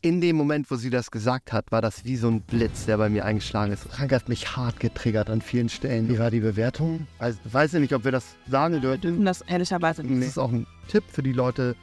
[0.00, 2.98] in dem Moment, wo sie das gesagt hat, war das wie so ein Blitz, der
[2.98, 3.84] bei mir eingeschlagen ist.
[3.84, 6.08] Frank hat mich hart getriggert an vielen Stellen.
[6.08, 7.06] Wie war die Bewertung?
[7.18, 10.22] Also, weiß ich nicht, ob wir das sagen dürfen das ehrlicherweise nicht.
[10.22, 11.74] Das ist auch ein Tipp für die Leute,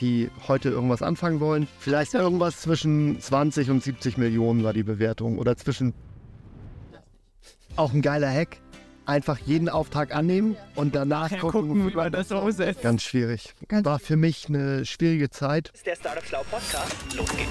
[0.00, 1.66] die heute irgendwas anfangen wollen.
[1.78, 5.38] Vielleicht irgendwas zwischen 20 und 70 Millionen war die Bewertung.
[5.38, 5.94] Oder zwischen.
[7.76, 8.58] Auch ein geiler Hack.
[9.04, 12.82] Einfach jeden Auftrag annehmen und danach Ja, gucken, gucken, wie man das umsetzt.
[12.82, 13.52] Ganz schwierig.
[13.68, 15.70] War für mich eine schwierige Zeit.
[15.74, 16.94] ist der Startup Schlau Podcast.
[17.16, 17.48] Los geht's.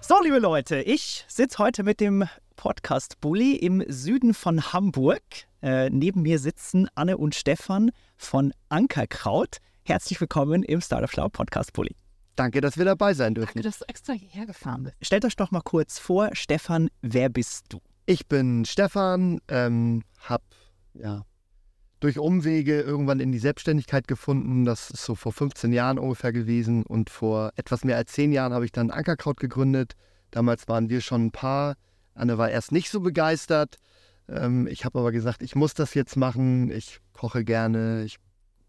[0.00, 2.24] So, liebe Leute, ich sitze heute mit dem
[2.56, 5.22] Podcast Bully im Süden von Hamburg.
[5.62, 9.58] Äh, neben mir sitzen Anne und Stefan von Ankerkraut.
[9.84, 11.94] Herzlich willkommen im Startup Schlau Podcast Bully.
[12.40, 13.62] Danke, dass wir dabei sein Danke, dürfen.
[13.62, 14.96] dass du extra hierher gefahren bist.
[15.02, 17.80] Stellt euch doch mal kurz vor, Stefan, wer bist du?
[18.06, 20.44] Ich bin Stefan, ähm, habe
[20.94, 21.26] ja,
[22.00, 24.64] durch Umwege irgendwann in die Selbstständigkeit gefunden.
[24.64, 26.82] Das ist so vor 15 Jahren ungefähr gewesen.
[26.86, 29.92] Und vor etwas mehr als 10 Jahren habe ich dann Ankerkraut gegründet.
[30.30, 31.74] Damals waren wir schon ein paar.
[32.14, 33.76] Anne war erst nicht so begeistert.
[34.30, 36.70] Ähm, ich habe aber gesagt, ich muss das jetzt machen.
[36.70, 38.04] Ich koche gerne.
[38.04, 38.16] Ich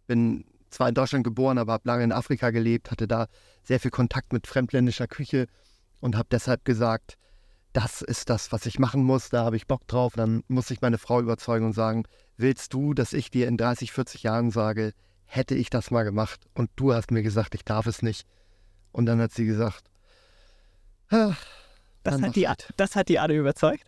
[0.08, 3.28] bin zwar in Deutschland geboren, aber habe lange in Afrika gelebt, hatte da
[3.64, 5.48] sehr viel Kontakt mit fremdländischer Küche
[6.00, 7.18] und habe deshalb gesagt,
[7.74, 10.14] das ist das, was ich machen muss, da habe ich Bock drauf.
[10.16, 12.04] Dann muss ich meine Frau überzeugen und sagen,
[12.38, 14.94] willst du, dass ich dir in 30, 40 Jahren sage,
[15.26, 18.26] hätte ich das mal gemacht und du hast mir gesagt, ich darf es nicht.
[18.92, 19.86] Und dann hat sie gesagt,
[21.10, 21.34] "Ah,
[22.04, 23.86] Das, hat die, das hat die Anne überzeugt.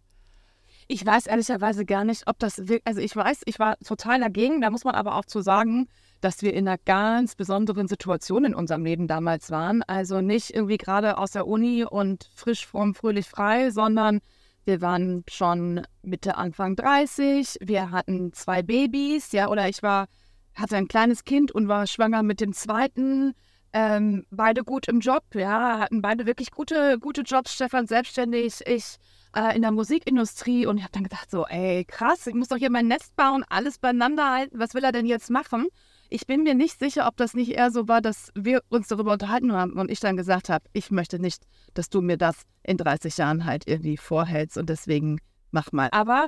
[0.88, 4.62] Ich weiß ehrlicherweise gar nicht, ob das wirklich, also ich weiß, ich war total dagegen.
[4.62, 5.88] Da muss man aber auch zu sagen,
[6.24, 9.84] dass wir in einer ganz besonderen Situation in unserem Leben damals waren.
[9.84, 14.20] Also nicht irgendwie gerade aus der Uni und frisch vorm Fröhlich frei, sondern
[14.64, 17.58] wir waren schon Mitte, Anfang 30.
[17.60, 20.08] Wir hatten zwei Babys, ja, oder ich war,
[20.56, 23.34] hatte ein kleines Kind und war schwanger mit dem zweiten.
[23.74, 27.54] Ähm, beide gut im Job, ja, hatten beide wirklich gute, gute Jobs.
[27.54, 28.98] Stefan selbstständig, ich
[29.36, 32.58] äh, in der Musikindustrie und ich habe dann gedacht, so, ey, krass, ich muss doch
[32.58, 34.60] hier mein Nest bauen, alles beieinander halten.
[34.60, 35.68] Was will er denn jetzt machen?
[36.14, 39.14] Ich bin mir nicht sicher, ob das nicht eher so war, dass wir uns darüber
[39.14, 41.42] unterhalten haben und ich dann gesagt habe, ich möchte nicht,
[41.74, 45.20] dass du mir das in 30 Jahren halt irgendwie vorhältst und deswegen
[45.50, 45.90] mach mal.
[45.92, 46.28] Aber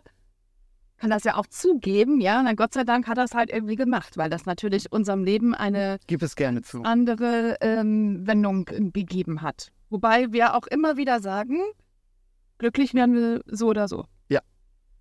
[0.97, 3.75] kann das ja auch zugeben, ja, na Gott sei Dank hat er es halt irgendwie
[3.75, 5.99] gemacht, weil das natürlich unserem Leben eine
[6.81, 9.71] andere ähm, Wendung äh, gegeben hat.
[9.91, 11.59] Wobei wir auch immer wieder sagen,
[12.57, 14.05] glücklich werden wir so oder so.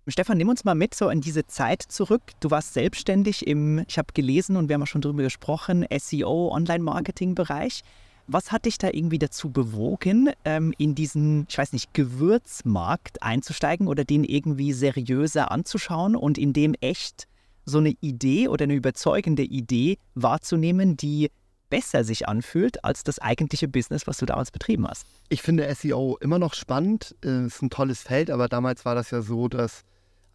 [0.07, 2.21] Stefan, nimm uns mal mit so in diese Zeit zurück.
[2.39, 6.51] Du warst selbstständig im, ich habe gelesen und wir haben auch schon drüber gesprochen, SEO,
[6.53, 7.81] Online-Marketing-Bereich.
[8.27, 13.87] Was hat dich da irgendwie dazu bewogen, ähm, in diesen, ich weiß nicht, Gewürzmarkt einzusteigen
[13.87, 17.27] oder den irgendwie seriöser anzuschauen und in dem echt
[17.65, 21.31] so eine Idee oder eine überzeugende Idee wahrzunehmen, die
[21.71, 25.07] besser sich anfühlt als das eigentliche Business, was du damals betrieben hast?
[25.29, 27.15] Ich finde SEO immer noch spannend.
[27.21, 29.83] Es ist ein tolles Feld, aber damals war das ja so, dass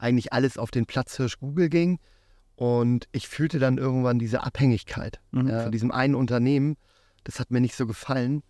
[0.01, 1.99] eigentlich alles auf den Platzhirsch Google ging.
[2.57, 5.49] Und ich fühlte dann irgendwann diese Abhängigkeit Mhm.
[5.49, 6.77] ja, von diesem einen Unternehmen.
[7.25, 8.43] Das hat mir nicht so gefallen.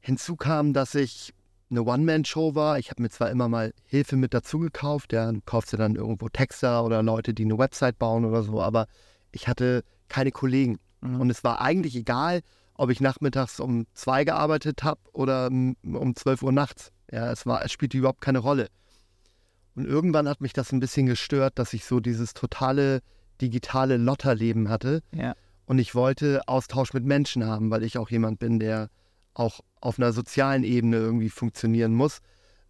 [0.00, 1.34] Hinzu kam, dass ich
[1.70, 2.78] eine One-Man-Show war.
[2.78, 5.12] Ich habe mir zwar immer mal Hilfe mit dazu gekauft.
[5.12, 8.60] Ja, du kaufst dir dann irgendwo Texter oder Leute, die eine Website bauen oder so,
[8.60, 8.86] aber
[9.30, 10.78] ich hatte keine Kollegen.
[11.00, 11.20] Mhm.
[11.20, 12.40] Und es war eigentlich egal,
[12.74, 16.92] ob ich nachmittags um zwei gearbeitet habe oder um 12 Uhr nachts.
[17.12, 18.68] Ja, es, war, es spielte überhaupt keine Rolle.
[19.74, 23.00] Und irgendwann hat mich das ein bisschen gestört, dass ich so dieses totale
[23.40, 25.02] digitale Lotterleben hatte.
[25.14, 25.34] Ja.
[25.64, 28.90] Und ich wollte Austausch mit Menschen haben, weil ich auch jemand bin, der
[29.34, 32.20] auch auf einer sozialen Ebene irgendwie funktionieren muss.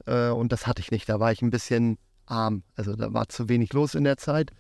[0.06, 1.08] Äh, Und das hatte ich nicht.
[1.08, 2.62] Da war ich ein bisschen arm.
[2.76, 4.52] Also da war zu wenig los in der Zeit.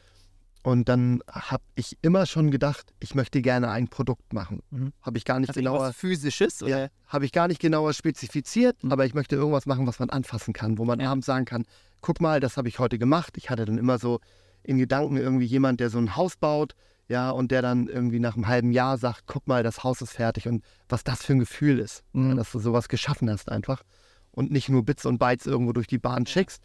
[0.62, 4.60] Und dann habe ich immer schon gedacht, ich möchte gerne ein Produkt machen.
[4.70, 4.92] Mhm.
[5.00, 6.62] Habe ich gar nicht Also genauer, Physisches?
[6.62, 6.82] Oder?
[6.84, 8.92] ja, habe ich gar nicht genauer spezifiziert, Mhm.
[8.92, 11.10] aber ich möchte irgendwas machen, was man anfassen kann, wo man Ja.
[11.10, 11.64] abends sagen kann,
[12.02, 13.38] guck mal, das habe ich heute gemacht.
[13.38, 14.20] Ich hatte dann immer so
[14.62, 16.74] in Gedanken irgendwie jemand, der so ein Haus baut,
[17.08, 20.12] ja, und der dann irgendwie nach einem halben Jahr sagt, guck mal, das Haus ist
[20.12, 22.28] fertig und was das für ein Gefühl ist, Mhm.
[22.30, 23.82] ja, dass du sowas geschaffen hast einfach
[24.30, 26.62] und nicht nur Bits und Bytes irgendwo durch die Bahn schickst.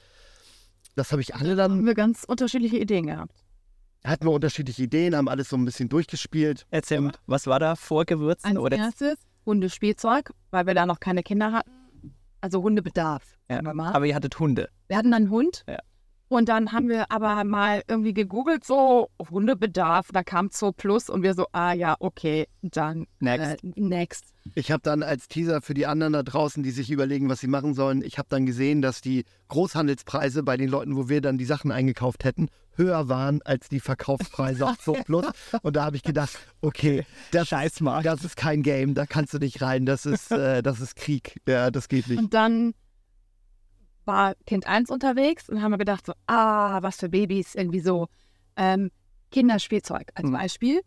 [0.95, 3.33] Das habe ich alle dann Haben wir ganz unterschiedliche Ideen gehabt.
[4.05, 6.65] Hatten wir unterschiedliche Ideen, haben alles so ein bisschen durchgespielt.
[6.69, 8.51] Erzähl mal, was war da vor Gewürzen?
[8.51, 11.71] Als oder erstes Hundespielzeug, weil wir da noch keine Kinder hatten.
[12.41, 13.61] Also Hundebedarf, Ja.
[13.65, 14.69] Aber ihr hattet Hunde.
[14.87, 15.63] Wir hatten dann einen Hund.
[15.67, 15.79] Ja.
[16.27, 20.07] Und dann haben wir aber mal irgendwie gegoogelt, so Hundebedarf.
[20.11, 23.63] Da kam Zoo Plus und wir so, ah ja, okay, dann Next.
[23.63, 24.25] Äh, next.
[24.55, 27.47] Ich habe dann als Teaser für die anderen da draußen, die sich überlegen, was sie
[27.47, 31.37] machen sollen, ich habe dann gesehen, dass die Großhandelspreise bei den Leuten, wo wir dann
[31.37, 35.25] die Sachen eingekauft hätten, höher waren als die Verkaufspreise auf Zoo Plus.
[35.61, 38.05] Und da habe ich gedacht, okay, das, Scheißmarkt.
[38.05, 41.39] das ist kein Game, da kannst du nicht rein, das ist, äh, das ist Krieg.
[41.47, 42.19] Ja, das geht nicht.
[42.19, 42.73] Und dann
[44.05, 48.07] war Kind 1 unterwegs und haben wir gedacht, so, ah, was für Babys, irgendwie so
[48.55, 48.91] ähm,
[49.31, 50.33] Kinderspielzeug als Mhm.
[50.33, 50.81] Beispiel.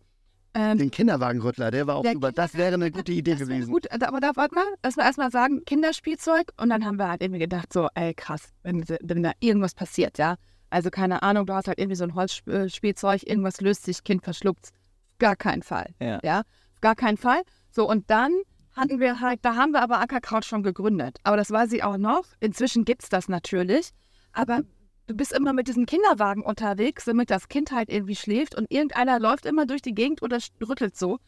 [0.54, 2.32] Ähm, Den Kinderwagenrüttler, der war auch super.
[2.32, 3.70] Das wäre eine gute Idee gewesen.
[3.70, 6.52] Gut, aber da warte mal, lass mal erstmal sagen, Kinderspielzeug.
[6.56, 10.18] Und dann haben wir halt irgendwie gedacht, so, ey, krass, wenn, wenn da irgendwas passiert,
[10.18, 10.36] ja.
[10.70, 14.70] Also keine Ahnung, du hast halt irgendwie so ein Holzspielzeug, irgendwas löst sich, Kind verschluckt.
[15.18, 15.94] Gar keinen Fall.
[16.00, 16.20] Ja.
[16.22, 16.42] ja.
[16.80, 17.42] Gar keinen Fall.
[17.70, 18.32] So, und dann
[18.78, 21.18] hatten wir halt, da haben wir aber Ackerkraut schon gegründet.
[21.22, 22.24] Aber das weiß ich auch noch.
[22.40, 23.90] Inzwischen gibt es das natürlich.
[24.32, 24.62] Aber
[25.06, 29.18] du bist immer mit diesem Kinderwagen unterwegs, damit das Kind halt irgendwie schläft und irgendeiner
[29.18, 31.18] läuft immer durch die Gegend oder rüttelt so.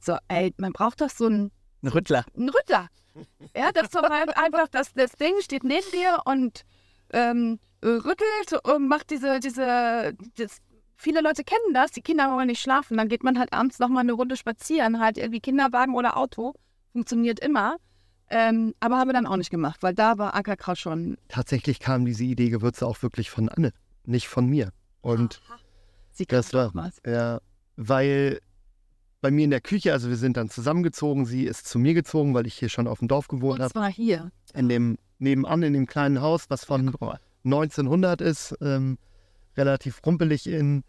[0.00, 1.50] So, ey, man braucht doch so einen,
[1.82, 2.24] Ein Rüttler.
[2.36, 2.88] einen Rüttler.
[3.56, 6.64] Ja, das ist doch halt einfach, das, das Ding steht neben dir und
[7.12, 10.58] ähm, rüttelt und macht diese, diese, das,
[10.96, 14.02] viele Leute kennen das, die Kinder wollen nicht schlafen, dann geht man halt abends nochmal
[14.02, 16.54] eine Runde spazieren, halt irgendwie Kinderwagen oder Auto,
[17.02, 17.76] funktioniert immer.
[18.30, 21.16] Ähm, aber haben wir dann auch nicht gemacht, weil da war Ackerkraut schon.
[21.28, 23.72] Tatsächlich kam diese Idee Gewürze auch wirklich von Anne,
[24.04, 24.70] nicht von mir.
[25.00, 25.40] Und
[26.10, 27.00] Sie Das kann war- was.
[27.06, 27.40] Ja,
[27.76, 28.40] weil
[29.20, 32.34] bei mir in der Küche, also wir sind dann zusammengezogen, sie ist zu mir gezogen,
[32.34, 34.30] weil ich hier schon auf dem Dorf gewohnt Und habe, zwar hier.
[34.52, 37.20] in dem nebenan in dem kleinen Haus, was von mal.
[37.44, 38.98] 1900 ist, ähm,
[39.56, 40.82] relativ rumpelig in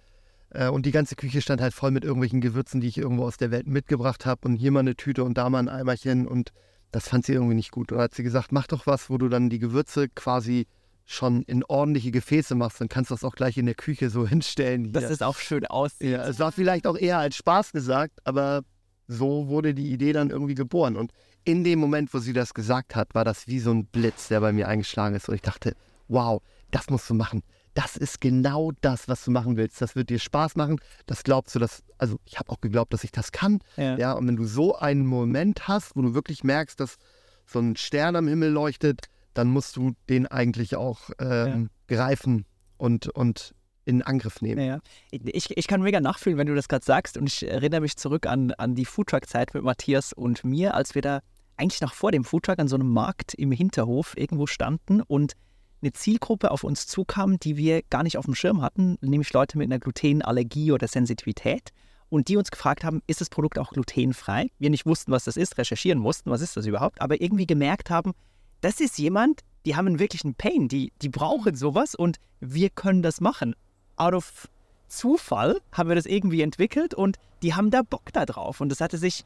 [0.72, 3.51] und die ganze Küche stand halt voll mit irgendwelchen Gewürzen, die ich irgendwo aus der
[3.51, 6.51] Welt mitgebracht habe und hier mal eine Tüte und da mal ein Eimerchen und
[6.92, 7.92] das fand sie irgendwie nicht gut.
[7.92, 10.66] Und hat sie gesagt, mach doch was, wo du dann die Gewürze quasi
[11.06, 14.28] schon in ordentliche Gefäße machst, dann kannst du das auch gleich in der Küche so
[14.28, 14.86] hinstellen.
[14.86, 14.94] Hier.
[14.94, 16.12] Dass es auch schön aussieht.
[16.12, 18.62] Ja, es war vielleicht auch eher als Spaß gesagt, aber
[19.07, 20.96] so wurde die Idee dann irgendwie geboren.
[20.96, 21.12] Und
[21.44, 24.40] in dem Moment, wo sie das gesagt hat, war das wie so ein Blitz, der
[24.40, 25.30] bei mir eingeschlagen ist.
[25.30, 25.75] Und ich dachte,
[26.07, 27.42] wow, das musst du machen.
[27.80, 29.81] Das ist genau das, was du machen willst.
[29.81, 30.81] Das wird dir Spaß machen.
[31.06, 33.60] Das glaubst du, dass, also ich habe auch geglaubt, dass ich das kann.
[33.78, 33.98] Ja.
[33.98, 36.98] Ja, und wenn du so einen Moment hast, wo du wirklich merkst, dass
[37.46, 42.46] so ein Stern am Himmel leuchtet, dann musst du den eigentlich auch ähm, greifen
[42.76, 43.56] und, und
[43.86, 44.60] in Angriff nehmen.
[44.60, 44.80] Ja, ja.
[45.12, 47.16] Ich, ich kann mega nachfühlen, wenn du das gerade sagst.
[47.16, 51.02] Und ich erinnere mich zurück an, an die Foodtruck-Zeit mit Matthias und mir, als wir
[51.02, 51.22] da
[51.56, 55.34] eigentlich noch vor dem Foodtruck an so einem Markt im Hinterhof irgendwo standen und
[55.81, 59.58] eine Zielgruppe auf uns zukam, die wir gar nicht auf dem Schirm hatten, nämlich Leute
[59.58, 61.72] mit einer Glutenallergie oder Sensitivität.
[62.10, 64.50] Und die uns gefragt haben, ist das Produkt auch glutenfrei?
[64.58, 67.90] Wir nicht wussten, was das ist, recherchieren mussten, was ist das überhaupt, aber irgendwie gemerkt
[67.90, 68.14] haben,
[68.62, 73.04] das ist jemand, die haben einen wirklichen Pain, die, die brauchen sowas und wir können
[73.04, 73.56] das machen.
[73.96, 74.50] Out of
[74.88, 78.60] Zufall haben wir das irgendwie entwickelt und die haben da Bock da drauf.
[78.60, 79.24] Und das hatte sich,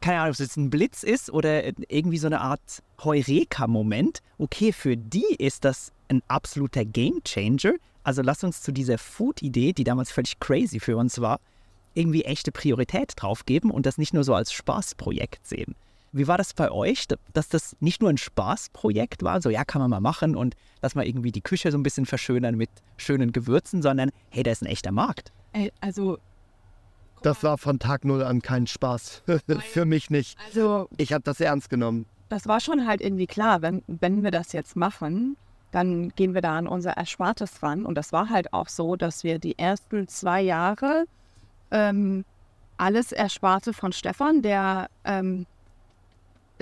[0.00, 4.20] keine Ahnung, ob es jetzt ein Blitz ist oder irgendwie so eine Art Heureka-Moment.
[4.38, 7.74] Okay, für die ist das ein absoluter Gamechanger.
[8.02, 11.40] Also lass uns zu dieser Food-Idee, die damals völlig crazy für uns war,
[11.94, 15.74] irgendwie echte Priorität drauf geben und das nicht nur so als Spaßprojekt sehen.
[16.12, 19.80] Wie war das bei euch, dass das nicht nur ein Spaßprojekt war, so ja, kann
[19.80, 23.32] man mal machen und lass mal irgendwie die Küche so ein bisschen verschönern mit schönen
[23.32, 25.32] Gewürzen, sondern hey, da ist ein echter Markt.
[25.80, 26.18] Also,
[27.24, 29.22] Das war von Tag null an kein Spaß.
[29.72, 30.38] Für mich nicht.
[30.46, 32.06] also Ich habe das ernst genommen.
[32.28, 35.36] das war schon halt irgendwie klar, wenn, wenn wir das jetzt machen,
[35.72, 37.84] dann gehen wir da an unser Erspartes ran.
[37.86, 41.06] Und das war halt auch so, dass wir die ersten zwei Jahre
[41.70, 42.24] ähm,
[42.76, 45.46] alles Ersparte von Stefan, der ähm,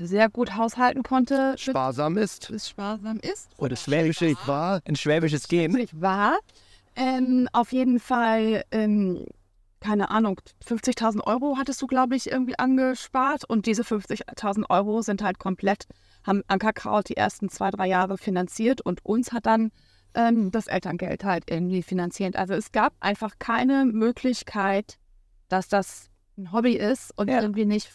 [0.00, 2.49] sehr gut haushalten konnte, Sparsam ist.
[2.50, 3.50] bis sparsam ist.
[3.59, 4.81] Oder schwäbische, Ich war.
[4.87, 5.73] ein schwäbisches Gen.
[5.73, 6.38] Nicht wahr?
[6.97, 9.26] Ähm, auf jeden Fall, ähm,
[9.83, 13.45] keine Ahnung, 50.000 Euro hattest du, glaube ich, irgendwie angespart.
[13.45, 15.87] Und diese 50.000 Euro sind halt komplett,
[16.25, 19.73] haben Ankerkraut die ersten zwei, drei Jahre finanziert und uns hat dann
[20.15, 22.37] ähm, das Elterngeld halt irgendwie finanziert.
[22.37, 24.99] Also es gab einfach keine Möglichkeit,
[25.49, 26.09] dass das
[26.39, 27.41] ein Hobby ist und Ja.
[27.43, 27.91] irgendwie nicht,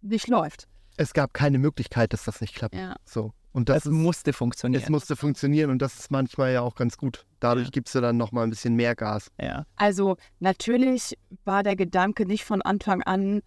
[0.00, 0.68] nicht läuft.
[0.96, 2.74] Es gab keine Möglichkeit, dass das nicht klappt.
[2.74, 2.96] Ja.
[3.04, 3.32] So.
[3.52, 4.82] Und das Das ist, musste funktionieren.
[4.82, 7.26] es musste funktionieren und das ist manchmal ja auch ganz gut.
[7.40, 7.70] Dadurch Ja.
[7.70, 9.30] gibst du dann nochmal ein bisschen mehr Gas.
[9.40, 9.66] ja.
[9.76, 13.42] Also natürlich war der Gedanke nicht von Anfang an,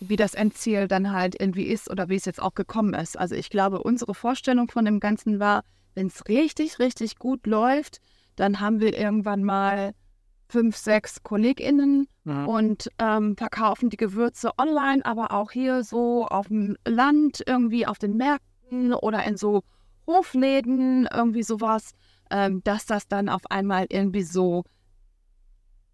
[0.00, 3.18] wie das Endziel dann halt irgendwie ist oder wie es jetzt auch gekommen ist.
[3.18, 5.62] Also ich glaube, unsere Vorstellung von dem Ganzen war,
[5.94, 8.00] wenn es richtig, richtig gut läuft,
[8.36, 9.92] dann haben wir irgendwann mal
[10.48, 12.48] fünf, sechs KollegInnen Mhm.
[12.48, 17.98] und ähm, verkaufen die Gewürze online, aber auch hier so auf dem Land, irgendwie auf
[17.98, 19.62] den Märkten oder in so
[20.06, 21.92] Hofläden, irgendwie sowas,
[22.30, 24.64] ähm, dass das dann auf einmal irgendwie so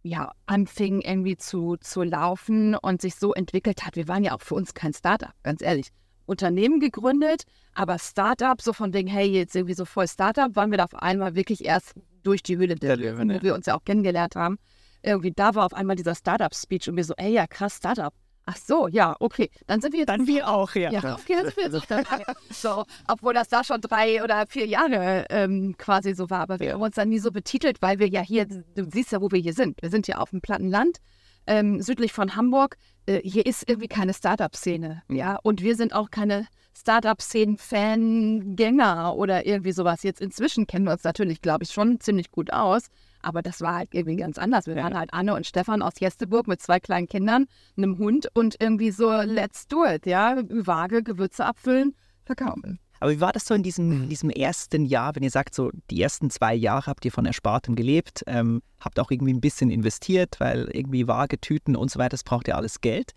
[0.02, 3.96] ja, anfing irgendwie zu, zu laufen und sich so entwickelt hat.
[3.96, 5.88] Wir waren ja auch für uns kein Startup, ganz ehrlich.
[6.26, 7.42] Unternehmen gegründet,
[7.74, 10.94] aber Startup, so von wegen, hey, jetzt irgendwie so voll Startup, waren wir da auf
[10.94, 14.58] einmal wirklich erst durch die Höhle der, Löwen, wo wir uns ja auch kennengelernt haben.
[15.02, 18.12] Irgendwie da war auf einmal dieser Startup-Speech und wir so, ey, ja, krass, Startup.
[18.46, 19.50] Ach so, ja, okay.
[19.66, 20.90] Dann sind wir jetzt Dann wir auch, ja.
[20.90, 22.24] ja, okay, das wird jetzt dabei.
[22.50, 26.40] So, obwohl das da schon drei oder vier Jahre ähm, quasi so war.
[26.40, 26.72] Aber wir Ja.
[26.74, 29.38] haben uns dann nie so betitelt, weil wir ja hier, du siehst ja, wo wir
[29.40, 29.80] hier sind.
[29.82, 30.98] Wir sind ja auf dem platten Land,
[31.46, 32.76] ähm, südlich von Hamburg.
[33.10, 35.02] Äh, hier ist irgendwie keine Startup-Szene.
[35.08, 36.46] Ja, und wir sind auch keine
[36.78, 40.04] Startup-Szenen-Fan-Gänger oder irgendwie sowas.
[40.04, 42.86] Jetzt inzwischen kennen wir uns natürlich, glaube ich, schon ziemlich gut aus.
[43.22, 44.66] Aber das war halt irgendwie ganz anders.
[44.66, 47.44] Wir waren halt Anne und Stefan aus Jesteburg mit zwei kleinen Kindern,
[47.76, 50.40] einem Hund und irgendwie so, let's do it, ja.
[50.48, 52.78] Waage, Gewürze abfüllen, verkaufen.
[53.00, 56.00] Aber wie war das so in diesem, diesem ersten Jahr, wenn ihr sagt, so die
[56.00, 60.38] ersten zwei Jahre habt ihr von Erspartem gelebt, ähm, habt auch irgendwie ein bisschen investiert,
[60.38, 63.12] weil irgendwie Waage, Tüten und so weiter, das braucht ja alles Geld.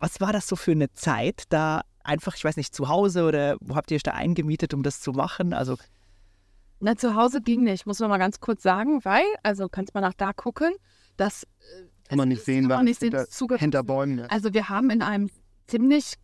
[0.00, 3.56] Was war das so für eine Zeit, da einfach, ich weiß nicht, zu Hause oder
[3.60, 5.52] wo habt ihr euch da eingemietet, um das zu machen?
[5.52, 5.76] Also,
[6.80, 10.00] Na, zu Hause ging nicht, muss man mal ganz kurz sagen, weil, also kannst mal
[10.00, 10.74] nach da gucken,
[11.16, 11.46] dass
[12.08, 13.14] Kann man nicht sehen, kann man nicht sehen,
[13.56, 14.18] hinter, Bäumen.
[14.18, 14.26] Ja.
[14.26, 15.30] Also wir haben in einem
[15.68, 16.14] ziemlich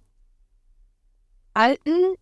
[1.54, 2.14] alten,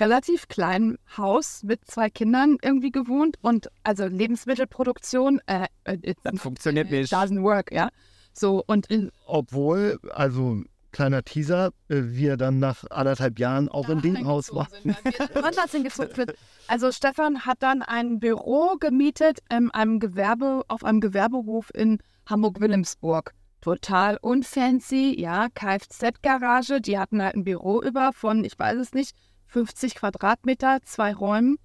[0.00, 6.40] relativ kleinen Haus mit zwei Kindern irgendwie gewohnt und also Lebensmittelproduktion, äh, äh, it das
[6.40, 7.12] funktioniert nicht.
[7.12, 7.88] doesn't work, ja.
[8.32, 10.62] So und in, Obwohl, also
[10.92, 14.96] kleiner Teaser, äh, wir dann nach anderthalb Jahren auch in dem Haus waren.
[16.68, 23.32] Also Stefan hat dann ein Büro gemietet in einem Gewerbe, auf einem Gewerbehof in Hamburg-Wilhelmsburg.
[23.60, 26.80] Total unfancy, ja, Kfz-Garage.
[26.80, 29.14] Die hatten halt ein Büro über von, ich weiß es nicht,
[29.56, 31.56] 50 Quadratmeter, zwei Räumen.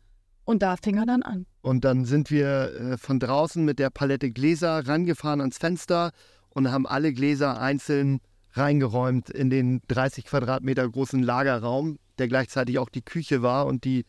[0.45, 1.45] Und da fing er dann an.
[1.61, 6.11] Und dann sind wir äh, von draußen mit der Palette Gläser rangefahren ans Fenster
[6.51, 8.21] und haben alle Gläser einzeln
[8.53, 14.05] reingeräumt in den 30 Quadratmeter großen Lagerraum, der gleichzeitig auch die Küche war und die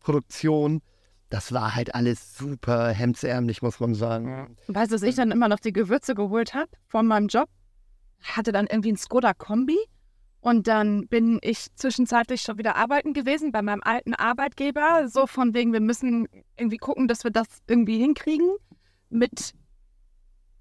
[0.00, 0.82] Produktion.
[1.30, 4.58] Das war halt alles super hemdsärmlich, muss man sagen.
[4.68, 7.48] Weißt du, dass ich dann immer noch die Gewürze geholt habe von meinem Job?
[8.22, 9.78] Hatte dann irgendwie ein Skoda-Kombi.
[10.42, 15.08] Und dann bin ich zwischenzeitlich schon wieder arbeiten gewesen bei meinem alten Arbeitgeber.
[15.08, 18.50] So von wegen, wir müssen irgendwie gucken, dass wir das irgendwie hinkriegen.
[19.08, 19.52] Mit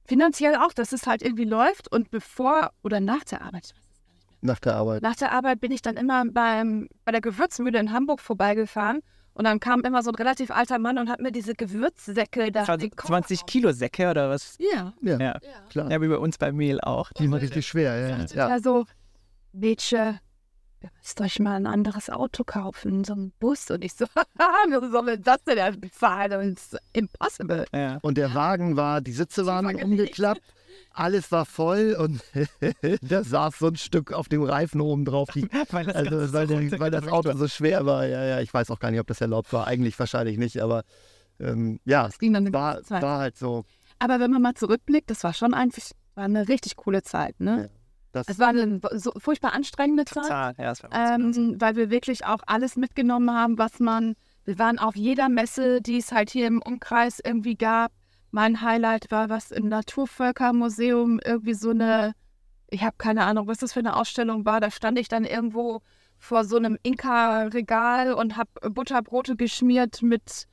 [0.06, 1.92] finanziell auch, dass es halt irgendwie läuft.
[1.92, 4.38] Und bevor oder nach der Arbeit, ich weiß es gar nicht mehr.
[4.54, 5.02] Nach der Arbeit.
[5.02, 9.00] Nach der Arbeit bin ich dann immer beim, bei der Gewürzmühle in Hamburg vorbeigefahren.
[9.34, 12.66] Und dann kam immer so ein relativ alter Mann und hat mir diese Gewürzsäcke da.
[12.66, 14.60] 20, den Koffer 20 Kilo Säcke oder was?
[14.60, 14.94] Ja.
[15.02, 15.40] Ja, Ja.
[15.72, 15.90] klar.
[15.90, 17.12] Ja, wie bei uns bei Mehl auch.
[17.14, 18.18] Die war richtig schwer, ja.
[18.26, 18.50] ja.
[18.50, 18.86] ja so,
[19.54, 20.20] Mädchen,
[20.82, 23.70] ihr müsst euch mal ein anderes Auto kaufen, so ein Bus.
[23.70, 24.06] Und ich so,
[24.40, 26.34] haha, wie soll man das denn ja bezahlen?
[26.34, 27.66] Und es ist impossible.
[27.74, 28.00] Ja.
[28.02, 30.42] Und der Wagen war, die Sitze waren war umgeklappt,
[30.92, 32.22] alles war voll und
[33.02, 35.30] da saß so ein Stück auf dem Reifen oben drauf.
[35.34, 37.38] Die, Weil das also, weil, so der, weil das Auto war.
[37.38, 38.06] so schwer war.
[38.06, 39.68] Ja, ja, ich weiß auch gar nicht, ob das erlaubt war.
[39.68, 40.84] Eigentlich wahrscheinlich nicht, aber
[41.40, 43.66] ähm, ja, es Es ging dann war, war halt so.
[44.00, 45.84] Aber wenn man mal zurückblickt, das war schon einfach
[46.16, 47.40] war eine richtig coole Zeit.
[47.40, 47.70] Ne?
[48.12, 50.24] Das, Es war eine so furchtbar anstrengende Zeit.
[50.24, 54.16] Total, ja, ähm, weil wir wirklich auch alles mitgenommen haben, was man.
[54.44, 57.92] Wir waren auf jeder Messe, die es halt hier im Umkreis irgendwie gab.
[58.32, 62.14] Mein Highlight war was im Naturvölkermuseum, irgendwie so eine,
[62.70, 64.60] ich habe keine Ahnung, was das für eine Ausstellung war.
[64.60, 65.82] Da stand ich dann irgendwo
[66.18, 70.48] vor so einem Inka-Regal und habe Butterbrote geschmiert mit,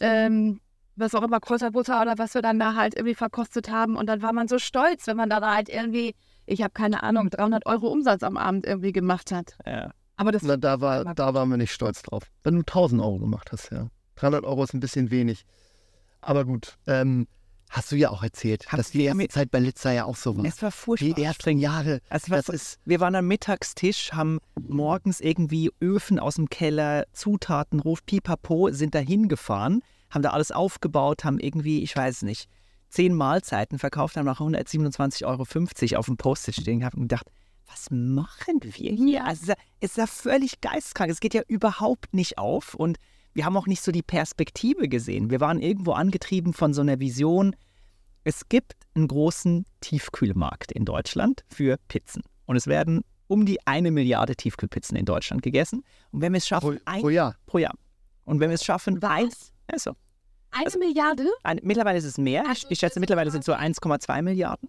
[0.00, 0.60] ähm,
[0.96, 3.96] was auch immer, Kräuterbutter oder was wir dann da halt irgendwie verkostet haben.
[3.96, 6.14] Und dann war man so stolz, wenn man da halt irgendwie,
[6.50, 9.56] ich habe keine Ahnung, 300 Euro Umsatz am Abend irgendwie gemacht hat.
[9.66, 9.92] Ja.
[10.16, 12.24] Aber das na, da, war, da waren wir nicht stolz drauf.
[12.42, 13.88] Wenn du 1000 Euro gemacht hast, ja.
[14.16, 15.44] 300 Euro ist ein bisschen wenig.
[16.20, 17.26] Aber gut, ähm,
[17.70, 20.16] hast du ja auch erzählt, Hab- dass die erste mit- Zeit bei Litzer ja auch
[20.16, 20.44] so war.
[20.44, 21.14] Es war furchtbar.
[21.14, 26.18] Die ersten Jahre, Also das so- ist wir waren am Mittagstisch, haben morgens irgendwie Öfen
[26.18, 31.82] aus dem Keller, Zutaten, Ruf, Pipapo, sind da hingefahren, haben da alles aufgebaut, haben irgendwie,
[31.82, 32.48] ich weiß nicht,
[32.90, 37.30] zehn Mahlzeiten verkauft, haben nach 127,50 Euro auf dem Post-it stehen gehabt und gedacht,
[37.66, 39.24] was machen wir hier?
[39.24, 41.10] Also es ist ja- völlig geisteskrank.
[41.10, 42.98] Es geht ja überhaupt nicht auf und
[43.32, 45.30] wir haben auch nicht so die Perspektive gesehen.
[45.30, 47.54] Wir waren irgendwo angetrieben von so einer Vision,
[48.24, 52.22] es gibt einen großen Tiefkühlmarkt in Deutschland für Pizzen.
[52.46, 55.84] Und es werden um die eine Milliarde Tiefkühlpizzen in Deutschland gegessen.
[56.10, 57.36] Und wenn wir es pro, schaffen, ein pro Jahr.
[57.46, 57.74] pro Jahr.
[58.24, 59.52] Und wenn wir es schaffen, Was?
[59.68, 59.92] also,
[60.50, 61.24] Eine Milliarde?
[61.42, 62.44] ein, mittlerweile ist es mehr.
[62.52, 64.68] Ich, ich schätze, mittlerweile sind es so 1,2 Milliarden.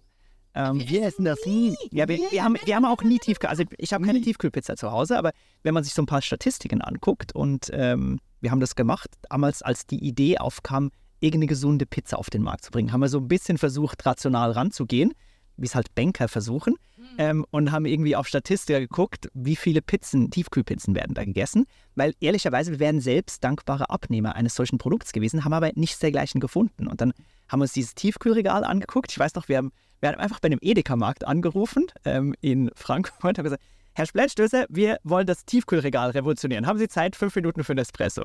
[0.54, 1.76] Ähm, Wir essen das nie.
[1.90, 3.48] ja, wir, wir, haben, wir haben auch nie Tiefkühl.
[3.48, 6.82] Also ich habe keine Tiefkühlpizza zu Hause, aber wenn man sich so ein paar Statistiken
[6.82, 12.18] anguckt und ähm, wir haben das gemacht, damals als die Idee aufkam, irgendeine gesunde Pizza
[12.18, 15.14] auf den Markt zu bringen, haben wir so ein bisschen versucht, rational ranzugehen.
[15.62, 16.76] Wie es halt Banker versuchen,
[17.18, 21.66] ähm, und haben irgendwie auf Statistik geguckt, wie viele Pizzen, Tiefkühlpizzen werden da gegessen.
[21.94, 26.40] Weil ehrlicherweise, wir wären selbst dankbare Abnehmer eines solchen Produkts gewesen, haben aber nichts dergleichen
[26.40, 26.86] gefunden.
[26.86, 27.12] Und dann
[27.48, 29.10] haben wir uns dieses Tiefkühlregal angeguckt.
[29.10, 33.24] Ich weiß noch, wir haben, wir haben einfach bei einem Edeka-Markt angerufen ähm, in Frankfurt
[33.24, 33.62] und haben gesagt,
[33.94, 36.66] Herr Splettstößer, wir wollen das Tiefkühlregal revolutionieren.
[36.66, 37.14] Haben Sie Zeit?
[37.14, 38.24] Fünf Minuten für ein Espresso.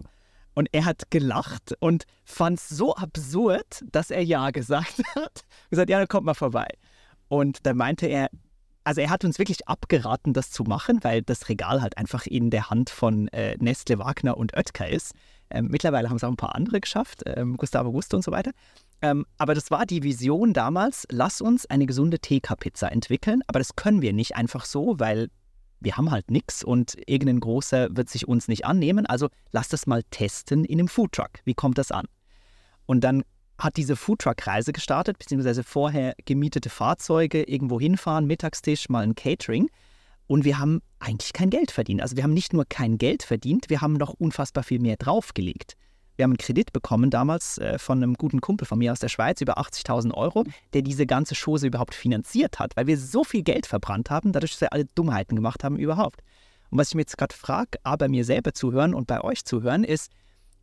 [0.54, 5.44] Und er hat gelacht und fand es so absurd, dass er Ja gesagt hat.
[5.70, 6.68] gesagt, ja, dann kommt mal vorbei.
[7.30, 8.30] Und dann meinte er,
[8.84, 12.50] also er hat uns wirklich abgeraten, das zu machen, weil das Regal halt einfach in
[12.50, 15.14] der Hand von äh, Nestle, Wagner und Oetker ist.
[15.50, 18.52] Ähm, mittlerweile haben es auch ein paar andere geschafft, ähm, Gustavo Gusto und so weiter.
[19.02, 23.42] Ähm, aber das war die Vision damals, lass uns eine gesunde TK-Pizza entwickeln.
[23.48, 25.30] Aber das können wir nicht einfach so, weil
[25.80, 29.06] wir haben halt nichts und irgendein großer wird sich uns nicht annehmen.
[29.06, 31.32] Also lass das mal testen in einem Foodtruck.
[31.44, 32.08] Wie kommt das an?
[32.86, 33.24] Und dann
[33.58, 39.70] hat diese Foodtruck-Reise gestartet, beziehungsweise vorher gemietete Fahrzeuge, irgendwo hinfahren, Mittagstisch, mal ein Catering.
[40.28, 42.02] Und wir haben eigentlich kein Geld verdient.
[42.02, 45.76] Also wir haben nicht nur kein Geld verdient, wir haben noch unfassbar viel mehr draufgelegt.
[46.18, 49.08] Wir haben einen Kredit bekommen damals äh, von einem guten Kumpel von mir aus der
[49.08, 53.44] Schweiz, über 80.000 Euro, der diese ganze Chose überhaupt finanziert hat, weil wir so viel
[53.44, 56.22] Geld verbrannt haben, dadurch, dass wir alle Dummheiten gemacht haben überhaupt.
[56.70, 59.24] Und was ich mir jetzt gerade frage, A, bei mir selber zu hören und bei
[59.24, 60.12] euch zu hören, ist,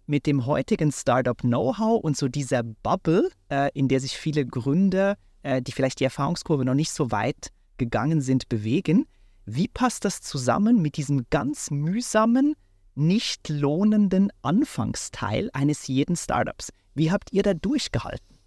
[0.07, 5.63] mit dem heutigen Startup-Know-how und so dieser Bubble, äh, in der sich viele Gründer, äh,
[5.63, 9.07] die vielleicht die Erfahrungskurve noch nicht so weit gegangen sind, bewegen,
[9.47, 12.55] wie passt das zusammen mit diesem ganz mühsamen,
[12.95, 16.71] nicht lohnenden Anfangsteil eines jeden Startups?
[16.95, 18.39] Wie habt ihr da durchgehalten?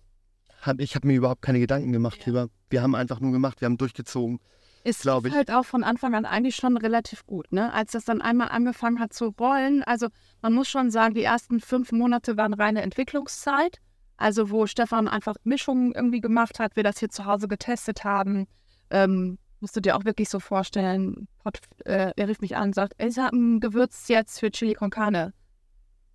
[0.80, 2.50] Ich habe mir überhaupt keine Gedanken gemacht, lieber.
[2.70, 4.40] Wir haben einfach nur gemacht, wir haben durchgezogen.
[4.84, 5.36] Ist ich.
[5.36, 7.74] halt auch von Anfang an eigentlich schon relativ gut, ne?
[7.74, 9.84] Als das dann einmal angefangen hat zu rollen.
[9.84, 10.08] Also
[10.42, 13.80] man muss schon sagen, die ersten fünf Monate waren reine Entwicklungszeit.
[14.18, 18.48] Also wo Stefan einfach Mischungen irgendwie gemacht hat, wir das hier zu Hause getestet haben.
[18.90, 22.76] Ähm, musst du dir auch wirklich so vorstellen, Pot, äh, er rief mich an und
[22.76, 25.34] sagt, ich habe ein Gewürz jetzt für Chili con Carne.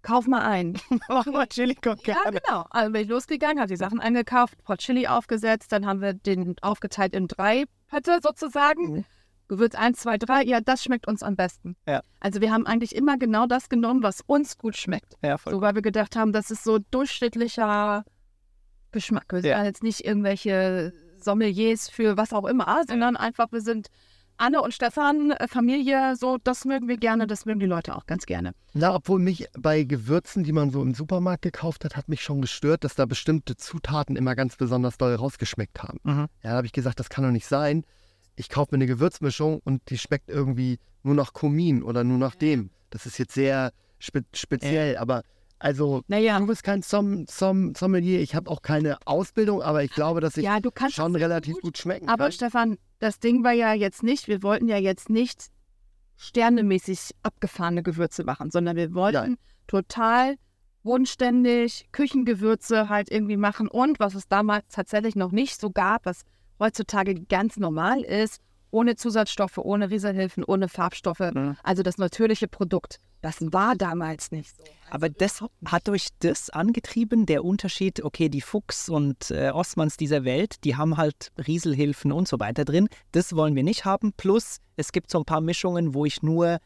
[0.02, 0.78] Kauf mal ein.
[1.08, 2.66] Mach mal Chili con Ja, genau.
[2.70, 6.56] Also bin ich losgegangen, habe die Sachen eingekauft, Pot Chili aufgesetzt, dann haben wir den
[6.60, 8.92] aufgeteilt in drei Pötte sozusagen.
[8.96, 9.04] Mhm.
[9.48, 11.76] Gewürz 1, 2, 3, ja, das schmeckt uns am besten.
[11.86, 12.00] Ja.
[12.20, 15.16] Also wir haben eigentlich immer genau das genommen, was uns gut schmeckt.
[15.22, 15.52] Ja, voll.
[15.52, 18.04] So, weil wir gedacht haben, das ist so durchschnittlicher
[18.92, 19.26] Geschmack.
[19.30, 19.64] Wir sind Ja.
[19.64, 23.88] jetzt nicht irgendwelche Sommeliers für was auch immer, sondern einfach, wir sind
[24.36, 28.06] Anne und Stefan, äh, Familie, so, das mögen wir gerne, das mögen die Leute auch
[28.06, 28.52] ganz gerne.
[28.72, 32.40] Na, obwohl mich bei Gewürzen, die man so im Supermarkt gekauft hat, hat mich schon
[32.40, 35.98] gestört, dass da bestimmte Zutaten immer ganz besonders doll rausgeschmeckt haben.
[36.02, 36.26] Mhm.
[36.42, 37.84] Ja, da habe ich gesagt, das kann doch nicht sein.
[38.34, 42.34] Ich kaufe mir eine Gewürzmischung und die schmeckt irgendwie nur nach Kumin oder nur nach
[42.34, 42.70] dem.
[42.90, 45.22] Das ist jetzt sehr spe speziell, aber
[45.62, 49.92] also Naja, du bist kein Som Som Sommelier, ich habe auch keine Ausbildung, aber ich
[49.92, 51.62] glaube, dass ich ja, du kannst schon relativ gut.
[51.62, 52.32] gut, schmecken Aber kann.
[52.32, 55.46] Stefan, das Ding war ja jetzt nicht, wir wollten ja jetzt nicht
[56.16, 59.38] sternemäßig abgefahrene Gewürze machen, sondern wir wollten Nein.
[59.66, 60.36] total
[60.82, 66.22] bodenständig Küchengewürze halt irgendwie machen und was es damals tatsächlich noch nicht so gab, was
[66.58, 68.40] heutzutage ganz normal ist,
[68.72, 71.56] ohne Zusatzstoffe, ohne Rieselhilfen, ohne Farbstoffe, Mhm.
[71.62, 72.98] also das natürliche Produkt.
[73.20, 74.64] Das war damals nicht so.
[74.90, 80.24] Aber das hat euch das angetrieben, der Unterschied, okay, die Fuchs und äh, Osmans dieser
[80.24, 82.88] Welt, die haben halt Rieselhilfen und so weiter drin.
[83.12, 84.12] Das wollen wir nicht haben.
[84.16, 86.58] Plus, es gibt so ein paar Mischungen, wo ich nur,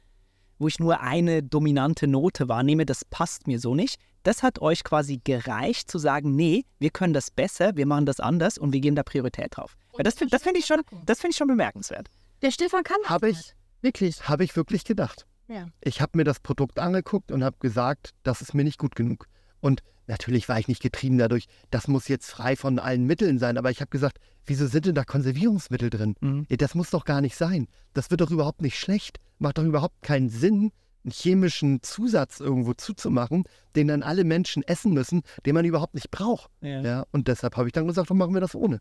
[0.59, 2.87] wo ich nur eine dominante Note wahrnehme.
[2.87, 4.01] Das passt mir so nicht.
[4.27, 8.19] Das hat euch quasi gereicht zu sagen, nee, wir können das besser, wir machen das
[8.19, 9.77] anders und wir geben da Priorität drauf.
[9.93, 12.09] Weil das finde das find ich, schon- das find ich schon bemerkenswert.
[12.43, 14.29] Der Stefan kann das Habe ich, Wirklich.
[14.29, 15.27] habe ich wirklich gedacht.
[15.47, 15.67] Ja.
[15.81, 19.27] Ich habe mir das Produkt angeguckt und habe gesagt, das ist mir nicht gut genug.
[19.61, 23.57] Und natürlich war ich nicht getrieben dadurch, das muss jetzt frei von allen Mitteln sein,
[23.57, 26.17] aber ich habe gesagt, wieso sind denn da Konservierungsmittel drin?
[26.21, 26.47] Mhm.
[26.49, 27.69] Das muss doch gar nicht sein.
[27.95, 29.19] Das wird doch überhaupt nicht schlecht.
[29.39, 30.73] Macht doch überhaupt keinen Sinn,
[31.07, 33.45] einen chemischen Zusatz irgendwo zuzumachen,
[33.77, 36.51] den dann alle Menschen essen müssen, den man überhaupt nicht braucht.
[36.61, 36.83] Ja.
[36.83, 38.81] Ja, und deshalb habe ich dann gesagt, dann machen wir das ohne.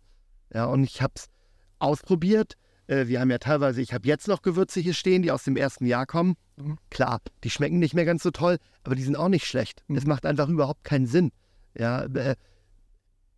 [0.53, 1.27] Ja, und ich habe es
[1.77, 2.53] ausprobiert.
[2.88, 5.55] Äh, wir haben ja teilweise, ich habe jetzt noch Gewürze hier stehen, die aus dem
[5.55, 6.35] ersten Jahr kommen.
[6.57, 6.77] Mhm.
[6.89, 9.83] Klar, die schmecken nicht mehr ganz so toll, aber die sind auch nicht schlecht.
[9.88, 9.97] Mhm.
[9.97, 11.31] Es macht einfach überhaupt keinen Sinn.
[11.77, 12.35] Ja, äh,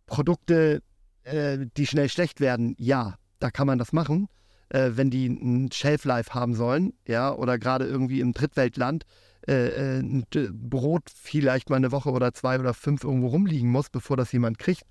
[0.06, 0.82] Produkte,
[1.24, 4.28] äh, die schnell schlecht werden, ja, da kann man das machen,
[4.70, 9.04] äh, wenn die ein Shelf-Life haben sollen, ja, oder gerade irgendwie im Drittweltland
[9.46, 13.70] äh, äh, ein D- Brot vielleicht mal eine Woche oder zwei oder fünf irgendwo rumliegen
[13.70, 14.82] muss, bevor das jemand kriegt.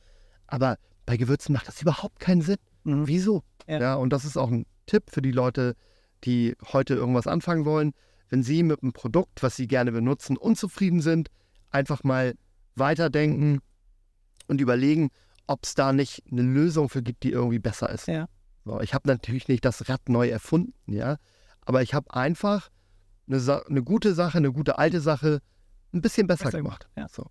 [0.47, 2.57] Aber bei Gewürzen macht das überhaupt keinen Sinn.
[2.83, 3.07] Mhm.
[3.07, 3.43] Wieso?
[3.67, 3.79] Ja.
[3.79, 3.95] Ja.
[3.95, 5.75] und das ist auch ein Tipp für die Leute,
[6.23, 7.93] die heute irgendwas anfangen wollen.
[8.29, 11.29] Wenn sie mit einem Produkt, was sie gerne benutzen, unzufrieden sind,
[11.69, 12.33] einfach mal
[12.75, 13.59] weiterdenken
[14.47, 15.09] und überlegen,
[15.45, 18.07] ob es da nicht eine Lösung für gibt, die irgendwie besser ist.
[18.07, 18.27] Ja.
[18.81, 21.17] Ich habe natürlich nicht das Rad neu erfunden, ja,
[21.61, 22.69] aber ich habe einfach
[23.27, 25.41] eine, Sa eine gute Sache, eine gute alte Sache
[25.93, 26.87] ein bisschen besser, Besser gemacht.
[26.95, 27.07] gemacht, ja.
[27.13, 27.29] So.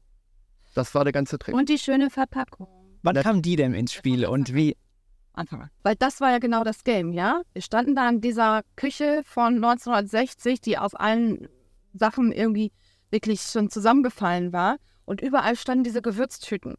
[0.75, 1.55] Das war der ganze Trick.
[1.55, 2.66] Und die schöne Verpackung.
[3.03, 4.77] Wann Na- kam die denn ins Spiel und wie?
[5.33, 5.70] Anfang an.
[5.83, 7.42] Weil das war ja genau das Game, ja?
[7.53, 11.49] Wir standen da in dieser Küche von 1960, die aus allen
[11.92, 12.72] Sachen irgendwie
[13.11, 14.77] wirklich schon zusammengefallen war.
[15.05, 16.75] Und überall standen diese Gewürztüten.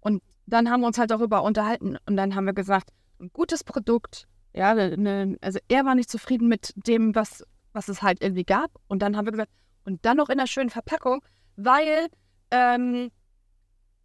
[0.00, 1.96] Und dann haben wir uns halt darüber unterhalten.
[2.06, 2.90] Und dann haben wir gesagt,
[3.22, 8.02] ein gutes Produkt, ja, ne, also er war nicht zufrieden mit dem, was, was es
[8.02, 8.70] halt irgendwie gab.
[8.88, 9.50] Und dann haben wir gesagt,
[9.84, 11.24] und dann noch in einer schönen Verpackung,
[11.56, 12.08] weil
[12.50, 13.10] ähm,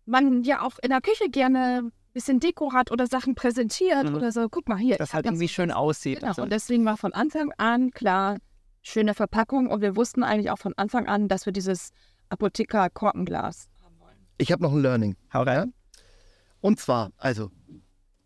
[0.05, 4.15] man ja auch in der Küche gerne ein bisschen Deko hat oder Sachen präsentiert Mhm.
[4.15, 4.47] oder so.
[4.49, 4.97] Guck mal hier.
[4.97, 6.19] Das halt irgendwie schön aussieht.
[6.19, 6.29] Genau.
[6.29, 6.41] und so.
[6.43, 8.37] Und deswegen war von Anfang an klar,
[8.81, 9.67] schöne Verpackung.
[9.67, 11.91] Und wir wussten eigentlich auch von Anfang an, dass wir dieses
[12.29, 14.15] Apotheker-Korkenglas haben wollen.
[14.37, 15.15] Ich habe noch ein Learning.
[15.33, 15.73] Hau rein.
[16.61, 17.51] Und zwar, also,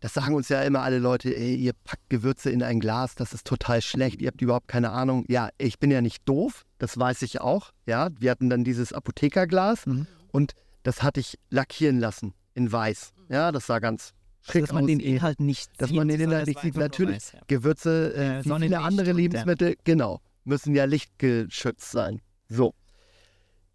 [0.02, 3.32] das sagen uns ja immer alle Leute, ey, ihr packt Gewürze in ein Glas, das
[3.32, 5.24] ist total schlecht, ihr habt überhaupt keine Ahnung.
[5.28, 7.70] Ja, ich bin ja nicht doof, das weiß ich auch.
[7.86, 10.06] Ja, wir hatten dann dieses Apothekerglas Mhm.
[10.32, 13.12] und das hatte ich lackieren lassen in weiß.
[13.30, 14.12] Ja, das sah ganz
[14.42, 14.88] Also, schick dass man aus.
[14.88, 15.96] den Inhalt nicht dass sieht.
[15.96, 16.76] man den Inhalt nicht sieht.
[16.76, 17.40] Natürlich, weiß, ja.
[17.46, 19.12] Gewürze, Äh, äh, wie viele andere.
[19.12, 22.20] Lebensmittel, genau, müssen ja lichtgeschützt sein.
[22.48, 22.74] So.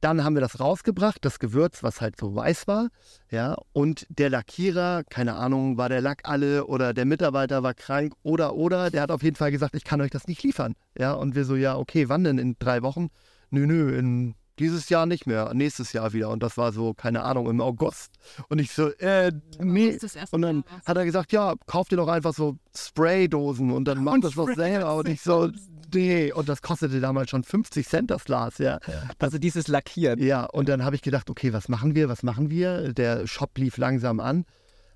[0.02, 2.90] Dann haben wir das rausgebracht, das Gewürz, was halt so weiß war,
[3.32, 8.14] ja, und der Lackierer, keine Ahnung, war der Lack alle oder der Mitarbeiter war krank
[8.22, 11.14] oder oder, der hat auf jeden Fall gesagt, ich kann euch das nicht liefern, ja,
[11.14, 12.38] und wir so, ja, okay, wann denn?
[12.38, 13.10] In drei Wochen?
[13.50, 17.24] Nö, nö, in dieses Jahr nicht mehr, nächstes Jahr wieder und das war so, keine
[17.24, 18.14] Ahnung, im August
[18.50, 19.98] und ich so, äh, nee,
[20.32, 24.20] und dann hat er gesagt, ja, kauf dir doch einfach so Spraydosen und dann mach
[24.20, 24.96] das doch selber.
[24.98, 25.50] Und ich so,
[25.94, 26.32] nee.
[26.32, 28.80] Und das kostete damals schon 50 Cent das Glas, ja.
[29.20, 30.22] Also dieses Lackieren.
[30.22, 32.94] Ja, und dann habe ich gedacht, okay, was machen wir, was machen wir?
[32.94, 34.46] Der Shop lief langsam an.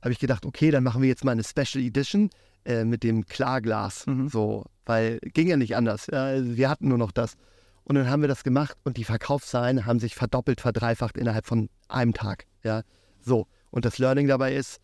[0.01, 2.29] Habe ich gedacht, okay, dann machen wir jetzt mal eine Special Edition
[2.65, 4.05] äh, mit dem Klarglas.
[4.07, 4.29] Mhm.
[4.29, 6.07] So, weil ging ja nicht anders.
[6.11, 7.35] Ja, wir hatten nur noch das.
[7.83, 11.69] Und dann haben wir das gemacht und die Verkaufszahlen haben sich verdoppelt, verdreifacht innerhalb von
[11.87, 12.45] einem Tag.
[12.63, 12.83] Ja,
[13.19, 13.47] so.
[13.71, 14.79] Und das Learning dabei ist,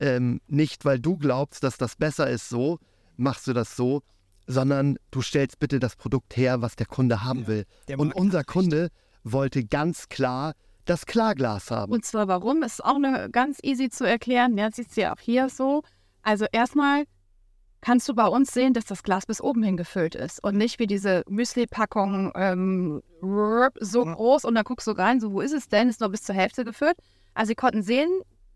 [0.00, 2.78] ähm, nicht weil du glaubst, dass das besser ist so,
[3.16, 4.02] machst du das so,
[4.46, 7.46] sondern du stellst bitte das Produkt her, was der Kunde haben Ja.
[7.46, 7.64] will.
[7.96, 8.42] Und unser.
[8.44, 8.88] Kunde
[9.24, 11.92] wollte ganz klar das Klarglas haben.
[11.92, 14.58] Und zwar warum, ist auch eine ganz easy zu erklären.
[14.58, 15.82] Ja, siehst du ja auch hier so.
[16.22, 17.04] Also erstmal
[17.82, 20.78] kannst du bei uns sehen, dass das Glas bis oben hin gefüllt ist und nicht
[20.78, 23.02] wie diese Müsli-Packung ähm,
[23.80, 25.88] so groß und dann guckst du rein, so wo ist es denn?
[25.88, 26.96] Ist nur bis zur Hälfte gefüllt.
[27.34, 28.08] Also sie konnten sehen,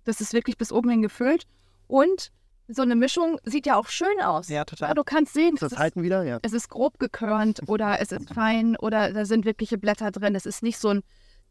[0.05, 1.45] das ist wirklich bis oben hin gefüllt
[1.89, 2.31] und
[2.69, 4.49] so eine Mischung sieht ja auch schön aus.
[4.49, 4.95] Ja, total.
[4.95, 6.25] du kannst sehen, Ist das es ist, halten wieder?
[6.25, 6.39] Ja.
[6.43, 10.35] es ist grob gekörnt oder es ist fein oder da sind wirkliche Blätter drin.
[10.35, 11.03] Es ist nicht so ein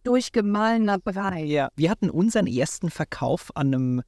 [0.03, 1.43] durchgemahlener Brei.
[1.43, 4.01] Ja, wir hatten unseren ersten Verkauf an einem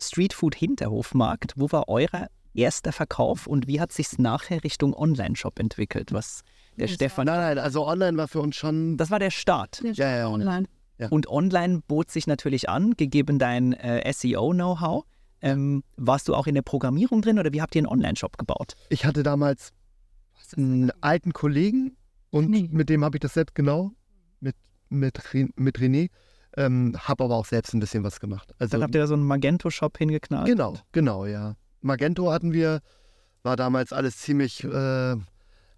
[0.00, 1.54] Streetfood-Hinterhofmarkt.
[1.56, 6.12] Wo war euer erster Verkauf und wie hat sich nachher Richtung Online-Shop entwickelt?
[6.12, 6.42] Was
[6.76, 7.26] der Das Stefan.
[7.26, 8.96] Nein, nein, also online war für uns schon.
[8.96, 9.82] Das war der Start.
[9.94, 10.66] Ja, ja, und- online.
[11.08, 15.04] Und online bot sich natürlich an, gegeben dein äh, SEO-Know-how.
[15.40, 18.76] Ähm, warst du auch in der Programmierung drin oder wie habt ihr einen Online-Shop gebaut?
[18.90, 19.72] Ich hatte damals
[20.56, 21.96] einen alten Kollegen
[22.30, 22.68] und Nee.
[22.70, 23.92] mit dem habe ich das selbst genau,
[24.40, 24.56] mit,
[24.90, 25.18] mit,
[25.56, 26.10] mit René,
[26.58, 28.52] ähm, habe aber auch selbst ein bisschen was gemacht.
[28.58, 30.46] Also, Dann habt ihr da so einen Magento-Shop hingeknallt.
[30.46, 31.56] genau, genau, ja.
[31.80, 32.80] Magento hatten wir,
[33.42, 35.16] war damals alles ziemlich äh,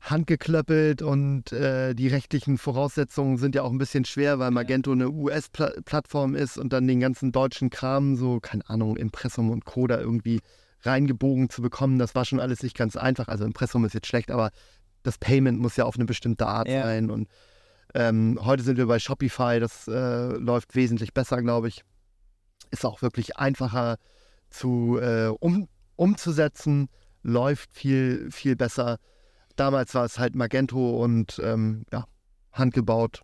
[0.00, 5.10] handgeklöppelt und äh, die rechtlichen Voraussetzungen sind ja auch ein bisschen schwer, weil Magento eine
[5.10, 9.86] US-Plattform ist und dann den ganzen deutschen Kram, so, keine Ahnung, Impressum und Co.
[9.86, 10.40] da irgendwie
[10.82, 11.98] reingebogen zu bekommen.
[12.00, 13.28] Das war schon alles nicht ganz einfach.
[13.28, 14.50] Also Impressum ist jetzt schlecht, aber
[15.04, 16.82] das Payment muss ja auf eine bestimmte Art Ja.
[16.82, 17.08] sein.
[17.10, 17.28] Und
[17.94, 21.84] ähm, heute sind wir bei Shopify, das äh, läuft wesentlich besser, glaube ich.
[22.72, 23.98] Ist auch wirklich einfacher
[24.50, 25.68] zu äh, um,
[26.02, 26.88] umzusetzen,
[27.22, 28.98] läuft viel, viel besser.
[29.56, 32.06] Damals war es halt Magento und ähm, ja,
[32.52, 33.22] handgebaut.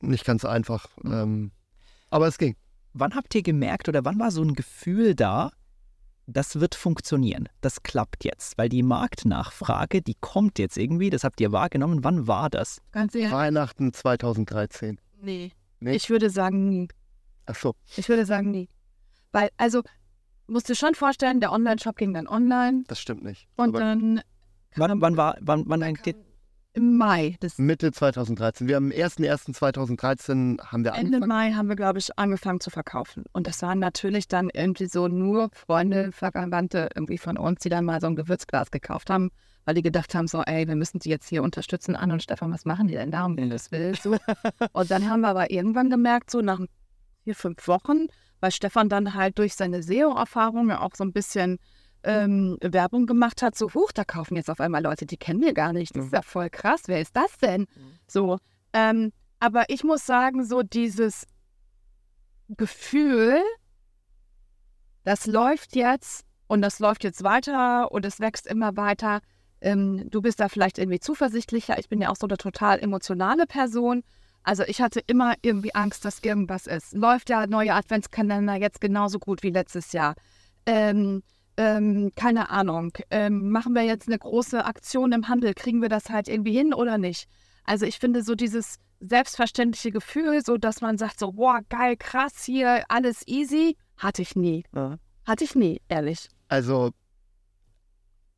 [0.00, 0.86] Nicht ganz einfach.
[1.04, 1.52] Ähm,
[2.10, 2.56] aber es ging.
[2.92, 5.52] Wann habt ihr gemerkt oder wann war so ein Gefühl da,
[6.26, 8.58] das wird funktionieren, das klappt jetzt?
[8.58, 12.02] Weil die Marktnachfrage, die kommt jetzt irgendwie, das habt ihr wahrgenommen.
[12.02, 12.80] Wann war das?
[12.90, 13.30] Ganz ehrlich.
[13.30, 14.98] Weihnachten 2013.
[15.22, 15.52] Nee.
[15.78, 15.94] Nee?
[15.94, 16.88] Ich würde sagen nie.
[17.46, 17.74] Ach so.
[17.96, 18.68] Ich würde sagen nie.
[19.32, 19.82] Weil, also,
[20.50, 23.48] musst du schon vorstellen, der Online-Shop ging dann online Das stimmt nicht.
[23.56, 24.20] und Aber dann
[24.76, 25.98] Wann, wann war, wann, wann ein,
[26.72, 28.68] im Mai, das Mitte 2013.
[28.68, 31.28] Wir haben am 01.01.2013 haben wir Ende angefangen.
[31.28, 33.24] Mai haben wir, glaube ich, angefangen zu verkaufen.
[33.32, 37.84] Und das waren natürlich dann irgendwie so nur Freunde, Verwandte irgendwie von uns, die dann
[37.84, 39.30] mal so ein Gewürzglas gekauft haben,
[39.64, 41.96] weil die gedacht haben, so, ey, wir müssen die jetzt hier unterstützen.
[41.96, 43.24] Anne und Stefan, was machen die denn da?
[43.24, 44.16] Um das will so.
[44.72, 46.60] Und dann haben wir aber irgendwann gemerkt, so nach
[47.24, 48.06] vier, fünf Wochen
[48.40, 51.58] weil Stefan dann halt durch seine SEO-Erfahrung ja auch so ein bisschen
[52.02, 55.52] ähm, Werbung gemacht hat, so hoch, da kaufen jetzt auf einmal Leute, die kennen wir
[55.52, 55.94] gar nicht.
[55.94, 57.66] Das ist ja voll krass, wer ist das denn?
[58.06, 58.38] So,
[58.72, 61.26] ähm, aber ich muss sagen, so dieses
[62.48, 63.40] Gefühl,
[65.04, 69.20] das läuft jetzt und das läuft jetzt weiter und es wächst immer weiter.
[69.60, 71.78] Ähm, du bist da vielleicht irgendwie zuversichtlicher.
[71.78, 74.02] Ich bin ja auch so eine total emotionale Person.
[74.42, 76.94] Also ich hatte immer irgendwie Angst, dass irgendwas ist.
[76.94, 80.14] Läuft ja neuer Adventskalender jetzt genauso gut wie letztes Jahr.
[80.66, 81.22] Ähm,
[81.56, 82.92] ähm, keine Ahnung.
[83.10, 85.54] Ähm, machen wir jetzt eine große Aktion im Handel?
[85.54, 87.28] Kriegen wir das halt irgendwie hin oder nicht?
[87.64, 92.44] Also ich finde so dieses selbstverständliche Gefühl, so dass man sagt so, boah, geil, krass
[92.44, 94.64] hier, alles easy, hatte ich nie.
[94.74, 94.98] Ja.
[95.26, 96.28] Hatte ich nie, ehrlich.
[96.48, 96.90] Also,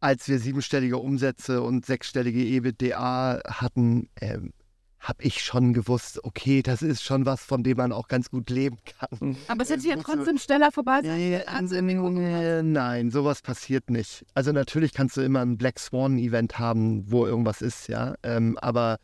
[0.01, 4.53] als wir siebenstellige Umsätze und sechsstellige EBITDA hatten, ähm,
[5.03, 8.51] habe ich schon gewusst, okay, das ist schon was, von dem man auch ganz gut
[8.51, 9.37] leben kann.
[9.49, 11.33] Aber es hätte Ja, ja trotzdem schneller vorbei Ja, sein.
[11.33, 14.25] ja, also, äh, nein, sowas passiert nicht.
[14.35, 18.15] Also natürlich kannst du immer ein Black Swan-Event haben, wo irgendwas ist, ja.
[18.23, 18.99] Ähm, aber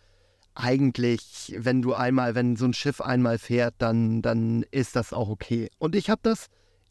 [0.54, 5.28] eigentlich, wenn du einmal, wenn so ein Schiff einmal fährt, dann, dann ist das auch
[5.28, 5.68] okay.
[5.78, 6.46] Und ich habe das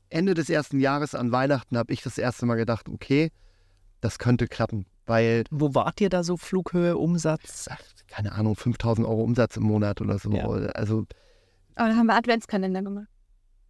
[0.10, 3.32] Ende des ersten Jahres an Weihnachten habe ich das erste Mal gedacht, okay,
[4.02, 7.68] das könnte klappen, weil Wo wart ihr da so Flughöhe, Umsatz?
[7.72, 10.32] ach, keine Ahnung, 5000 Euro Umsatz im Monat oder so.
[10.32, 10.46] Ja.
[10.48, 11.06] Also
[11.76, 13.08] Aber da haben wir Adventskalender gemacht.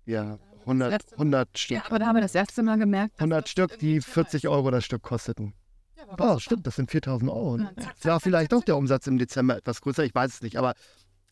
[0.06, 1.20] ja, 100, letzte Mal.
[1.22, 1.78] 100 Stück.
[1.78, 3.14] Ja, aber da haben wir das erste Mal gemerkt.
[3.16, 4.50] dass 100 das Stück, die teuer 40 ist.
[4.50, 5.54] Euro das Stück kosteten.
[5.96, 7.58] Ja, aber Oh, stimmt, das sind 4000 Euro.
[7.58, 7.72] Ja, Ne?
[7.76, 10.42] zack, zack, Es war vielleicht doch der Umsatz im Dezember etwas größer, ich weiß es
[10.42, 10.74] nicht, aber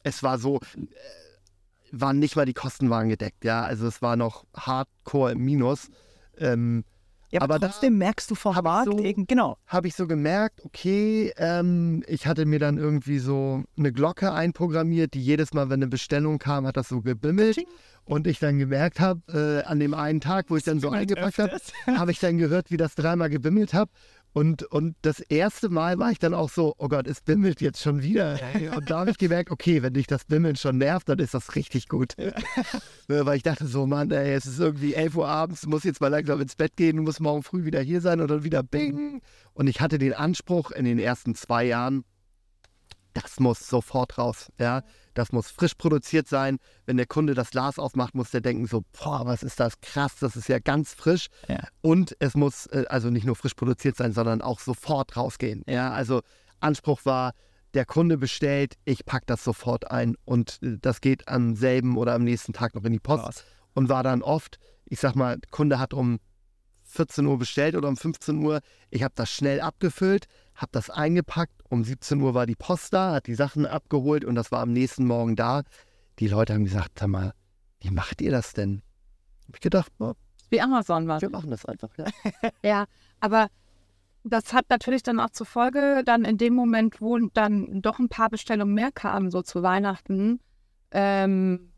[0.04, 0.88] es war so, äh,
[1.92, 3.62] waren nicht mal die Kosten waren gedeckt, ja.
[3.64, 5.90] Also es war noch hardcore im Minus.
[6.38, 6.84] Ähm,
[7.36, 9.58] Ja, aber, Aber trotzdem merkst du ich Markt, so- irgend- genau.
[9.68, 15.14] habe ich so gemerkt, okay, ähm, ich hatte mir dann irgendwie so eine Glocke einprogrammiert,
[15.14, 17.58] die jedes Mal, wenn eine Bestellung kam, hat das so gebimmelt.
[18.06, 21.40] Und ich dann gemerkt habe, äh, an dem einen Tag, wo ich dann so eingepackt
[21.40, 23.90] habe, habe ich dann gehört, wie das dreimal gebimmelt habe.
[24.36, 27.82] Und, und das erste Mal war ich dann auch so, oh Gott, es bimmelt jetzt
[27.82, 28.38] schon wieder.
[28.76, 31.56] Und da habe ich gemerkt, okay, wenn dich das Bimmeln schon nervt, dann ist das
[31.56, 32.18] richtig gut.
[33.08, 36.02] Weil ich dachte so, Mann, ey, es ist irgendwie 11 Uhr abends, du musst jetzt
[36.02, 38.62] mal langsam ins Bett gehen, du musst morgen früh wieder hier sein und dann wieder
[38.62, 39.22] bing.
[39.54, 42.04] Und ich hatte den Anspruch in den ersten zwei Jahren,
[43.16, 44.52] das muss sofort raus.
[44.60, 46.58] Ja, das muss frisch produziert sein.
[46.86, 50.18] Wenn der Kunde das Glas aufmacht, muss der denken so, boah, was ist das krass,
[50.20, 51.28] das ist ja ganz frisch.
[51.48, 51.64] Ja.
[51.82, 55.64] Und es muss äh, also nicht nur frisch produziert sein, sondern auch sofort rausgehen.
[55.68, 56.22] Ja, also
[56.60, 57.32] Anspruch war,
[57.74, 62.14] der Kunde bestellt, ich packe das sofort ein und äh, das geht am selben oder
[62.14, 63.46] am nächsten Tag noch in die Post Krass.
[63.74, 66.20] und war dann oft, ich sag mal, Kunde hat um
[66.84, 68.60] 14 Uhr bestellt oder um 15 Uhr.
[68.90, 71.55] Ich habe das schnell abgefüllt, habe das eingepackt.
[71.70, 74.72] Um 17 Uhr war die Post da, hat die Sachen abgeholt und das war am
[74.72, 75.64] nächsten Morgen da.
[76.20, 77.34] Die Leute haben gesagt, sag mal,
[77.80, 78.82] wie macht ihr das denn?
[79.48, 80.14] Hab ich gedacht, oh,
[80.50, 81.22] Wie Amazon war.
[81.22, 81.90] wir machen das einfach.
[81.98, 82.52] Ja.
[82.64, 82.86] Ja,
[83.20, 83.48] aber
[84.24, 88.10] das hat natürlich dann auch zur Folge, dann in dem Moment, wo dann doch ein
[88.10, 90.40] paar Bestellungen mehr kamen, so zu Weihnachten.
[90.92, 91.72] Ähm,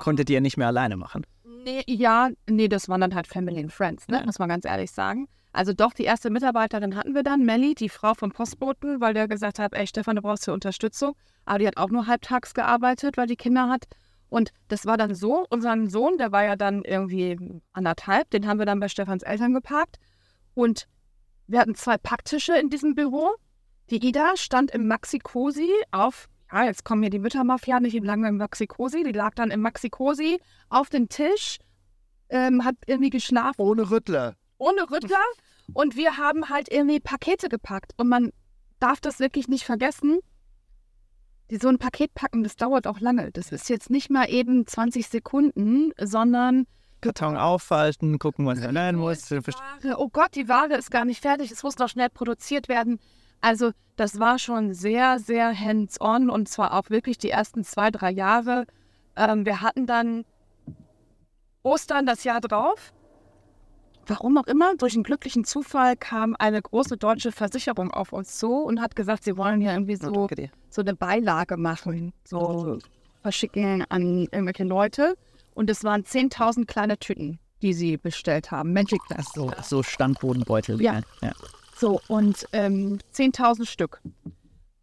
[0.00, 1.24] Konntet ihr nicht mehr alleine machen.
[1.64, 4.18] nee, ja, nee, das waren dann halt Family and Friends, ne?
[4.18, 4.24] Ja.
[4.26, 5.28] muss man ganz ehrlich sagen.
[5.54, 9.28] Also doch, die erste Mitarbeiterin hatten wir dann, Melly, die Frau vom Postboten, weil der
[9.28, 11.14] gesagt hat, ey Stefan, du brauchst hier Unterstützung.
[11.44, 13.84] Aber die hat auch nur halbtags gearbeitet, weil die Kinder hat.
[14.28, 17.38] Und das war dann so, unseren Sohn, der war ja dann irgendwie
[17.72, 20.00] anderthalb, den haben wir dann bei Stefans Eltern geparkt.
[20.54, 20.88] Und
[21.46, 23.30] wir hatten zwei Packtische in diesem Büro.
[23.90, 28.38] Die Ida stand im Maxi-Cosi auf, ja, jetzt kommen hier die Müttermafia nicht lange im
[28.38, 31.58] Maxi-Cosi, die lag dann im Maxi-Cosi auf dem Tisch,
[32.28, 34.34] ähm, hat irgendwie geschlafen Ohne Rüttler.
[34.58, 35.22] ohne Rüttler
[35.72, 37.92] und wir haben halt irgendwie Pakete gepackt.
[37.96, 38.30] Und man
[38.80, 40.18] darf das wirklich nicht vergessen.
[41.50, 43.30] Die, so ein Paket packen, das dauert auch lange.
[43.32, 46.66] Das ist jetzt nicht mal eben 20 Sekunden, sondern
[47.00, 49.30] Karton aufhalten, gucken, was da rein muss.
[49.30, 52.98] Ware, oh Gott, die Ware ist gar nicht fertig, es muss noch schnell produziert werden.
[53.42, 58.10] Also das war schon sehr, sehr hands-on und zwar auch wirklich die ersten zwei, drei
[58.10, 58.66] Jahre.
[59.16, 60.24] Ähm, wir hatten dann
[61.62, 62.94] Ostern das Jahr drauf.
[64.06, 68.52] Warum auch immer, durch einen glücklichen Zufall kam eine große deutsche Versicherung auf uns zu
[68.52, 70.50] und hat gesagt, sie wollen ja irgendwie so danke dir.
[70.70, 72.78] so eine Beilage machen, so
[73.22, 75.14] verschicken an irgendwelche Leute.
[75.54, 78.72] Und es waren 10.000 kleine Tüten, die sie bestellt haben.
[78.72, 79.26] Magic Glass.
[79.34, 80.80] So, so Standbodenbeutel.
[80.82, 81.00] Ja.
[81.22, 81.32] ja.
[81.76, 84.00] So, und ähm, 10.000 Stück.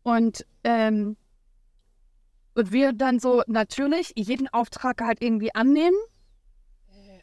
[0.04, 1.18] Und, ähm,
[2.56, 5.96] und wir dann so natürlich jeden Auftrag halt irgendwie annehmen.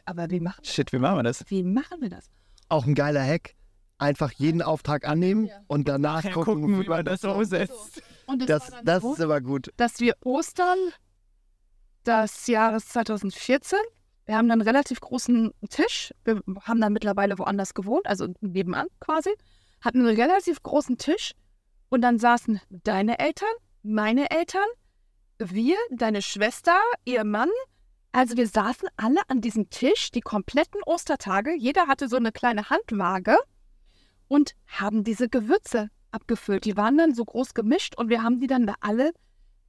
[0.09, 1.43] Aber wie machen, Shit, wie machen wir das?
[1.47, 2.25] wie machen wir das?
[2.67, 3.53] Auch ein geiler Hack.
[3.97, 8.01] Einfach jeden Auftrag annehmen und danach gucken, umsetzt.
[8.27, 9.71] Und es Das, war dann das so, ist aber gut.
[9.77, 10.77] dass wir Ostern
[12.05, 13.77] des Jahres 2014
[14.25, 16.13] Wir haben einen relativ großen Tisch.
[16.23, 19.31] Wir haben dann mittlerweile woanders gewohnt, also nebenan quasi.
[19.81, 21.33] Hatten einen relativ großen Tisch
[21.89, 23.49] und dann saßen deine Eltern,
[23.83, 24.67] meine Eltern,
[25.39, 27.49] wir, deine Schwester, ihr Mann.
[28.11, 31.53] Also wir saßen alle an diesem Tisch die kompletten Ostertage.
[31.55, 33.37] Jeder hatte so eine kleine Handwaage
[34.27, 36.65] und haben diese Gewürze abgefüllt.
[36.65, 39.11] Die waren dann so groß gemischt und wir haben die dann da alle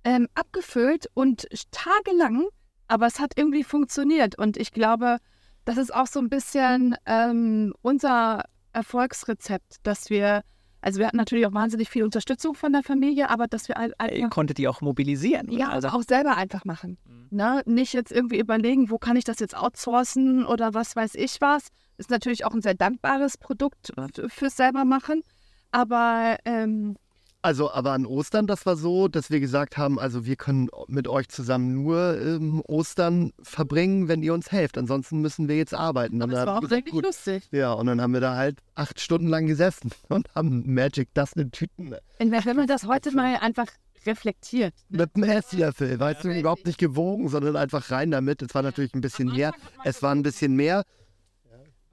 [0.05, 2.46] ähm, abgefüllt und tagelang,
[2.88, 4.38] aber es hat irgendwie funktioniert.
[4.38, 5.18] Und ich glaube,
[5.64, 10.42] das ist auch so ein bisschen ähm, unser Erfolgsrezept, dass wir,
[10.83, 13.90] also wir hatten natürlich auch wahnsinnig viel Unterstützung von der Familie, aber dass wir ein-
[13.90, 15.49] Ihr einfach, konntet die auch mobilisieren.
[15.49, 15.59] oder?
[15.59, 16.99] ja, also, auch selber einfach machen.
[17.31, 17.62] Ne?
[17.66, 21.69] Nicht jetzt irgendwie überlegen, wo kann ich das jetzt outsourcen oder was weiß ich was.
[21.99, 25.23] Ist natürlich auch ein sehr dankbares Produkt f- fürs selber machen.
[25.71, 26.97] Aber ähm,
[27.42, 31.09] Also, aber an Ostern, das war so, dass wir gesagt haben, also wir können mit
[31.09, 34.76] euch zusammen nur ähm, Ostern verbringen, wenn ihr uns helft.
[34.76, 36.22] Ansonsten müssen wir jetzt arbeiten.
[36.22, 37.48] Und das war auch richtig lustig.
[37.50, 41.33] Ja, und dann haben wir da halt acht Stunden lang gesessen und haben Magic das
[41.33, 43.68] in Tüten Und wenn man das heute mal einfach
[44.07, 44.74] reflektiert.
[44.88, 48.42] mit einem Esslöffel, weißt du, überhaupt nicht gewogen, sondern einfach rein damit.
[48.42, 49.53] Es war natürlich ein bisschen mehr.
[49.85, 50.85] Es war ein bisschen mehr.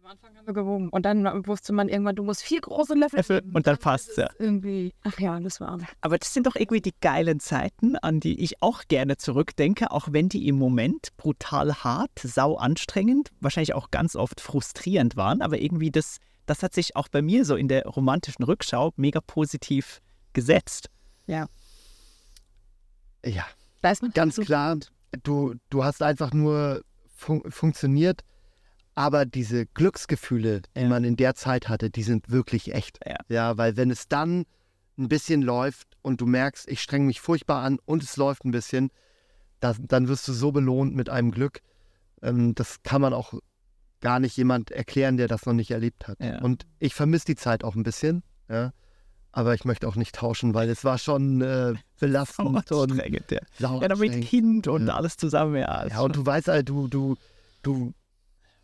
[0.07, 0.87] Am Anfang haben wir gewogen.
[0.87, 3.17] Und dann wusste man irgendwann, du musst vier große Löffel.
[3.17, 4.29] Löffel und dann passt's, ja.
[4.39, 4.93] Irgendwie.
[5.03, 5.79] Ach ja, das war.
[5.99, 10.07] Aber das sind doch irgendwie die geilen Zeiten, an die ich auch gerne zurückdenke, auch
[10.11, 15.41] wenn die im Moment brutal hart, sau anstrengend, wahrscheinlich auch ganz oft frustrierend waren.
[15.41, 19.19] Aber irgendwie das, das hat sich auch bei mir so in der romantischen Rückschau mega
[19.19, 19.99] positiv
[20.31, 20.89] gesetzt.
[21.25, 21.49] Ja,
[23.81, 24.77] Da ist man ganz klar.
[25.23, 26.81] Du, du hast einfach nur
[27.13, 28.23] fun funktioniert,
[28.97, 30.88] aber diese Glücksgefühle, die Ja.
[30.88, 32.97] man in der Zeit hatte, die sind wirklich echt.
[33.05, 33.17] Ja.
[33.29, 34.45] ja, weil wenn es dann
[34.97, 38.49] ein bisschen läuft und du merkst, ich strenge mich furchtbar an und es läuft ein
[38.49, 38.89] bisschen,
[39.60, 41.60] das, dann wirst du so belohnt mit einem Glück.
[42.23, 43.36] Ähm, das kann man auch
[44.01, 46.19] gar nicht jemand erklären, der das noch nicht erlebt hat.
[46.19, 46.41] Ja.
[46.41, 48.73] Und ich vermisse die Zeit auch ein bisschen, ja.
[49.31, 53.39] Aber ich möchte auch nicht tauschen, weil es war schon äh, belastend und ja.
[53.60, 54.25] Ja, dann mit anstrengend.
[54.25, 55.86] Kind und alles zusammen, ja.
[55.86, 57.15] Ja, und du weißt halt, du, du,
[57.62, 57.93] du,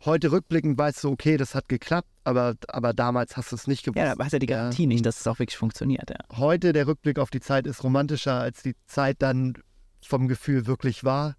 [0.06, 3.84] heute rückblickend weißt du, okay, das hat geklappt, aber, aber damals hast du es nicht
[3.84, 3.98] gewusst.
[3.98, 6.18] ja, da hast du die Garantie nicht, dass es auch wirklich funktioniert, ja.
[6.36, 9.54] Heute der Rückblick auf die Zeit ist romantischer, als die Zeit dann
[10.02, 11.36] vom Gefühl wirklich war.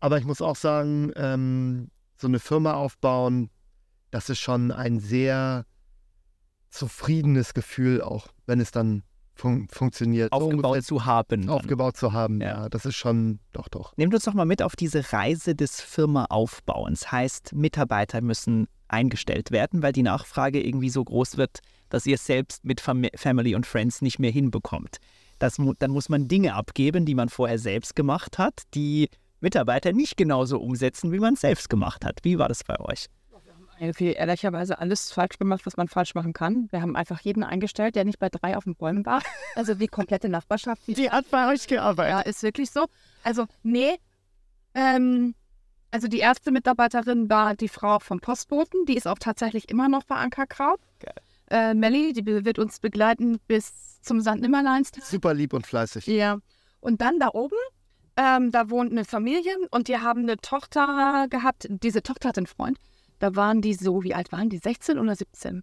[0.00, 3.50] Aber ich muss auch sagen, ähm, so eine Firma aufbauen,
[4.10, 5.64] das ist schon ein sehr
[6.70, 9.02] zufriedenes Gefühl, auch wenn es dann
[9.34, 10.32] fun funktioniert.
[10.32, 11.48] Aufgebaut zu haben.
[11.48, 12.40] aufgebaut zu haben.
[12.40, 12.62] Ja.
[12.62, 12.68] Ja.
[12.68, 13.96] das ist schon, doch, doch.
[13.96, 17.10] Nehmt uns doch mal mit auf diese Reise des Firmaaufbauens.
[17.10, 22.26] Heißt, Mitarbeiter müssen eingestellt werden, weil die Nachfrage irgendwie so groß wird, dass ihr es
[22.26, 24.98] selbst mit Fam Family und Friends nicht mehr hinbekommt.
[25.38, 29.08] Das, dann muss man Dinge abgeben, die man vorher selbst gemacht hat, die
[29.40, 32.20] Mitarbeiter nicht genauso umsetzen, wie man es selbst gemacht hat.
[32.22, 33.06] Wie war das bei euch?
[33.84, 36.68] Irgendwie ehrlicherweise alles falsch gemacht, was man falsch machen kann.
[36.70, 39.22] Wir haben einfach jeden eingestellt, der nicht bei drei auf den Bäumen war.
[39.56, 40.82] Also wie komplette Nachbarschaft.
[40.88, 42.10] Die hat bei euch gearbeitet.
[42.10, 42.86] Ja, ist wirklich so.
[43.22, 43.98] Also, nee.
[44.74, 45.34] Ähm,
[45.92, 48.84] also die erste Mitarbeiterin war die Frau vom Postboten.
[48.86, 50.80] Die ist auch tatsächlich immer noch bei Ankerkraut.
[50.98, 51.14] Geil.
[51.50, 54.40] Äh, Melli, die wird uns begleiten bis zum St.
[54.40, 55.04] Nimmerleinstag.
[55.04, 56.06] Super lieb und fleißig.
[56.08, 56.38] Ja.
[56.80, 57.56] Und dann da oben,
[58.16, 61.66] ähm, da wohnt eine Familie und die haben eine Tochter gehabt.
[61.70, 62.78] Diese Tochter hat einen Freund.
[63.24, 64.58] Da waren die so, wie alt waren die?
[64.58, 65.62] 16 oder 17?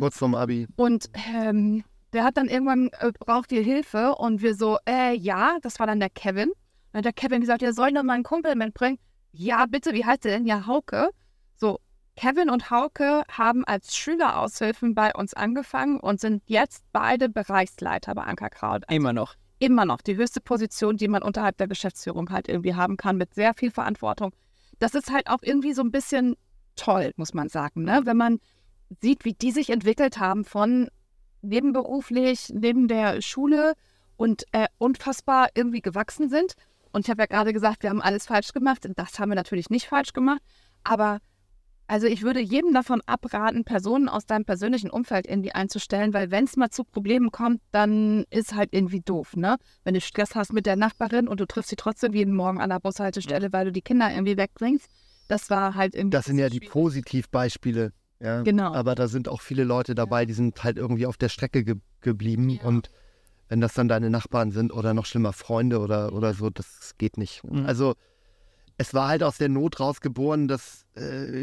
[0.00, 0.66] Kurz vorm Abi.
[0.74, 4.16] Und ähm, der hat dann irgendwann, äh, braucht ihr Hilfe?
[4.16, 6.50] Und wir so, äh, ja, das war dann der Kevin.
[6.90, 8.98] Dann hat der Kevin gesagt, ja, soll ich noch mal einen Kumpel mitbringen?
[9.30, 10.44] Ja, bitte, wie heißt der denn?
[10.44, 11.10] Ja, Hauke.
[11.54, 11.78] So,
[12.16, 18.24] Kevin und Hauke haben als Schüleraushilfen bei uns angefangen und sind jetzt beide Bereichsleiter bei
[18.24, 18.82] Ankerkraut.
[18.90, 19.36] Immer noch.
[19.60, 23.34] Immer noch die höchste Position, die man unterhalb der Geschäftsführung halt irgendwie haben kann, mit
[23.34, 24.32] sehr viel Verantwortung.
[24.80, 26.34] Das ist halt auch irgendwie so ein bisschen
[26.78, 28.02] toll, muss man sagen, ne?
[28.04, 28.38] wenn man
[29.02, 30.88] sieht, wie die sich entwickelt haben von
[31.42, 33.74] nebenberuflich, neben der Schule
[34.16, 36.54] und äh, unfassbar irgendwie gewachsen sind.
[36.90, 38.88] Und ich habe ja gerade gesagt, wir haben alles falsch gemacht.
[38.96, 40.40] Das haben wir natürlich nicht falsch gemacht.
[40.84, 41.18] Aber
[41.86, 46.44] also ich würde jedem davon abraten, Personen aus deinem persönlichen Umfeld irgendwie einzustellen, weil wenn
[46.44, 49.56] es mal zu Problemen kommt, dann ist halt irgendwie doof, ne?
[49.84, 52.68] Wenn du Stress hast mit der Nachbarin und du triffst sie trotzdem jeden Morgen an
[52.68, 54.86] der Bushaltestelle, weil du die Kinder irgendwie wegbringst,
[55.28, 56.16] das war halt irgendwie.
[56.16, 56.60] Das sind ja die.
[56.60, 57.92] Positivbeispiele.
[58.20, 58.42] Ja.
[58.42, 58.72] Genau.
[58.72, 61.76] Aber da sind auch viele Leute dabei, die sind halt irgendwie auf der Strecke ge
[62.00, 62.48] geblieben.
[62.48, 62.62] Ja.
[62.62, 62.90] Und
[63.48, 67.16] wenn das dann deine Nachbarn sind oder noch schlimmer Freunde oder, oder so, das geht
[67.16, 67.42] nicht.
[67.44, 67.66] Mhm.
[67.66, 67.94] Also
[68.76, 71.00] es war halt aus der Not rausgeboren, dass äh,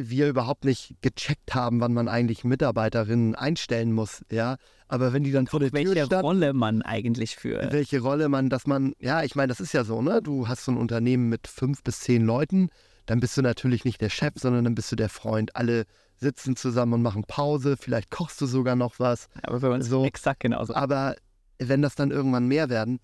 [0.10, 4.24] wir überhaupt nicht gecheckt haben, wann man eigentlich Mitarbeiterinnen einstellen muss.
[4.32, 4.56] Ja,
[4.88, 7.68] aber wenn die dann vor der Tür Welche Rolle man eigentlich für.
[7.72, 10.22] welche Rolle man, dass man, ja, ich meine, das ist ja so, ne?
[10.22, 12.70] Du hast so ein Unternehmen mit fünf bis zehn Leuten,
[13.06, 15.56] dann bist du natürlich nicht der Chef, sondern dann bist du der Freund.
[15.56, 15.86] Alle
[16.18, 19.28] sitzen zusammen und machen Pause, vielleicht kochst du sogar noch was.
[19.44, 20.06] Aber bei uns So.
[20.06, 20.74] exakt genauso.
[20.74, 21.16] Aber
[21.60, 23.00] wenn das dann irgendwann mehr werden,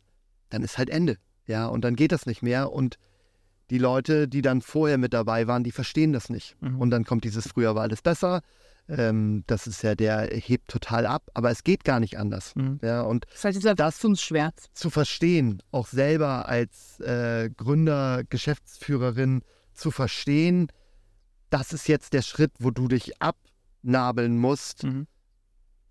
[0.49, 1.17] dann ist halt Ende.
[1.45, 2.71] Ja, und dann geht das nicht mehr.
[2.71, 2.95] Und
[3.69, 6.55] die Leute, die dann vorher mit dabei waren, die verstehen das nicht.
[6.61, 6.79] Mhm.
[6.79, 8.41] Und dann kommt dieses früher war alles besser.
[8.89, 12.53] Ähm, das ist ja, der hebt total ab, aber es geht gar nicht anders.
[12.55, 12.79] Mhm.
[12.81, 14.69] Ja, und Das ist halt dieser Das- Wachstumsschmerz.
[14.73, 19.41] zu verstehen, auch selber als äh, Gründer, Geschäftsführerin
[19.73, 20.71] zu verstehen,
[21.49, 24.83] das ist jetzt der Schritt, wo du dich abnabeln musst.
[24.83, 25.07] Mhm.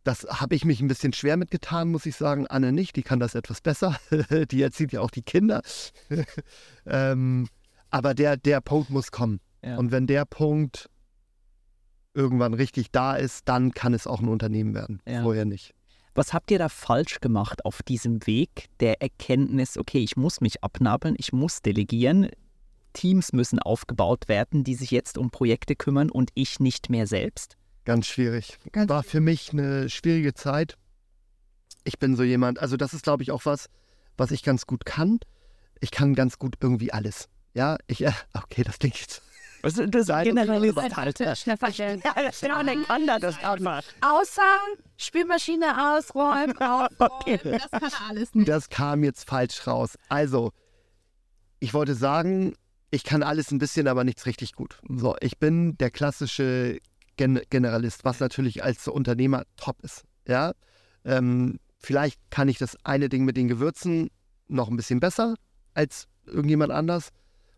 [0.04, 2.46] Das habe ich mich ein bisschen schwer mitgetan, muss ich sagen.
[2.46, 3.98] Anne nicht, die kann das etwas besser.
[4.50, 5.62] die erzieht ja auch die Kinder.
[6.86, 7.48] ähm,
[7.90, 9.40] aber der, der Punkt muss kommen.
[9.62, 9.76] Ja.
[9.76, 10.88] Und wenn der Punkt
[12.14, 15.00] irgendwann richtig da ist, dann kann es auch ein Unternehmen werden.
[15.06, 15.22] Ja.
[15.22, 15.74] Vorher nicht.
[16.14, 20.64] Was habt ihr da falsch gemacht auf diesem Weg der Erkenntnis, okay, ich muss mich
[20.64, 22.28] abnabeln, ich muss delegieren,
[22.92, 27.56] Teams müssen aufgebaut werden, die sich jetzt um Projekte kümmern und ich nicht mehr selbst?
[27.84, 28.58] Ganz schwierig.
[28.72, 30.76] Ganz War für mich eine schwierige Zeit.
[31.84, 33.68] Ich bin so jemand, also das ist, glaube ich, auch was,
[34.16, 35.18] was ich ganz gut kann.
[35.80, 37.28] Ich kann ganz gut irgendwie alles.
[37.54, 39.22] Ja, ich, äh, okay, das klingt jetzt.
[39.62, 41.18] Also, das Nein, generalisiert halt.
[41.36, 42.02] Schnell verstellen.
[42.02, 43.82] das kann das einfach.
[44.00, 44.56] Außer
[44.96, 48.48] Spülmaschine ausräumen, aufräumen, das kann er alles nicht.
[48.48, 49.98] Das kam jetzt falsch raus.
[50.08, 50.52] Also,
[51.58, 52.54] ich wollte sagen,
[52.90, 54.78] ich kann alles ein bisschen, aber nichts richtig gut.
[54.88, 56.78] So, ich bin der klassische
[57.16, 60.04] Gen Generalist, was natürlich als Unternehmer top ist.
[60.26, 60.52] Ja,
[61.04, 64.10] ähm, vielleicht kann ich das eine Ding mit den Gewürzen
[64.48, 65.34] noch ein bisschen besser
[65.74, 67.10] als irgendjemand anders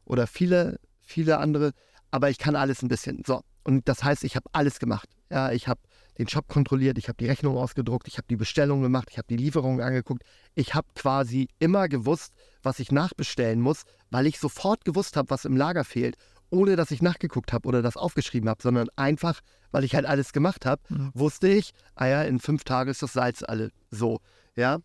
[0.04, 1.72] oder viele, viele andere,
[2.10, 3.22] aber ich kann alles ein bisschen.
[3.26, 5.08] So, und das heißt, ich habe alles gemacht.
[5.30, 5.80] Ja, ich habe
[6.18, 9.26] den Shop kontrolliert, ich habe die Rechnung ausgedruckt, ich habe die Bestellung gemacht, ich habe
[9.28, 10.22] die Lieferung angeguckt.
[10.54, 12.32] Ich habe quasi immer gewusst,
[12.62, 16.16] was ich nachbestellen muss, weil ich sofort gewusst habe, was im Lager fehlt,
[16.50, 19.40] ohne dass ich nachgeguckt habe oder das aufgeschrieben habe, sondern einfach,
[19.70, 20.82] weil ich halt alles gemacht habe,
[21.14, 24.20] wusste ich, ah ja, in fünf Tagen ist das Salz alle so,
[24.54, 24.78] ja.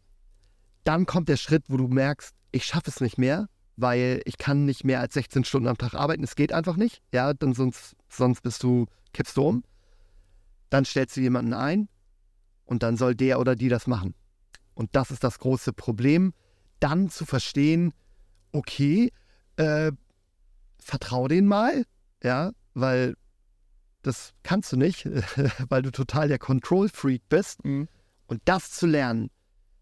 [0.86, 4.66] Dann kommt der Schritt, wo du merkst, ich schaffe es nicht mehr, weil ich kann
[4.66, 6.24] nicht mehr als 16 Stunden am Tag arbeiten.
[6.24, 9.64] Es geht einfach nicht, ja, dann sonst, sonst bist du, kippst du um.
[10.70, 11.88] Dann stellst du jemanden ein
[12.66, 14.14] und dann soll der oder die das machen.
[14.74, 16.34] Und das ist das große Problem,
[16.80, 17.94] dann zu verstehen,
[18.52, 19.12] okay,
[19.56, 19.92] äh,
[20.78, 21.86] vertrau den mal,
[22.24, 23.16] ja, weil
[24.04, 25.06] das kannst du nicht,
[25.70, 27.66] weil du total der Control-Freak bist.
[27.66, 27.88] Mhm.
[28.28, 29.30] Und das zu lernen,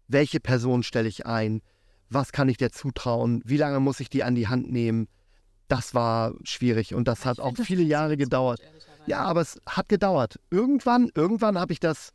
[0.08, 1.62] welche Person stelle ich ein,
[2.08, 5.08] was kann ich dir zutrauen, wie lange muss ich die an die Hand nehmen,
[5.68, 8.60] das war schwierig und das hat auch viele Jahre gedauert.
[9.06, 10.38] Ja, aber es hat gedauert.
[10.50, 12.12] Irgendwann, irgendwann habe ich das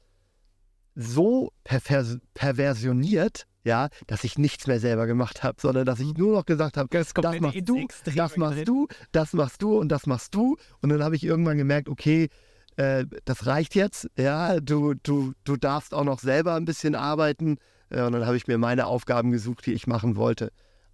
[0.96, 6.36] so pervers perversioniert, ja, dass ich nichts mehr selber gemacht habe, sondern dass ich nur
[6.36, 10.08] noch gesagt habe, Das das machst du, das machst du, das machst du und das
[10.08, 10.58] machst du.
[10.82, 12.30] Und dann habe ich irgendwann gemerkt, okay,
[12.76, 14.10] äh, das reicht jetzt.
[14.18, 17.58] Ja, du, du, du darfst auch noch selber ein bisschen arbeiten.
[17.90, 20.52] Äh, und dann habe ich mir meine Aufgaben gesucht, die ich machen wollte.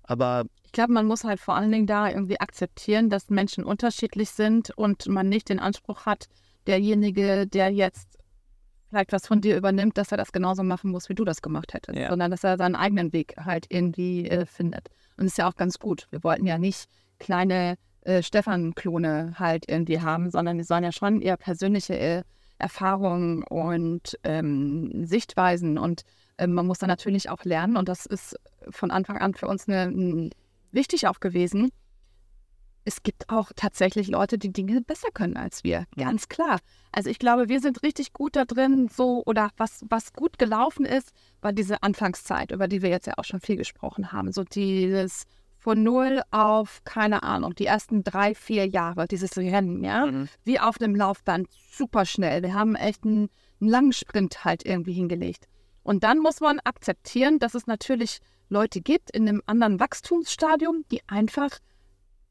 [0.07, 4.29] Aber Ich glaube, man muss halt vor allen Dingen da irgendwie akzeptieren, dass Menschen unterschiedlich
[4.31, 6.27] sind und man nicht den Anspruch hat,
[6.65, 8.17] derjenige, der jetzt
[8.89, 11.73] vielleicht was von dir übernimmt, dass er das genauso machen muss, wie du das gemacht
[11.73, 12.09] hättest, Ja.
[12.09, 14.87] sondern dass er seinen eigenen Weg halt irgendwie äh, findet.
[15.17, 16.07] Und das ist ja auch ganz gut.
[16.09, 16.85] Wir wollten ja nicht
[17.19, 22.23] kleine äh, Stefan-Klone halt irgendwie haben, sondern es sollen ja schon eher persönliche äh,
[22.59, 26.03] Erfahrungen und ähm, Sichtweisen und
[26.37, 28.35] ähm, man muss da natürlich auch lernen und das ist
[28.69, 30.29] von Anfang an für uns eine, ein-
[30.71, 31.69] wichtig auch gewesen.
[32.85, 36.59] Es gibt auch tatsächlich Leute, die Dinge besser können als wir, ganz klar.
[36.93, 40.85] Also ich glaube, wir sind richtig gut da drin, so oder was, was gut gelaufen
[40.85, 41.11] ist,
[41.41, 44.31] war diese Anfangszeit, über die wir jetzt ja auch schon viel gesprochen haben.
[44.31, 45.23] So dieses
[45.59, 50.29] von null auf, keine Ahnung, die ersten drei, vier Jahre, dieses Rennen, ja, Mhm.
[50.45, 52.41] wie auf einem Laufband, super schnell.
[52.41, 53.27] Wir haben echt einen,
[53.59, 55.49] einen langen Sprint halt irgendwie hingelegt.
[55.87, 58.19] Und dann muss man akzeptieren, dass es natürlich
[58.49, 61.49] Leute gibt in einem anderen Wachstumsstadium, die einfach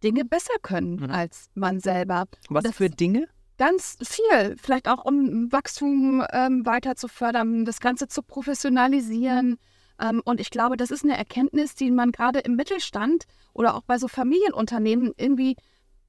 [0.04, 1.10] Dinge besser können Mhm.
[1.10, 2.26] als man selber.
[2.50, 3.28] Was Das- für Dinge?
[3.56, 9.56] Ganz viel, vielleicht auch um Wachstum ähm, weiter zu fördern, das Ganze zu professionalisieren.
[9.98, 13.82] Ähm, und ich glaube, das ist eine Erkenntnis, die man gerade im Mittelstand oder auch
[13.86, 15.56] bei so Familienunternehmen irgendwie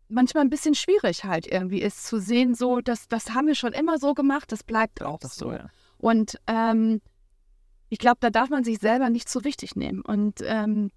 [0.09, 3.71] manchmal ein bisschen schwierig halt irgendwie ist, zu sehen, so, das, das haben wir schon
[3.71, 5.53] immer so gemacht, das bleibt auch so.
[5.53, 5.69] ja.
[5.97, 6.99] Und ähm,
[7.89, 10.01] ich glaube, da darf man sich selber nicht zu wichtig nehmen.
[10.01, 10.91] Und ähm,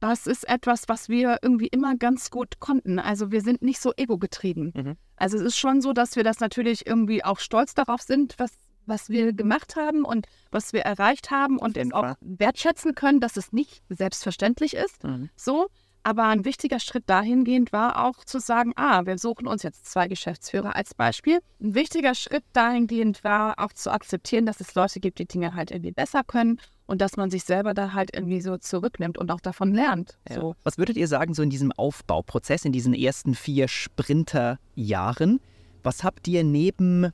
[0.00, 2.98] das ist etwas, was wir irgendwie immer ganz gut konnten.
[2.98, 4.72] Also wir sind nicht so ego-getrieben.
[4.74, 4.96] Mhm.
[5.16, 8.52] Also es ist schon so, dass wir das natürlich irgendwie auch stolz darauf sind, was,
[8.86, 13.52] was wir gemacht haben und was wir erreicht haben und auch wertschätzen können, dass es
[13.52, 15.04] nicht selbstverständlich ist.
[15.04, 15.30] Mhm.
[15.36, 15.68] So.
[16.08, 20.08] Aber ein wichtiger Schritt dahingehend war auch zu sagen, ah, wir suchen uns jetzt zwei
[20.08, 21.40] Geschäftsführer als Beispiel.
[21.60, 25.70] Ein wichtiger Schritt dahingehend war auch zu akzeptieren, dass es Leute gibt, die Dinge halt
[25.70, 29.40] irgendwie besser können und dass man sich selber da halt irgendwie so zurücknimmt und auch
[29.40, 30.18] davon lernt.
[30.30, 30.36] Ja.
[30.36, 30.54] So.
[30.62, 35.40] Was würdet ihr sagen, so in diesem Aufbauprozess, in diesen ersten vier Sprinterjahren?
[35.82, 37.12] Was habt ihr neben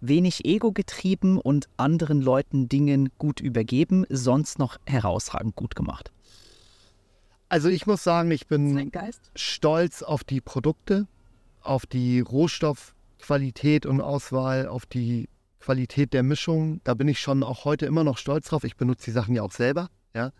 [0.00, 6.12] wenig Ego getrieben und anderen Leuten Dingen gut übergeben, sonst noch herausragend gut gemacht?
[7.48, 8.90] Also ich muss sagen, ich bin
[9.36, 11.06] stolz auf die Produkte,
[11.60, 15.28] auf die Rohstoffqualität und Auswahl, auf die
[15.60, 16.80] Qualität der Mischung.
[16.84, 18.64] Da bin ich schon auch heute immer noch stolz drauf.
[18.64, 20.32] Ich benutze die Sachen ja auch selber, ja.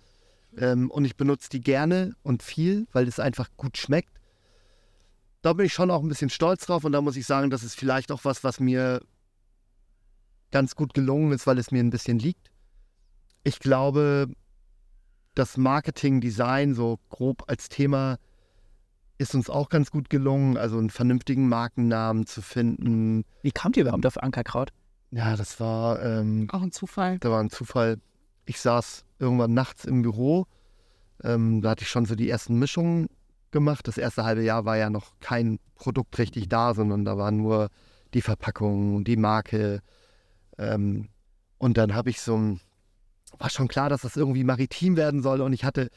[0.56, 4.20] Ähm, und ich benutze die gerne und viel, weil es einfach gut schmeckt.
[5.42, 7.62] Da bin ich schon auch ein bisschen stolz drauf und da muss ich sagen, das
[7.62, 9.00] ist vielleicht auch was, was mir
[10.50, 12.50] ganz gut gelungen ist, weil es mir ein bisschen liegt.
[13.44, 14.28] Ich glaube,
[15.36, 18.18] das Marketing, Design so grob als Thema
[19.18, 23.24] ist uns auch ganz gut gelungen, also einen vernünftigen Markennamen zu finden.
[23.42, 24.72] Wie kamt ihr überhaupt auf Ankerkraut?
[25.10, 27.18] Ja, das war, ähm, Auch ein Zufall.
[27.20, 27.98] da war ein Zufall.
[28.44, 30.46] Ich saß irgendwann nachts im Büro,
[31.22, 33.08] ähm, da hatte ich schon so die ersten Mischungen
[33.50, 33.88] gemacht.
[33.88, 37.68] Das erste halbe Jahr war ja noch kein Produkt richtig da, sondern da war nur
[38.14, 39.80] die Verpackung, die Marke.
[40.58, 41.08] Ähm,
[41.58, 42.60] und dann habe ich so ein,
[43.38, 45.88] war schon klar, dass das irgendwie maritim werden soll und ich hatte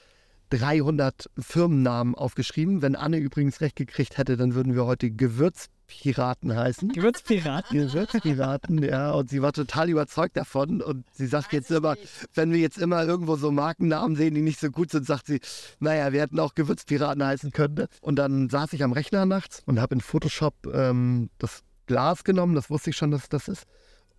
[0.50, 2.82] 300 Firmennamen aufgeschrieben.
[2.82, 6.90] Wenn Anne übrigens recht gekriegt hätte, dann würden wir heute Gewürzpiraten heißen.
[6.90, 7.70] Gewürzpirat.
[7.70, 11.96] Gewürzpiraten, ja, und sie war total überzeugt davon und sie sagt jetzt immer,
[12.34, 15.40] wenn wir jetzt immer irgendwo so Markennamen sehen, die nicht so gut sind, sagt sie,
[15.80, 17.76] naja, wir hätten auch Gewürzpiraten heißen können.
[17.76, 17.88] ne?
[18.02, 22.56] Und dann saß ich am Rechner nachts und habe in Photoshop ähm, das Glas genommen,
[22.56, 23.66] das wusste ich schon, dass das ist.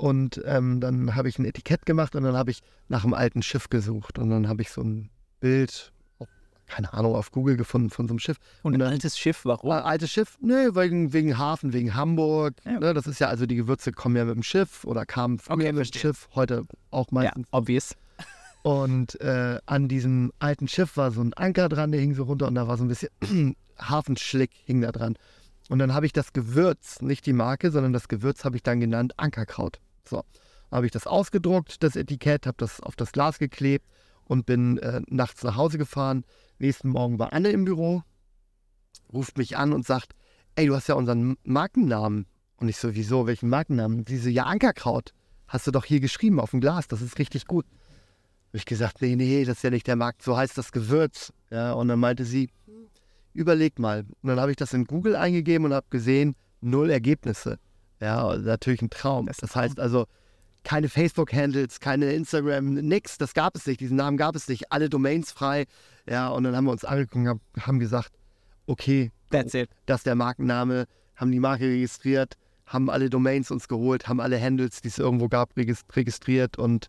[0.01, 3.43] Und ähm, dann habe ich ein Etikett gemacht und dann habe ich nach einem alten
[3.43, 5.93] Schiff gesucht und dann habe ich so ein Bild,
[6.67, 8.39] keine Ahnung, auf Google gefunden von so einem Schiff.
[8.63, 9.71] Und ein dann- altes Schiff, warum?
[9.73, 10.39] Ah, altes Schiff?
[10.41, 12.55] Nee, wegen, wegen Hafen, wegen Hamburg.
[12.65, 12.81] Ja.
[12.81, 15.55] Ne, das ist ja, also die Gewürze kommen ja mit dem Schiff oder kamen früher
[15.57, 15.99] Okay, mit dem.
[15.99, 17.49] Schiff, heute auch Ja, meistens.
[17.51, 17.95] obvious.
[18.63, 22.47] Und äh, an diesem alten Schiff war so ein Anker dran, der hing so runter
[22.49, 23.11] und da war so ein bisschen
[23.79, 25.17] Hafenschlick hing da dran.
[25.69, 28.81] Und dann habe ich das Gewürz, nicht die Marke, sondern das Gewürz habe ich dann
[28.81, 29.79] genannt Ankerkraut.
[30.05, 30.25] So,
[30.71, 33.87] habe ich das ausgedruckt, das Etikett, habe das auf das Glas geklebt
[34.25, 36.25] und bin äh, nachts nach Hause gefahren.
[36.59, 38.03] Nächsten Morgen war Anne im Büro,
[39.13, 40.13] ruft mich an und sagt,
[40.55, 42.27] ey, du hast ja unseren Markennamen.
[42.57, 44.05] Und ich so, wieso, welchen Markennamen?
[44.05, 45.13] Diese ja Ankerkraut.
[45.49, 47.67] Hast du doch hier geschrieben auf dem Glas, das ist richtig gut.
[48.49, 51.33] Habe ich gesagt, nee, nee, das ist ja nicht der Markt, so heißt das Gewürz.
[51.51, 52.89] Ja, und dann meinte sie, "Hm,
[53.33, 54.01] überleg mal.
[54.23, 57.59] Und dann habe ich das in Google eingegeben und habe gesehen, null Ergebnisse.
[58.01, 59.27] Ja, natürlich ein Traum.
[59.27, 60.07] Das Das, heißt also,
[60.65, 64.89] keine Facebook-Handles, keine Instagram, nix, das gab es nicht, diesen Namen gab es nicht, alle
[64.89, 65.65] Domains frei.
[66.09, 68.13] Ja, und dann haben wir uns angeguckt und hab- haben gesagt,
[68.67, 69.71] okay, That's it.
[69.87, 70.87] das ist der Markenname,
[71.17, 72.35] haben die Marke registriert,
[72.67, 76.89] haben alle Domains uns geholt, haben alle Handles, die es irgendwo gab, regis- registriert und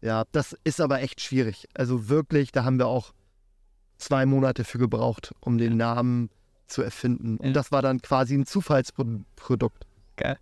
[0.00, 1.66] ja, das ist aber echt schwierig.
[1.74, 3.12] Also wirklich, da haben wir auch
[3.96, 6.30] zwei Monate für gebraucht, um den Namen
[6.68, 7.36] zu erfinden.
[7.38, 9.86] Und das war dann quasi ein Zufallsprodukt.
[10.16, 10.38] Geil.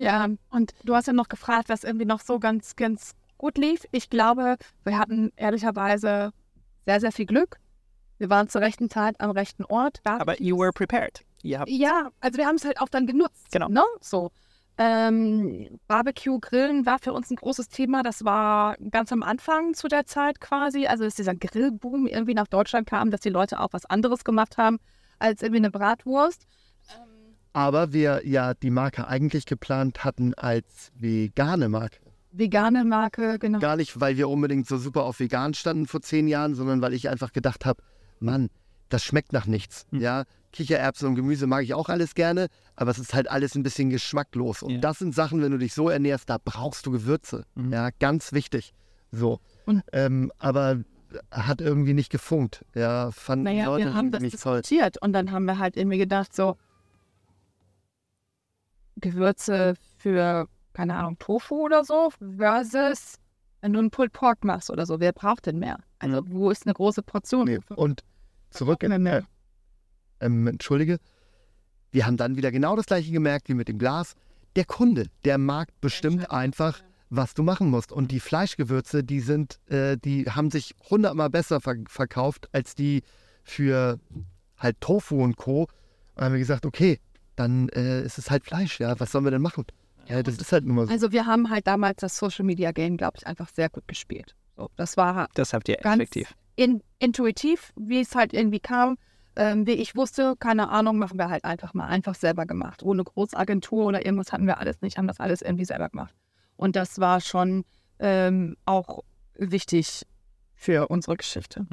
[0.00, 3.84] Ja, und du hast ja noch gefragt, was irgendwie noch so ganz, ganz gut lief.
[3.92, 6.32] Ich glaube, wir hatten ehrlicherweise
[6.86, 7.58] sehr, sehr viel Glück.
[8.16, 10.00] Wir waren zur rechten Zeit am rechten Ort.
[10.04, 11.20] Aber you were prepared.
[11.42, 13.52] Ihr habt Ja, also wir haben es halt auch dann genutzt.
[13.52, 13.68] Genau.
[13.68, 13.84] Ne?
[14.00, 14.30] So.
[14.78, 18.02] Ähm, Barbecue, Grillen war für uns ein großes Thema.
[18.02, 20.86] Das war ganz am Anfang zu der Zeit quasi.
[20.86, 24.56] Also, dass dieser Grillboom irgendwie nach Deutschland kam, dass die Leute auch was anderes gemacht
[24.56, 24.78] haben
[25.18, 26.46] als irgendwie eine Bratwurst.
[27.52, 31.98] Aber wir ja die Marke eigentlich geplant hatten als vegane Marke.
[32.32, 33.58] Vegane Marke, genau.
[33.58, 36.92] Gar nicht, weil wir unbedingt so super auf vegan standen vor zehn Jahren, sondern weil
[36.94, 37.82] ich einfach gedacht habe,
[38.20, 38.50] Mann,
[38.88, 39.86] das schmeckt nach nichts.
[39.90, 40.00] Hm.
[40.00, 42.46] Ja, Kichererbsen und Gemüse mag ich auch alles gerne,
[42.76, 44.62] aber es ist halt alles ein bisschen geschmacklos.
[44.62, 44.78] Und Ja.
[44.80, 47.44] das sind Sachen, wenn du dich so ernährst, da brauchst du Gewürze.
[47.56, 47.72] Mhm.
[47.72, 48.74] Ja, ganz wichtig.
[49.10, 49.40] So.
[49.66, 50.78] Und- ähm, aber
[51.32, 52.64] hat irgendwie nicht gefunkt.
[52.76, 54.60] Ja, fanden die Naja, Leute wir haben das nicht toll.
[54.60, 56.56] diskutiert und dann haben wir halt irgendwie gedacht, so
[59.00, 63.18] Gewürze für, keine Ahnung, Tofu oder so versus
[63.60, 65.00] wenn du einen Pulled Pork machst oder so.
[65.00, 65.78] Wer braucht denn mehr?
[65.98, 67.44] Also, wo ist eine große Portion?
[67.44, 67.58] Nee.
[67.76, 68.02] Und
[68.50, 69.24] zurück in mehr.
[70.20, 70.98] ähm, entschuldige,
[71.92, 74.14] wir haben dann wieder genau das gleiche gemerkt wie mit dem Glas.
[74.56, 76.80] Der Kunde, der mag bestimmt einfach,
[77.10, 77.92] was du machen musst.
[77.92, 83.02] Und die Fleischgewürze, die sind, äh, die haben sich hundertmal besser ver verkauft als die
[83.42, 83.98] für
[84.56, 85.68] halt Tofu und Co.
[86.14, 86.98] Und haben wir gesagt, okay,
[87.40, 89.64] dann äh, ist es halt Fleisch, ja, was sollen wir denn machen?
[90.06, 90.92] Ja, das ist halt nun mal so.
[90.92, 94.34] Also wir haben halt damals das Social Media Game, glaube ich, einfach sehr gut gespielt.
[94.56, 96.34] So, das war das habt ihr ganz effektiv.
[96.56, 98.98] in, intuitiv, wie es halt irgendwie kam.
[99.36, 102.82] ähm, wie ich wusste, keine Ahnung, machen wir halt einfach mal, einfach selber gemacht.
[102.82, 106.14] Ohne Großagentur oder irgendwas hatten wir alles nicht, haben das alles irgendwie selber gemacht.
[106.56, 107.64] Und das war schon
[108.00, 109.02] ähm, auch
[109.36, 110.06] wichtig
[110.54, 111.64] für unsere Geschichte.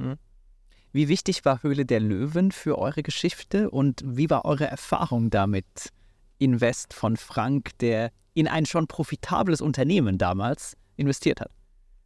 [0.91, 5.91] Wie wichtig war Höhle der Löwen für eure Geschichte und wie war eure Erfahrung damit?
[6.39, 11.51] Invest von Frank, der in ein schon profitables Unternehmen damals investiert hat.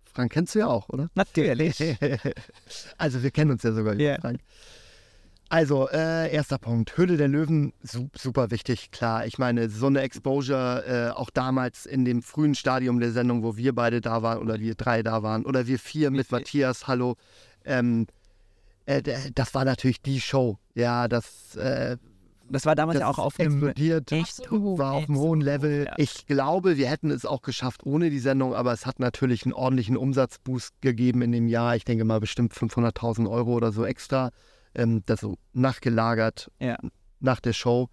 [0.05, 1.09] Frank kennst du ja auch, oder?
[1.15, 1.77] Natürlich.
[2.97, 4.19] also wir kennen uns ja sogar, Ja.
[4.19, 4.39] Frank.
[5.49, 6.95] Also, äh, erster Punkt.
[6.97, 9.25] Höhle der Löwen, su super wichtig, klar.
[9.25, 13.57] Ich meine, so eine Exposure, äh, auch damals in dem frühen Stadium der Sendung, wo
[13.57, 16.31] wir beide da waren oder wir drei da waren oder wir vier mit.
[16.31, 17.17] Matthias, hallo.
[17.65, 18.07] Ähm,
[18.99, 20.57] äh, das war natürlich die Show.
[20.75, 21.97] Ja, das, äh,
[22.49, 24.11] Das war damals das ja auch auf einem explodiert.
[24.11, 25.85] echt war auf einem hohen Level.
[25.85, 25.93] Ja.
[25.97, 29.53] Ich glaube, wir hätten es auch geschafft ohne die Sendung, aber es hat natürlich einen
[29.53, 31.75] ordentlichen Umsatzboost gegeben in dem Jahr.
[31.75, 34.31] Ich denke mal bestimmt 500.000 Euro oder so extra.
[34.75, 36.77] Ähm, das so nachgelagert Ja.
[37.19, 37.89] nach der Show.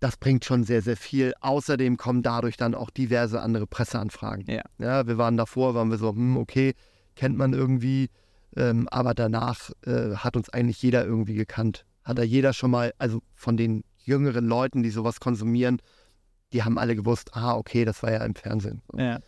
[0.00, 1.32] Das bringt schon sehr, sehr viel.
[1.40, 4.44] Außerdem kommen dadurch dann auch diverse andere Presseanfragen.
[4.46, 4.62] Ja.
[4.78, 6.74] ja wir waren davor, waren wir so, hm, okay,
[7.14, 8.08] kennt man irgendwie.
[8.56, 11.84] Ähm, aber danach äh, hat uns eigentlich jeder irgendwie gekannt.
[12.04, 15.82] Hat da jeder schon mal, also von den jüngeren Leuten, die sowas konsumieren,
[16.52, 18.82] die haben alle gewusst, ah, okay, das war ja im Fernsehen.
[18.90, 18.98] So.
[18.98, 19.18] Ja.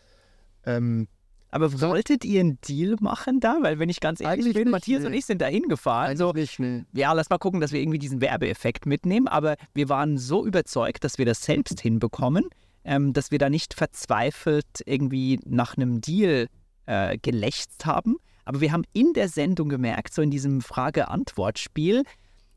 [0.64, 1.08] Ähm,
[1.50, 3.58] Aber wolltet ihr einen Deal machen da?
[3.60, 5.06] Weil, wenn ich ganz ehrlich bin, Matthias nee.
[5.08, 6.16] und ich sind da hingefahren.
[6.16, 6.84] So, nicht, nee.
[6.92, 9.28] ja, lass mal gucken, dass wir irgendwie diesen Werbeeffekt mitnehmen.
[9.28, 12.48] Aber wir waren so überzeugt, dass wir das selbst hinbekommen,
[12.84, 16.46] ähm, dass wir da nicht verzweifelt irgendwie nach einem Deal
[16.86, 18.16] äh, gelächzt haben.
[18.48, 22.04] Aber wir haben in der Sendung gemerkt, so in diesem Frage-Antwort-Spiel,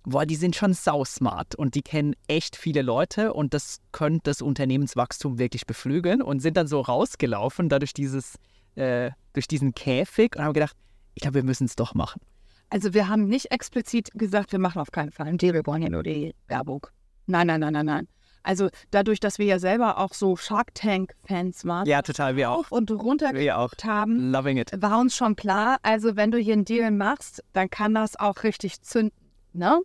[0.04, 4.42] boah, die sind schon sausmart und die kennen echt viele Leute und das könnte das
[4.42, 8.36] Unternehmenswachstum wirklich beflügeln und sind dann so rausgelaufen, da durch dieses,
[8.76, 10.78] äh, durch diesen Käfig und haben gedacht,
[11.14, 12.22] ich glaube, wir müssen es doch machen.
[12.70, 15.82] Also wir haben nicht explizit gesagt, wir machen auf keinen Fall einen Deal, wir wollen
[15.82, 16.88] ja nur die Werbung.
[17.28, 18.08] Nein, nein, nein, nein, nein.
[18.44, 22.60] Also dadurch, dass wir ja selber auch so Shark Tank-Fans waren Ja, total, wir auch.
[22.60, 23.74] auf und runter Wir auch.
[23.84, 24.72] haben, Loving it.
[24.82, 28.44] war uns schon klar, also wenn du hier einen Deal machst, dann kann das auch
[28.44, 29.16] richtig zünden.
[29.54, 29.80] Ne?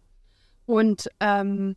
[0.65, 1.77] Und ähm,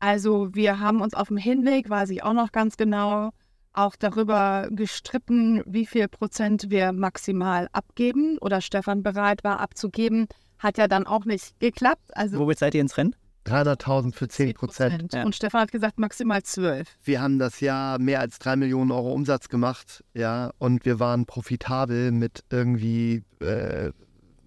[0.00, 3.30] also wir haben uns auf dem Hinweg, weiß ich auch noch ganz genau,
[3.72, 10.26] auch darüber gestritten, wie viel Prozent wir maximal abgeben oder Stefan bereit war abzugeben.
[10.58, 12.10] Hat ja dann auch nicht geklappt.
[12.16, 13.14] Also Womit seid ihr ins Rennen?
[13.48, 15.12] 300.000 für 10 Prozent.
[15.12, 15.24] Ja.
[15.24, 16.88] Und Stefan hat gesagt, maximal 12.
[17.02, 21.26] Wir haben das Jahr mehr als 3 Millionen Euro Umsatz gemacht, ja, und wir waren
[21.26, 23.90] profitabel mit irgendwie, äh,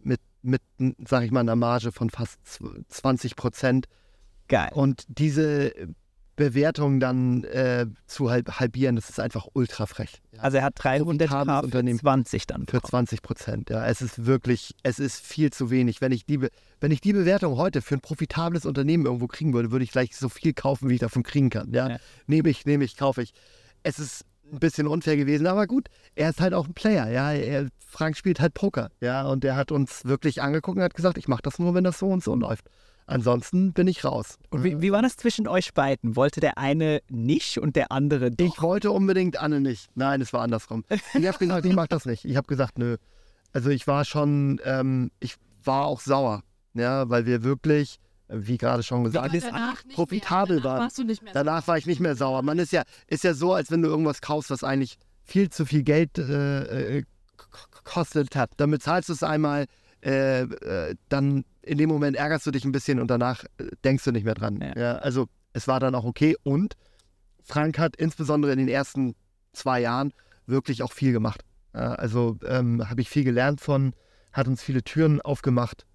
[0.03, 0.61] mit, mit,
[1.07, 2.39] sag ich mal, einer Marge von fast
[2.89, 3.87] 20 Prozent.
[4.47, 4.69] Geil.
[4.73, 5.73] Und diese
[6.41, 10.21] Bewertung dann äh, zu halb, halbieren, das ist einfach ultra frech.
[10.31, 10.39] Ja.
[10.39, 11.99] Also er hat 300 Profitables K für Unternehmen.
[11.99, 12.89] 20 dann Für bekommen.
[12.89, 13.85] 20 Prozent, ja.
[13.85, 16.01] Es ist wirklich, es ist viel zu wenig.
[16.01, 16.39] Wenn ich, die,
[16.79, 20.15] wenn ich die Bewertung heute für ein profitables Unternehmen irgendwo kriegen würde, würde ich gleich
[20.15, 21.71] so viel kaufen, wie ich davon kriegen kann.
[21.73, 21.89] Ja?
[21.89, 21.97] Ja.
[22.25, 23.33] Nehme ich, nehme ich, kaufe ich.
[23.83, 27.31] Es ist ein bisschen unfair gewesen, aber gut, er ist halt auch ein Player, ja.
[27.31, 29.27] Er, Frank spielt halt Poker, ja.
[29.27, 31.99] Und der hat uns wirklich angeguckt und hat gesagt, ich mache das nur, wenn das
[31.99, 32.65] so und so läuft.
[33.05, 34.37] Ansonsten bin ich raus.
[34.49, 36.15] Und wie, wie war das zwischen euch beiden?
[36.15, 38.45] Wollte der eine nicht und der andere doch?
[38.45, 39.89] Ich wollte unbedingt Anne nicht.
[39.95, 40.83] Nein, es war andersrum.
[41.13, 42.25] Ich habe gesagt, ich mache das nicht.
[42.25, 42.97] Ich habe gesagt, nö.
[43.53, 46.43] Also ich war schon, ähm, ich war auch sauer,
[46.73, 47.99] ja, weil wir wirklich,
[48.29, 49.33] wie gerade schon gesagt,
[49.93, 50.63] profitabel mehr.
[50.63, 50.79] Danach waren.
[50.83, 51.33] warst du nicht mehr.
[51.33, 52.41] danach war ich nicht mehr sauer.
[52.43, 55.65] Man ist ja, ist ja so, als wenn du irgendwas kaufst, was eigentlich viel zu
[55.65, 57.03] viel Geld äh, äh,
[57.83, 58.51] kostet hat.
[58.57, 59.65] Dann bezahlst du es einmal,
[60.03, 64.03] äh, äh, dann in dem Moment ärgerst du dich ein bisschen und danach äh, denkst
[64.03, 64.59] du nicht mehr dran.
[64.61, 64.79] Ja.
[64.79, 66.75] Ja, also es war dann auch okay und
[67.43, 69.15] Frank hat insbesondere in den ersten
[69.53, 70.13] zwei Jahren
[70.45, 71.41] wirklich auch viel gemacht.
[71.73, 73.93] Also ähm, habe ich viel gelernt von,
[74.33, 75.85] hat uns viele Türen aufgemacht.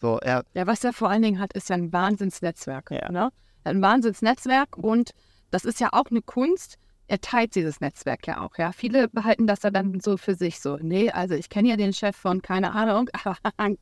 [0.00, 2.90] So, er, Ja, was er vor allen Dingen hat, ist ja ein Wahnsinnsnetzwerk.
[2.90, 3.10] Ja.
[3.10, 3.30] Ne?
[3.64, 5.12] Er hat ein Wahnsinnsnetzwerk und
[5.50, 6.76] das ist ja auch eine Kunst.
[7.12, 8.56] Er teilt dieses Netzwerk ja auch.
[8.56, 10.78] Ja, viele behalten das ja dann so für sich so.
[10.80, 13.10] Nee, also ich kenne ja den Chef von keine Ahnung,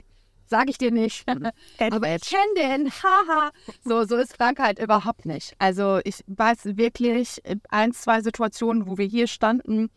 [0.46, 1.24] sage ich dir nicht.
[1.28, 3.52] Aber ich kenne den, haha.
[3.84, 5.54] So, so ist Frank halt überhaupt nicht.
[5.60, 9.90] Also ich weiß wirklich äh, ein, zwei Situationen, wo wir hier standen,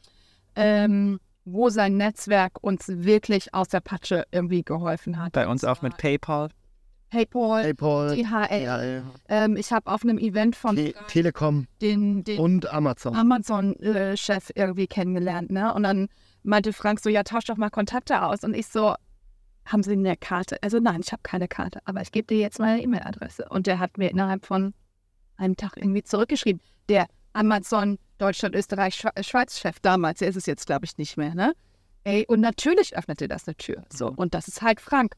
[0.55, 5.31] ähm, wo sein Netzwerk uns wirklich aus der Patsche irgendwie geholfen hat.
[5.31, 6.49] Bei uns auch mit PayPal.
[7.13, 9.03] PayPal, PayPal, DHL.
[9.29, 13.15] Ähm, ich habe auf einem Event von Te Telekom den, den und Amazon.
[13.15, 15.51] Amazon-Chef irgendwie kennengelernt.
[15.51, 15.71] Ne?
[15.73, 16.07] Und dann
[16.41, 18.43] meinte Frank so, ja, tausch doch mal Kontakte aus.
[18.43, 18.95] Und ich so,
[19.65, 20.57] haben Sie eine Karte?
[20.63, 23.45] Also nein, ich habe keine Karte, aber ich gebe dir jetzt meine E-Mail-Adresse.
[23.49, 24.73] Und der hat mir innerhalb von
[25.37, 26.61] einem Tag irgendwie zurückgeschrieben.
[26.89, 31.35] Der Amazon Deutschland, Österreich, Schwe- Schweiz-Chef damals, der ist es jetzt, glaube ich, nicht mehr.
[31.35, 31.53] Ne?
[32.05, 33.83] Ey, und natürlich öffnete das eine Tür.
[33.93, 35.13] So, und das ist halt Frank.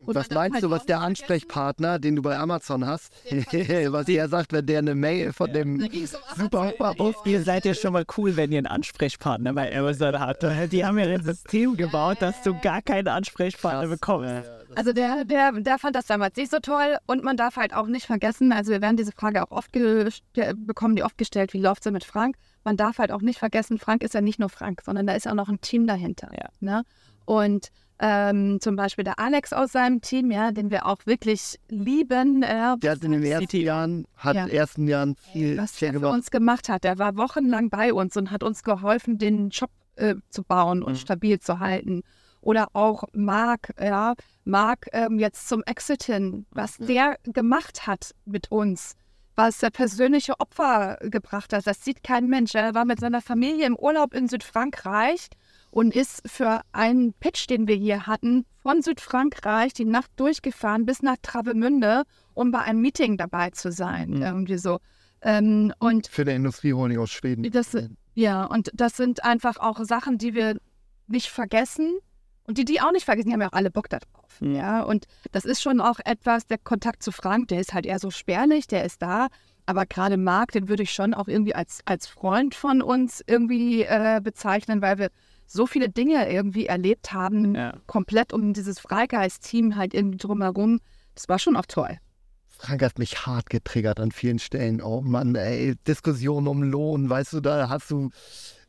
[0.00, 4.28] Und Was meinst halt du, was der Ansprechpartner, den du bei Amazon hast, was der
[4.28, 7.14] sagt, wenn der eine Mail von dem Da ging's um super Amazon.
[7.24, 10.44] Ihr seid ja schon mal cool, wenn ihr einen Ansprechpartner bei Amazon habt.
[10.72, 14.48] Die haben ja ein System gebaut, dass du gar keinen Ansprechpartner bekommst.
[14.74, 17.86] Also der, der, der fand das damals nicht so toll und man darf halt auch
[17.86, 21.84] nicht vergessen, also wir werden diese Frage auch oft bekommen, die oft gestellt, wie läuft
[21.84, 22.36] es mit Frank?
[22.64, 25.26] Man darf halt auch nicht vergessen, Frank ist ja nicht nur Frank, sondern da ist
[25.26, 26.30] auch noch ein Team dahinter.
[26.32, 26.48] Ja.
[26.60, 26.84] Ne?
[27.24, 27.70] Und
[28.00, 32.76] ähm, zum Beispiel der Alex aus seinem Team, ja, den wir auch wirklich lieben, äh,
[32.78, 33.56] Der hat in den ersten.
[33.56, 34.46] Jahren, hat Ja.
[34.46, 36.84] ersten Jahren viel, was viel er für uns gemacht hat.
[36.84, 40.92] Der war wochenlang bei uns und hat uns geholfen, den Shop äh, zu bauen und
[40.92, 40.96] Mhm.
[40.98, 42.02] stabil zu halten.
[42.40, 48.52] Oder auch Marc, ja, Marc ähm, jetzt zum Exit hin, was der gemacht hat mit
[48.52, 48.94] uns,
[49.34, 52.54] was der persönliche Opfer gebracht hat, das sieht kein Mensch.
[52.54, 55.26] Er war mit seiner Familie im Urlaub in Südfrankreich
[55.70, 61.02] und ist für einen Pitch, den wir hier hatten, von Südfrankreich die Nacht durchgefahren bis
[61.02, 62.04] nach Travemünde,
[62.34, 64.10] um bei einem Meeting dabei zu sein.
[64.10, 64.22] Mhm.
[64.22, 64.78] Irgendwie so.
[65.22, 67.50] Ähm, und Für eine Industrieholding aus Schweden.
[67.50, 67.76] das,
[68.14, 70.58] ja, und das sind einfach auch Sachen, die wir
[71.06, 71.98] nicht vergessen
[72.46, 73.28] und die die auch nicht vergessen.
[73.28, 74.40] Die haben ja auch alle Bock darauf.
[74.40, 77.98] Ja, und das ist schon auch etwas, der Kontakt zu Frank, der ist halt eher
[77.98, 79.28] so spärlich, der ist da.
[79.66, 83.82] Aber gerade Marc, den würde ich schon auch irgendwie als, als Freund von uns irgendwie
[83.82, 85.10] äh, bezeichnen, weil wir
[85.48, 87.74] so viele Dinge irgendwie erlebt haben, Ja.
[87.86, 90.78] komplett um dieses Freigeist-Team halt irgendwie drumherum.
[91.14, 91.98] Das war schon auch toll.
[92.46, 94.82] Frank hat mich hart getriggert an vielen Stellen.
[94.82, 98.10] Oh Mann, ey, Diskussion um Lohn, weißt du, da hast du,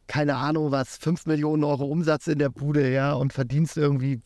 [0.07, 4.21] keine Ahnung was, 5 Millionen Euro Umsatz in der Bude, ja, und verdienst irgendwie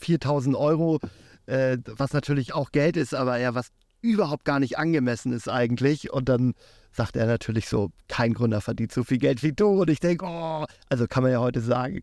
[0.00, 0.98] 4000 Euro,
[1.46, 3.68] äh, was natürlich auch Geld ist, aber ja, was
[4.02, 6.12] überhaupt gar nicht angemessen ist eigentlich.
[6.12, 6.54] Und dann
[6.92, 9.80] sagt er natürlich so, kein Gründer verdient so viel Geld wie du.
[9.80, 12.02] Und ich denke, oh, also kann man ja heute sagen,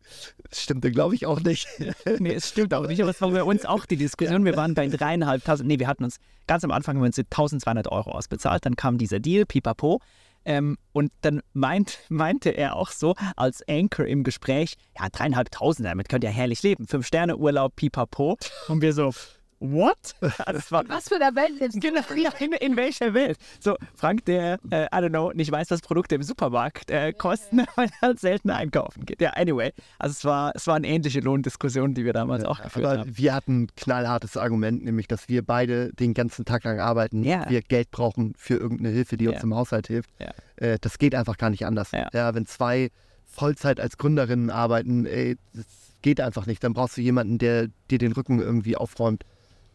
[0.50, 1.68] das stimmte, glaube ich, auch nicht.
[2.20, 4.44] Nee, es stimmt auch nicht, aber es war bei uns auch die Diskussion.
[4.44, 7.92] Wir waren bei dreieinhalbtausend, nee, wir hatten uns ganz am Anfang haben wir uns 1200
[7.92, 10.00] Euro ausbezahlt, dann kam dieser Deal, pipapo.
[10.46, 16.10] Ähm, und dann meint, meinte er auch so als Anchor im Gespräch, ja, dreieinhalbtausend, damit
[16.10, 16.88] könnt ihr herrlich leben.
[16.88, 18.38] Fünf Sterne Urlaub, pipapo.
[18.68, 19.14] Und wir so,
[19.60, 20.16] what?
[20.46, 21.80] Das war, Was für eine Welt lebst du?
[21.80, 22.02] Genau,
[22.40, 23.38] in, in welcher Welt?
[23.60, 27.64] So, Frank, der, äh, I don't know, nicht weiß, was Produkte im Supermarkt äh, kosten,
[27.76, 29.22] weil er selten einkaufen geht.
[29.22, 29.72] Ja, anyway.
[29.98, 33.18] Also es war, es waren ähnliche Lohndiskussionen, die wir damals auch geführt Aber haben.
[33.18, 37.50] wir hatten ein knallhartes Argument, nämlich, dass wir beide den ganzen Tag lang arbeiten, Ja.
[37.50, 39.44] wir Geld brauchen für irgendeine Hilfe, die uns Ja.
[39.44, 40.10] im Haushalt hilft.
[40.56, 41.92] Äh, das geht einfach gar nicht anders.
[41.92, 42.34] Ja.
[42.34, 42.90] wenn zwei
[43.26, 45.66] Vollzeit als Gründerinnen arbeiten, ey, das
[46.02, 46.64] geht einfach nicht.
[46.64, 49.24] Dann brauchst du jemanden, der dir den Rücken irgendwie aufräumt.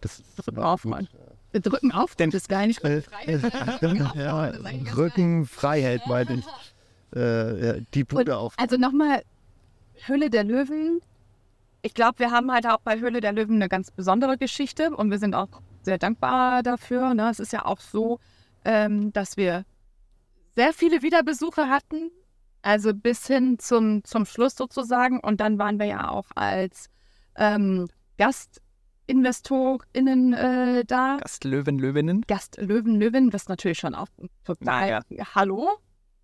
[0.04, 1.08] Das ist Aufräumen.
[1.52, 3.40] Wir drücken auf, denn das ist gar nicht Äh, frei.
[4.16, 4.52] ja,
[4.94, 7.18] Rücken frei hält, meinte ich.
[7.18, 8.52] Äh, die Bude auf.
[8.58, 9.22] Also nochmal,
[10.04, 11.00] Höhle der Löwen.
[11.80, 15.10] Ich glaube, wir haben halt auch bei Höhle der Löwen eine ganz besondere Geschichte und
[15.10, 15.48] wir sind auch
[15.82, 17.14] sehr dankbar dafür.
[17.14, 17.30] Ne?
[17.30, 18.20] Es ist ja auch so,
[18.66, 19.64] ähm, dass wir
[20.54, 22.10] sehr viele Wiederbesuche hatten,
[22.60, 25.20] also bis hin zum, zum Schluss sozusagen.
[25.20, 26.90] Und dann waren wir ja auch als
[27.36, 27.88] ähm,
[29.06, 31.18] GastinvestorInnen äh, da.
[31.20, 32.22] Gast Löwen, Löwinnen.
[32.26, 34.08] Gast Löwen, Löwen, das ist natürlich schon auch
[34.44, 35.02] total.
[35.34, 35.68] Hallo,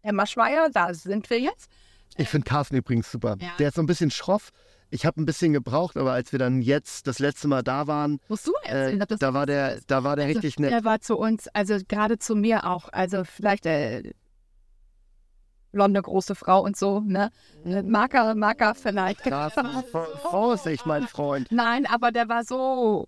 [0.03, 1.71] Herr Maschmeyer, da sind wir jetzt.
[2.17, 3.37] Ich finde Carsten übrigens super.
[3.41, 3.51] Ja.
[3.59, 4.51] Der ist so ein bisschen schroff.
[4.93, 8.19] Ich habe ein bisschen gebraucht, aber als wir dann jetzt das letzte Mal da waren,
[8.29, 9.03] Musst du äh, erzählen?
[9.03, 10.73] ob das da war der, da war der Also, richtig nett.
[10.73, 14.13] Er war zu uns, also gerade zu mir auch, also vielleicht äh,
[15.73, 17.31] blonde große Frau und so, ne?
[17.65, 19.21] Äh, Marker, Marker vielleicht.
[20.31, 21.49] Vorsicht, mein Freund.
[21.51, 23.07] Nein, aber der war so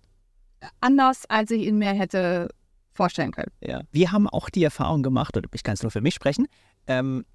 [0.81, 2.49] anders, als ich ihn mir hätte
[2.93, 3.51] vorstellen können.
[3.61, 3.81] Ja.
[3.91, 6.47] Wir haben auch die Erfahrung gemacht, oder ich kann es nur für mich sprechen,
[6.87, 7.25] ähm,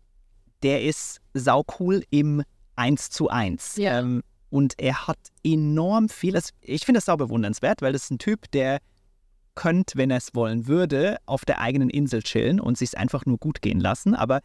[0.62, 2.42] der ist saucool im
[2.76, 3.76] 1 zu 1.
[3.76, 3.98] Ja.
[3.98, 6.50] Ähm, und er hat enorm vieles.
[6.60, 8.78] Ich finde das sau bewundernswert, weil das ist ein Typ, der
[9.54, 13.38] könnte, wenn er es wollen würde, auf der eigenen Insel chillen und sich einfach nur
[13.38, 14.14] gut gehen lassen.
[14.14, 14.40] Aber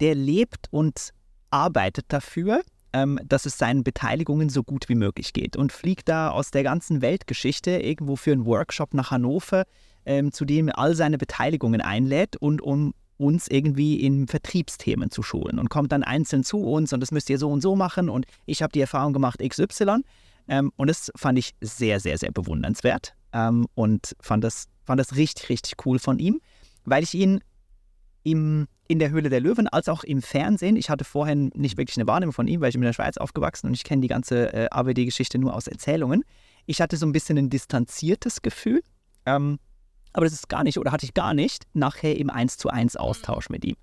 [0.00, 1.10] der lebt und
[1.50, 6.30] arbeitet dafür, ähm, dass es seinen Beteiligungen so gut wie möglich geht und fliegt da
[6.30, 9.64] aus der ganzen Weltgeschichte irgendwo für einen Workshop nach Hannover,
[10.06, 15.22] ähm, zu dem er all seine Beteiligungen einlädt und um uns irgendwie in Vertriebsthemen zu
[15.22, 18.08] schulen und kommt dann einzeln zu uns und das müsst ihr so und so machen
[18.08, 19.98] und ich habe die Erfahrung gemacht XY
[20.48, 23.14] ähm, und das fand ich sehr, sehr, sehr bewundernswert
[23.74, 26.40] und fand das, fand das richtig, richtig cool von ihm,
[26.84, 27.40] weil ich ihn
[28.22, 31.96] im, in der Höhle der Löwen als auch im Fernsehen, ich hatte vorher nicht wirklich
[31.96, 34.08] eine Wahrnehmung von ihm, weil ich bin in der Schweiz aufgewachsen und ich kenne die
[34.08, 36.24] ganze äh, AWD-Geschichte nur aus Erzählungen.
[36.66, 38.82] Ich hatte so ein bisschen ein distanziertes Gefühl,
[39.26, 39.58] ähm,
[40.12, 42.96] aber das ist gar nicht, oder hatte ich gar nicht, nachher im 1 zu 1
[42.96, 43.76] Austausch mit ihm.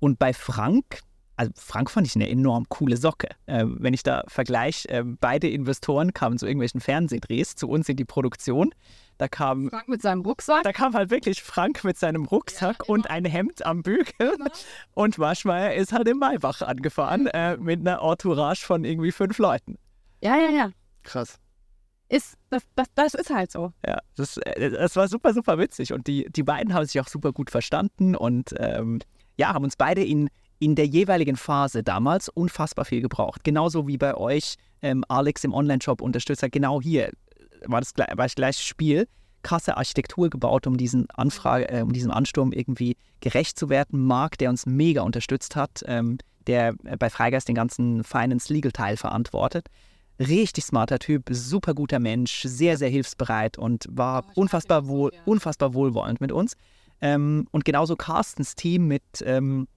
[0.00, 1.02] Und bei Frank
[1.38, 3.28] also Frank fand ich eine enorm coole Socke.
[3.46, 7.96] Äh, wenn ich da vergleiche, äh, beide Investoren kamen zu irgendwelchen Fernsehdrehs zu uns in
[7.96, 8.74] die Produktion.
[9.18, 10.62] Da kam, Frank mit seinem Rucksack.
[10.62, 14.12] da kam halt wirklich Frank mit seinem Rucksack Ja, und ein Hemd am Bügel.
[14.18, 14.50] Genau.
[14.94, 19.76] Und Waschmeier ist halt im Maybach angefahren äh, mit einer Entourage von irgendwie fünf Leuten.
[20.22, 20.70] Ja, ja, ja.
[21.02, 21.38] Krass.
[22.08, 23.72] Ist, das, das, das ist halt so.
[23.84, 25.92] Ja, das, äh, das war super, super witzig.
[25.92, 29.00] Und die, die beiden haben sich auch super gut verstanden und ähm,
[29.36, 33.42] ja, haben uns beide in, in der jeweiligen Phase damals unfassbar viel gebraucht.
[33.44, 36.52] Genauso wie bei euch ähm, Alex im Online-Shop unterstützt hat.
[36.52, 37.10] Genau hier
[37.66, 39.08] war das, war das gleiche Spiel.
[39.42, 44.04] Krasse Architektur gebaut, um diesen Anfrage, äh, um diesem Ansturm irgendwie gerecht zu werden.
[44.04, 49.68] Marc, der uns mega unterstützt hat, ähm, der äh, bei Freigeist den ganzen Finance-Legal-Teil verantwortet.
[50.18, 55.10] Richtig smarter Typ, super guter Mensch, sehr, sehr hilfsbereit und war Oh, unfassbar, so wohl,
[55.10, 55.22] gern.
[55.26, 56.54] unfassbar wohlwollend mit uns.
[57.00, 59.68] Ähm, und genauso Carstens Team mit, ähm,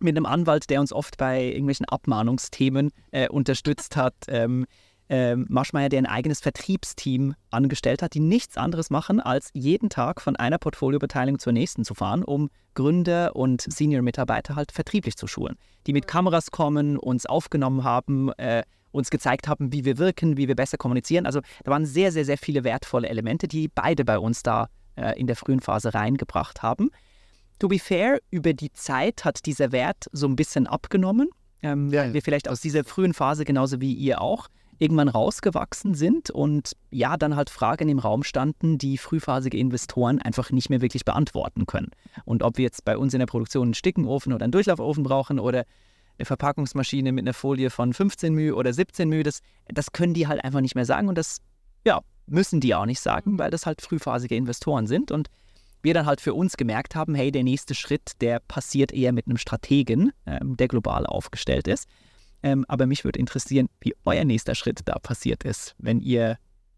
[0.00, 4.14] mit einem Anwalt, der uns oft bei irgendwelchen Abmahnungsthemen äh, unterstützt hat.
[4.26, 4.66] Ähm,
[5.08, 10.20] ähm, Maschmeyer, der ein eigenes Vertriebsteam angestellt hat, die nichts anderes machen, als jeden Tag
[10.20, 15.56] von einer Portfoliobeteiligung zur nächsten zu fahren, um Gründer und Senior-Mitarbeiter halt vertrieblich zu schulen.
[15.86, 20.48] Die mit Kameras kommen, uns aufgenommen haben, äh, uns gezeigt haben, wie wir wirken, wie
[20.48, 21.26] wir besser kommunizieren.
[21.26, 25.18] Also da waren sehr, sehr, sehr viele wertvolle Elemente, die beide bei uns da äh,
[25.18, 26.90] in der frühen Phase reingebracht haben.
[27.58, 31.28] To be fair, über die Zeit hat dieser Wert so ein bisschen abgenommen,
[31.62, 34.48] ähm, Ja, wir vielleicht aus dieser frühen Phase, genauso wie ihr auch,
[34.84, 40.50] irgendwann rausgewachsen sind und ja, dann halt Fragen im Raum standen, die frühphasige Investoren einfach
[40.50, 41.90] nicht mehr wirklich beantworten können.
[42.26, 45.40] Und ob wir jetzt bei uns in der Produktion einen Stickenofen oder einen Durchlaufofen brauchen
[45.40, 45.64] oder
[46.18, 50.28] eine Verpackungsmaschine mit einer Folie von 15 μ oder 17 μ, das, das können die
[50.28, 51.38] halt einfach nicht mehr sagen und das,
[51.86, 55.30] ja, müssen die auch nicht sagen, weil das halt frühphasige Investoren sind und
[55.80, 59.26] wir dann halt für uns gemerkt haben, hey, der nächste Schritt, der passiert eher mit
[59.26, 61.88] einem Strategen, ähm, der global aufgestellt ist.
[62.44, 66.36] Ähm, aber mich würde interessieren, wie euer nächster Schritt da passiert ist, wenn ihr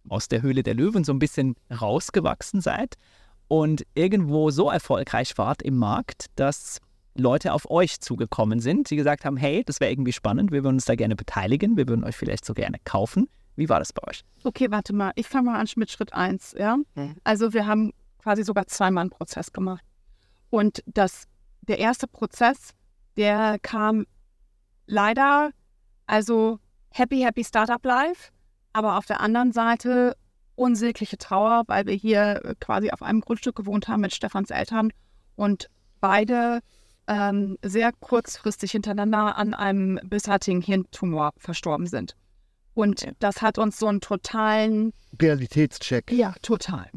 [0.09, 2.95] aus der Höhle der Löwen so ein bisschen rausgewachsen seid
[3.49, 6.79] und irgendwo so erfolgreich wart im Markt, dass
[7.17, 10.77] Leute auf euch zugekommen sind, die gesagt haben, hey, das wäre irgendwie spannend, wir würden
[10.77, 13.29] uns da gerne beteiligen, wir würden euch vielleicht so gerne kaufen.
[13.57, 14.23] Wie war das bei euch?
[14.45, 15.11] Okay, warte mal.
[15.17, 16.55] Ich fange mal an mit Schritt 1.
[16.57, 16.77] Ja?
[16.95, 17.17] Mhm.
[17.25, 19.83] Also wir haben quasi sogar zweimal einen Prozess gemacht.
[20.49, 21.25] Und das,
[21.63, 22.71] der erste Prozess,
[23.17, 24.07] der kam
[24.87, 25.51] leider,
[26.07, 26.59] also
[26.91, 28.31] happy, happy Startup Life,
[28.73, 30.17] aber auf der anderen Seite
[30.55, 34.91] unsägliche Trauer, weil wir hier äh, quasi auf einem Grundstück gewohnt haben mit Stefans Eltern
[35.37, 35.69] und
[36.01, 36.61] beide
[37.07, 42.17] ähm, sehr kurzfristig hintereinander an einem bösartigen Hirntumor verstorben sind.
[42.75, 46.11] Und das hat uns so einen totalen, Realitätscheck.
[46.13, 46.91] ja, total.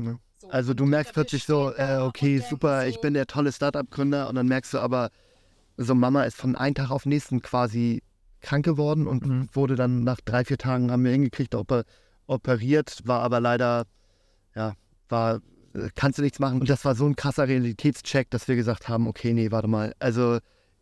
[0.49, 4.47] Also du merkst plötzlich so, äh, okay, super, ich bin der tolle Startup-Gründer und dann
[4.47, 5.09] merkst du aber,
[5.77, 8.01] so Mama ist von einem Tag auf den nächsten quasi
[8.41, 9.49] krank geworden und Mhm.
[9.53, 11.83] wurde dann nach drei, vier Tagen haben wir hingekriegt, oper
[12.27, 13.85] operiert, war aber leider,
[14.55, 14.73] ja,
[15.09, 15.41] war,
[15.73, 16.59] äh, kannst du nichts machen.
[16.61, 19.93] Und das war so ein krasser Realitätscheck, dass wir gesagt haben, okay, nee, warte mal,
[19.99, 20.35] also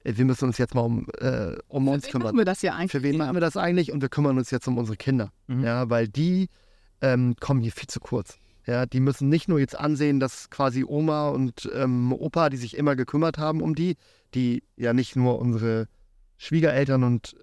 [0.03, 2.27] äh, wir müssen uns jetzt mal um, äh, um uns Wen kümmern.
[2.27, 2.91] machen wir das hier eigentlich?
[2.91, 3.91] Für wen machen wir das eigentlich?
[3.93, 5.31] Und wir kümmern uns jetzt um unsere Kinder.
[5.47, 5.63] Mhm.
[5.63, 6.49] Ja, weil die
[7.01, 8.37] ähm, kommen hier viel zu kurz.
[8.65, 12.75] Ja, die müssen nicht nur jetzt ansehen, dass quasi Oma und ähm, Opa, die sich
[12.75, 13.95] immer gekümmert haben um die,
[14.33, 15.87] die ja nicht nur unsere
[16.37, 17.35] Schwiegereltern und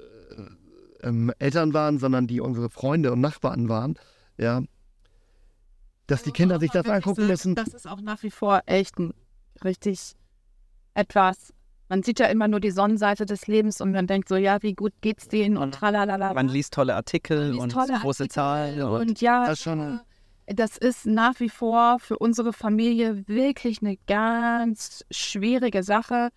[1.03, 3.99] äh, ähm, Eltern waren, sondern die unsere Freunde und Nachbarn waren.
[4.38, 4.62] Ja,
[6.07, 7.55] dass die Kinder sich das angucken müssen.
[7.55, 9.14] Das ist auch nach wie vor echt ein
[9.62, 10.14] richtig
[10.95, 11.53] etwas.
[11.88, 14.74] Man sieht ja immer nur die Sonnenseite des Lebens und man denkt so, ja, wie
[14.74, 16.32] gut geht's denen und tralalala.
[16.34, 18.82] Man liest tolle Artikel liest und tolle große Artikel Zahlen.
[18.82, 20.01] Und Und ja, Das schon-
[20.47, 26.30] das ist nach wie vor für unsere Familie wirklich eine ganz schwierige Sache.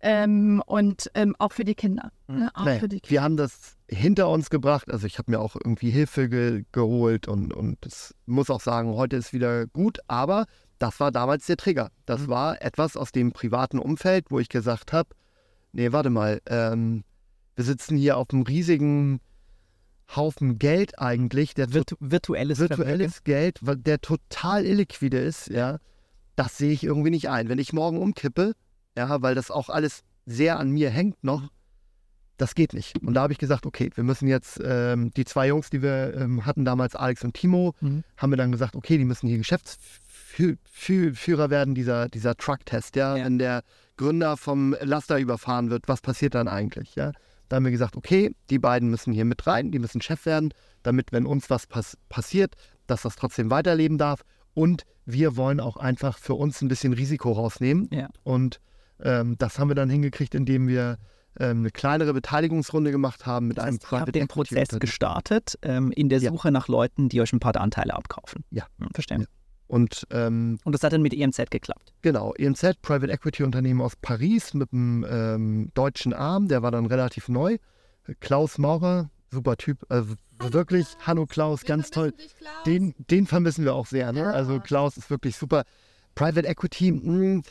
[0.00, 2.12] Ähm, und ähm, auch für die Kinder.
[2.28, 2.50] Ne?
[2.54, 3.10] Auch Naja, für die Kinder.
[3.10, 4.90] wir haben das hinter uns gebracht.
[4.90, 8.94] Also ich habe mir auch irgendwie Hilfe ge geholt und, und das muss auch sagen,
[8.94, 10.46] heute ist wieder gut, aber
[10.78, 11.90] das war damals der Trigger.
[12.06, 12.28] Das Mhm.
[12.28, 15.08] war etwas aus dem privaten Umfeld, wo ich gesagt habe,
[15.72, 17.02] nee, warte mal, ähm,
[17.56, 19.20] wir sitzen hier auf einem riesigen
[20.14, 25.78] Haufen Geld eigentlich, der Virtu virtuelles, virtuelles Geld, der total illiquide ist, ja,
[26.36, 27.48] das sehe ich irgendwie nicht ein.
[27.48, 28.54] Wenn ich morgen umkippe,
[28.98, 31.50] ja, weil das auch alles sehr an mir hängt noch,
[32.36, 32.96] das geht nicht.
[33.02, 36.14] Und da habe ich gesagt, okay, wir müssen jetzt ähm, die zwei Jungs, die wir
[36.14, 38.04] ähm, hatten damals, Alex und Timo, Mhm.
[38.16, 43.16] haben wir dann gesagt, okay, die müssen hier Geschäftsführer werden, dieser, dieser Truck-Test, ja?
[43.16, 43.24] Ja.
[43.24, 43.62] wenn der
[43.96, 47.12] Gründer vom Laster überfahren wird, was passiert dann eigentlich, ja?
[47.48, 50.52] Da haben wir gesagt, okay, die beiden müssen hier mit rein, die müssen Chef werden,
[50.82, 52.54] damit, wenn uns was pass passiert,
[52.86, 54.22] dass das trotzdem weiterleben darf.
[54.54, 57.88] Und wir wollen auch einfach für uns ein bisschen Risiko rausnehmen.
[57.90, 58.10] Ja.
[58.22, 58.60] Und
[59.02, 60.98] ähm, das haben wir dann hingekriegt, indem wir
[61.40, 64.58] ähm, eine kleinere Beteiligungsrunde gemacht haben mit Das einem heißt, ihr habt den Equity Prozess
[64.60, 64.80] Unternehmen.
[64.80, 66.30] gestartet ähm, in der Ja.
[66.30, 68.44] Suche nach Leuten, die euch ein paar der Anteile abkaufen.
[68.50, 68.66] Ja.
[68.80, 69.18] Hm, verstehe.
[69.20, 69.24] Ja.
[69.68, 71.92] Und ähm, Und das hat dann mit EMZ geklappt.
[72.00, 76.86] Genau, EMZ, Private Equity Unternehmen aus Paris mit einem ähm, deutschen Arm, der war dann
[76.86, 77.58] relativ neu.
[78.20, 82.14] Klaus Maurer, super Typ, also wirklich, Hanno Klaus, ganz toll.
[82.64, 84.28] Den, den vermissen wir auch sehr, ne?
[84.32, 85.64] Also Klaus ist wirklich super.
[86.14, 87.42] Private Equity mh,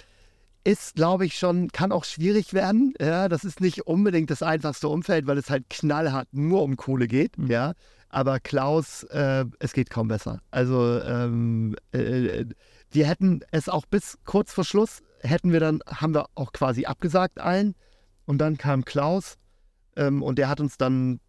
[0.64, 2.94] ist, glaube ich, schon, kann auch schwierig werden.
[3.00, 7.08] Ja, das ist nicht unbedingt das einfachste Umfeld, weil es halt knallhart nur um Kohle
[7.08, 7.48] geht, Mhm.
[7.50, 7.74] ja.
[8.10, 10.42] Aber Klaus, äh, es geht kaum besser.
[10.50, 12.46] Also ähm, äh,
[12.90, 16.86] wir hätten es auch bis kurz vor Schluss, hätten wir dann, haben wir auch quasi
[16.86, 17.76] abgesagt allen.
[18.26, 19.36] Und dann kam Klaus
[19.98, 21.20] ähm, und der hat uns dann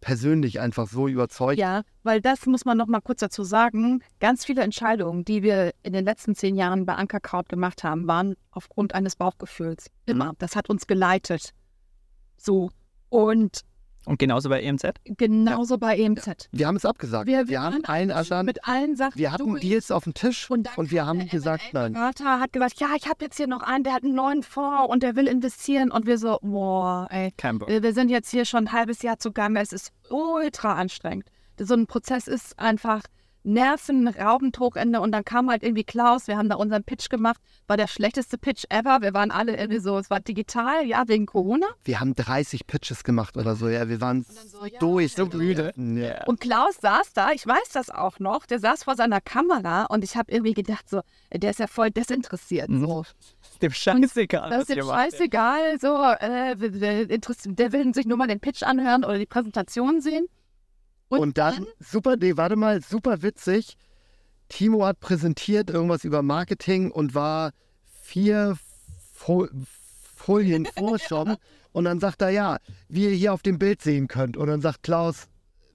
[0.00, 1.58] persönlich einfach so überzeugt.
[1.58, 4.02] Ja, weil das muss man noch mal kurz dazu sagen.
[4.20, 8.34] Ganz viele Entscheidungen, die wir in den letzten zehn Jahren bei Ankerkraut gemacht haben, waren
[8.50, 9.90] aufgrund eines Bauchgefühls.
[10.06, 10.34] Immer.
[10.38, 11.52] Das hat uns geleitet.
[12.36, 12.70] So.
[13.08, 13.62] Und
[14.04, 14.84] Und genauso bei EMZ?
[15.04, 16.48] genauso bei EMZ.
[16.52, 17.26] Wir haben es abgesagt.
[17.26, 19.56] Wir, Wir, haben allen anderen, mit allen Sachen wir hatten.
[19.60, 21.92] Deals auf dem Tisch Und und, wir haben der gesagt, nein.
[21.92, 24.88] Berater hat gesagt, ja, ich habe jetzt hier noch einen, der hat einen neuen Fonds
[24.90, 25.90] und der will investieren.
[25.90, 27.68] Und wir so, boah, ey, Kein Bock.
[27.68, 29.60] wir wir sind jetzt hier schon ein halbes Jahr zugange.
[29.60, 31.26] Es ist ultra anstrengend.
[31.60, 33.02] So ein Prozess ist einfach
[33.44, 35.00] nervenraubend hoch Ende.
[35.00, 37.40] Und dann kam halt irgendwie Klaus, wir haben da unseren Pitch gemacht.
[37.66, 39.00] War der schlechteste Pitch ever.
[39.00, 41.66] Wir waren alle irgendwie so, es war digital, ja, wegen Corona.
[41.84, 43.88] Wir haben 30 Pitches gemacht oder so, ja.
[43.88, 45.14] Wir waren so, ja, durch.
[45.14, 45.72] so müde.
[45.76, 46.24] Ja.
[46.26, 50.04] Und Klaus saß da, ich weiß das auch noch, der saß vor seiner Kamera und
[50.04, 52.68] ich habe irgendwie gedacht, so, der ist ja voll desinteressiert.
[52.68, 52.86] Mhm.
[52.86, 53.04] So.
[53.62, 54.50] Dem scheißegal.
[54.50, 59.18] Das ist dem scheißegal, so, äh, der will sich nur mal den Pitch anhören oder
[59.18, 60.26] die Präsentation sehen.
[61.08, 63.76] Und dann, super, nee, warte mal, super witzig.
[64.48, 67.52] Timo hat präsentiert irgendwas über Marketing und war
[68.02, 68.58] vier
[69.12, 69.46] Fo
[70.16, 71.36] Folien vor schon.
[71.72, 74.36] Und dann sagt er, ja, wie ihr hier auf dem Bild sehen könnt.
[74.36, 75.28] Und dann sagt Klaus,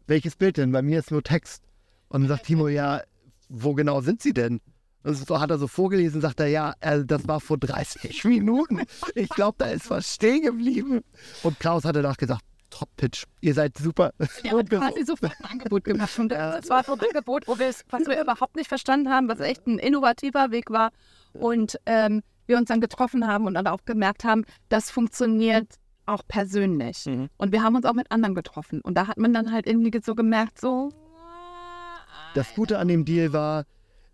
[0.08, 0.72] welches Bild denn?
[0.72, 1.64] Bei mir ist nur Text.
[2.10, 3.02] Und dann sagt Timo, ja,
[3.50, 4.60] wo genau sind sie denn?
[5.04, 8.82] Und so hat er so vorgelesen, sagt er, ja, äh, das war vor 30 Minuten.
[9.16, 11.02] Ich glaube, da ist was stehen geblieben.
[11.44, 12.44] Und Klaus hat danach gesagt,
[12.74, 14.14] Top-Pitch, ihr seid super.
[14.44, 16.10] Der hat quasi sofort ein Angebot gemacht.
[16.20, 19.40] Und das war ein Angebot, wo wir es, was wir überhaupt nicht verstanden haben, was
[19.42, 20.92] echt ein innovativer Weg war.
[21.34, 25.76] Und ähm, wir uns dann getroffen haben und dann auch gemerkt haben, das funktioniert
[26.08, 27.06] auch persönlich.
[27.06, 27.30] Mhm.
[27.38, 28.82] Und wir haben uns auch mit anderen getroffen.
[28.82, 30.90] Und da hat man dann halt irgendwie so gemerkt, so.
[32.34, 33.66] Das Gute an dem Deal war,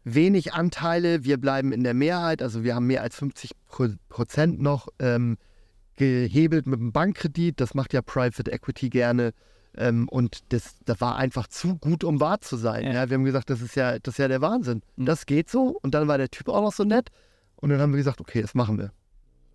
[0.04, 4.62] wenig Anteile, wir bleiben in der Mehrheit, also wir haben mehr als 50 Pro- Prozent
[4.62, 5.38] noch ähm,
[6.00, 9.34] gehebelt mit dem Bankkredit, das macht ja Private Equity gerne
[9.78, 12.86] ähm, und das, das war einfach zu gut, um wahr zu sein.
[12.86, 12.94] Ja.
[12.94, 13.10] Ja.
[13.10, 14.82] wir haben gesagt, das ist ja, das ist ja der Wahnsinn.
[14.96, 15.06] Mhm.
[15.06, 17.10] Das geht so und dann war der Typ auch noch so nett
[17.58, 18.92] und dann haben wir gesagt, okay, das machen wir.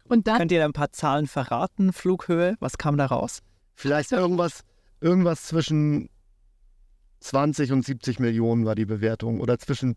[0.06, 1.92] Und dann Könnt ihr da ein paar Zahlen verraten?
[1.92, 3.40] Flughöhe, was kam da raus?
[3.74, 4.60] Vielleicht irgendwas,
[5.00, 6.10] irgendwas zwischen
[7.20, 9.96] 20 und 70 Millionen war die Bewertung oder zwischen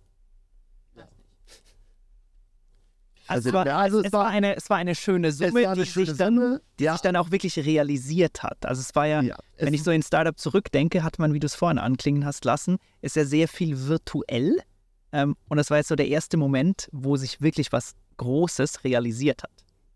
[3.28, 5.38] Also, es, war, ja, also es, es war war- eine, es war eine schöne es
[5.38, 6.62] Summe, war eine die schöne sich dann, Summe.
[6.80, 8.66] die Ja, sich dann auch wirklich realisiert hat.
[8.66, 9.38] Also es war ja, ja.
[9.58, 12.46] wenn Es- ich so in Startup zurückdenke, hat man, wie du es vorhin anklingen hast
[12.46, 14.58] lassen, ist ja sehr viel virtuell.
[15.12, 19.44] Ähm, und das war jetzt so der erste Moment, wo sich wirklich was Großes realisiert
[19.44, 19.52] hat.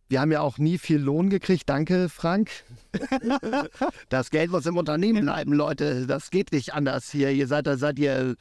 [0.09, 1.69] Wir haben ja auch nie viel Lohn gekriegt.
[1.69, 2.49] Danke, Frank.
[4.09, 6.05] das Geld muss im Unternehmen bleiben, Leute.
[6.05, 7.31] Das geht nicht anders hier.
[7.31, 8.35] Ihr seid, da seid ihr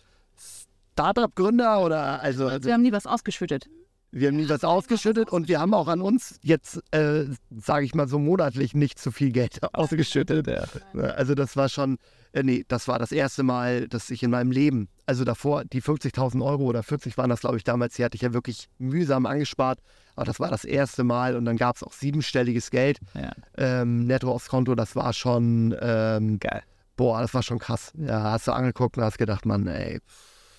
[0.93, 3.67] Startup-Gründer oder also, also wir haben nie was ausgeschüttet.
[4.13, 7.95] Wir haben nie was ausgeschüttet und wir haben auch an uns jetzt, äh, sage ich
[7.95, 10.49] mal so monatlich, nicht zu viel Geld ausgeschüttet.
[10.95, 11.99] Also das war schon,
[12.33, 15.81] äh, nee, das war das erste Mal, dass ich in meinem Leben, also davor, die
[15.81, 19.27] 50.000 Euro oder 40 waren das, glaube ich, damals, die hatte ich ja wirklich mühsam
[19.27, 19.79] angespart.
[20.17, 24.07] Aber das war das erste Mal und dann gab es auch siebenstelliges Geld Ja, ähm,
[24.07, 24.75] netto aufs Konto.
[24.75, 26.63] Das war schon, ähm, geil.
[26.97, 27.93] boah, das war schon krass.
[27.97, 30.01] Ja, hast du angeguckt und hast gedacht, Mann, ey,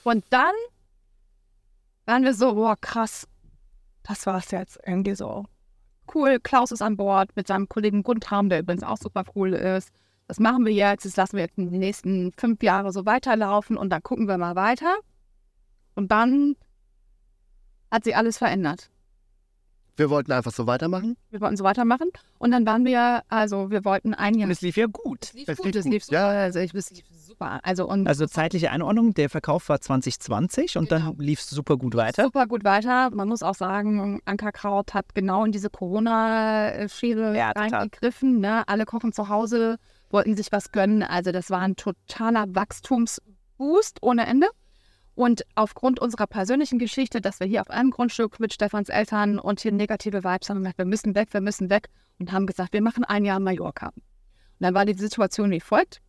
[0.04, 0.54] Und dann
[2.06, 3.28] waren wir so, boah, krass,
[4.04, 5.45] das war's jetzt irgendwie so.
[6.14, 9.91] Cool, Klaus ist an Bord mit seinem Kollegen Guntram, der übrigens auch super cool ist.
[10.28, 13.89] Das machen wir jetzt, das lassen wir jetzt die nächsten fünf Jahre so weiterlaufen und
[13.89, 14.95] dann gucken wir mal weiter.
[15.95, 16.56] Und dann
[17.91, 18.89] hat sich alles verändert.
[19.97, 21.18] wir wollten einfach so weitermachen.
[21.30, 24.45] Wir wollten so weitermachen und dann waren wir, also wir wollten ein Jahr.
[24.45, 25.34] Und es lief ja gut.
[25.34, 26.28] lief es gut, lief es gut, lief super, ja.
[26.43, 27.06] also ich, es lief
[27.42, 27.60] super.
[27.64, 31.12] Also und Also zeitliche Einordnung, der Verkauf war 2020 und Genau.
[31.14, 32.24] dann lief es super gut weiter.
[32.24, 33.10] super gut weiter.
[33.12, 38.39] Man muss auch sagen, Ankerkraut hat genau in diese Corona-Schere Ja, reingegriffen.
[38.39, 38.64] Ne?
[38.68, 39.78] Alle kochen zu Hause,
[40.10, 41.04] wollten sich was gönnen.
[41.04, 44.48] Also das war ein totaler Wachstumsboost ohne Ende.
[45.14, 49.60] Und aufgrund unserer persönlichen Geschichte, dass wir hier auf einem Grundstück mit Stefans Eltern und
[49.60, 51.89] hier negative Vibes haben, gesagt, wir müssen weg, wir müssen weg.
[52.20, 53.88] und haben gesagt, wir machen ein Jahr Mallorca.
[53.88, 54.04] Und
[54.60, 56.02] dann war die Situation wie folgt.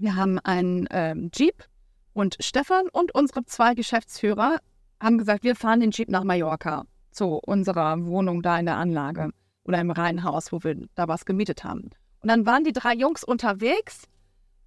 [0.00, 1.66] Wir haben einen ähm, Jeep
[2.14, 4.56] und Stefan und unsere zwei Geschäftsführer
[4.98, 9.30] haben gesagt, wir fahren den Jeep nach Mallorca zu unserer Wohnung da in der Anlage
[9.64, 11.90] oder im Reihenhaus, wo wir da was gemietet haben.
[12.20, 14.04] Und dann waren die drei Jungs unterwegs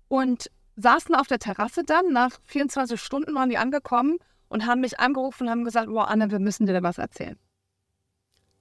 [0.08, 2.14] und saßen auf der Terrasse dann.
[2.14, 4.20] Nach 24 Stunden waren die angekommen
[4.50, 7.40] und haben mich angerufen und haben gesagt, boah, Anne, wir müssen dir was erzählen.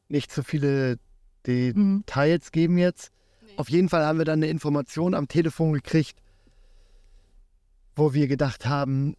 [0.09, 0.99] Nicht zu viele
[1.47, 3.11] Details geben jetzt.
[3.59, 6.17] Auf jeden Fall haben wir dann eine Information am Telefon gekriegt,
[7.97, 9.15] wo wir gedacht haben,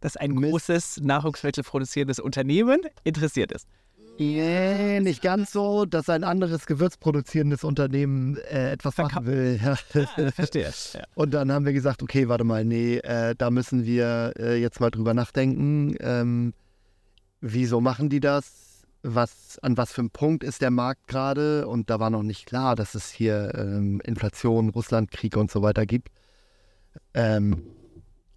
[0.00, 0.50] Dass ein Mist.
[0.52, 3.66] großes Nahrungsmittel produzierendes Unternehmen interessiert ist.
[4.18, 9.60] nee, nicht ganz so, dass ein anderes gewürzproduzierendes Unternehmen äh, etwas Verkau- machen will.
[9.64, 10.70] Ah, verstehe.
[10.92, 11.04] Ja.
[11.14, 14.80] Und dann haben wir gesagt, okay, warte mal, nee, äh, da müssen wir äh, jetzt
[14.80, 15.96] mal drüber nachdenken.
[16.00, 16.52] Ähm,
[17.40, 18.68] wieso machen die das?
[19.02, 21.66] Was, an was für einem Punkt ist der Markt gerade?
[21.66, 25.86] Und da war noch nicht klar, dass es hier ähm, Inflation, Russlandkrieg und so weiter
[25.86, 26.08] gibt.
[27.14, 27.62] Ähm,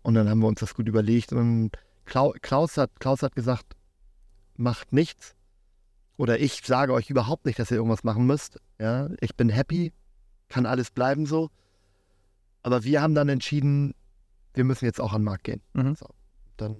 [0.03, 1.33] und dann haben wir uns das gut überlegt.
[1.33, 1.71] Und
[2.05, 3.75] Klau Klaus, hat, Klaus hat gesagt,
[4.55, 5.35] macht nichts.
[6.17, 8.59] Oder ich sage euch überhaupt nicht, dass ihr irgendwas machen müsst.
[8.79, 9.91] Ja, ich bin happy,
[10.49, 11.49] kann alles bleiben so.
[12.61, 13.95] Aber wir haben dann entschieden,
[14.53, 15.61] wir müssen jetzt auch an den Markt gehen.
[15.73, 15.95] Mhm.
[15.95, 16.05] So,
[16.57, 16.77] dann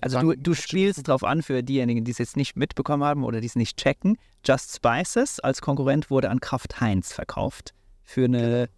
[0.00, 3.40] Also du, du spielst drauf an für diejenigen, die es jetzt nicht mitbekommen haben oder
[3.40, 4.16] die es nicht checken.
[4.44, 8.68] Just Spices als Konkurrent wurde an Kraft Heinz verkauft für eine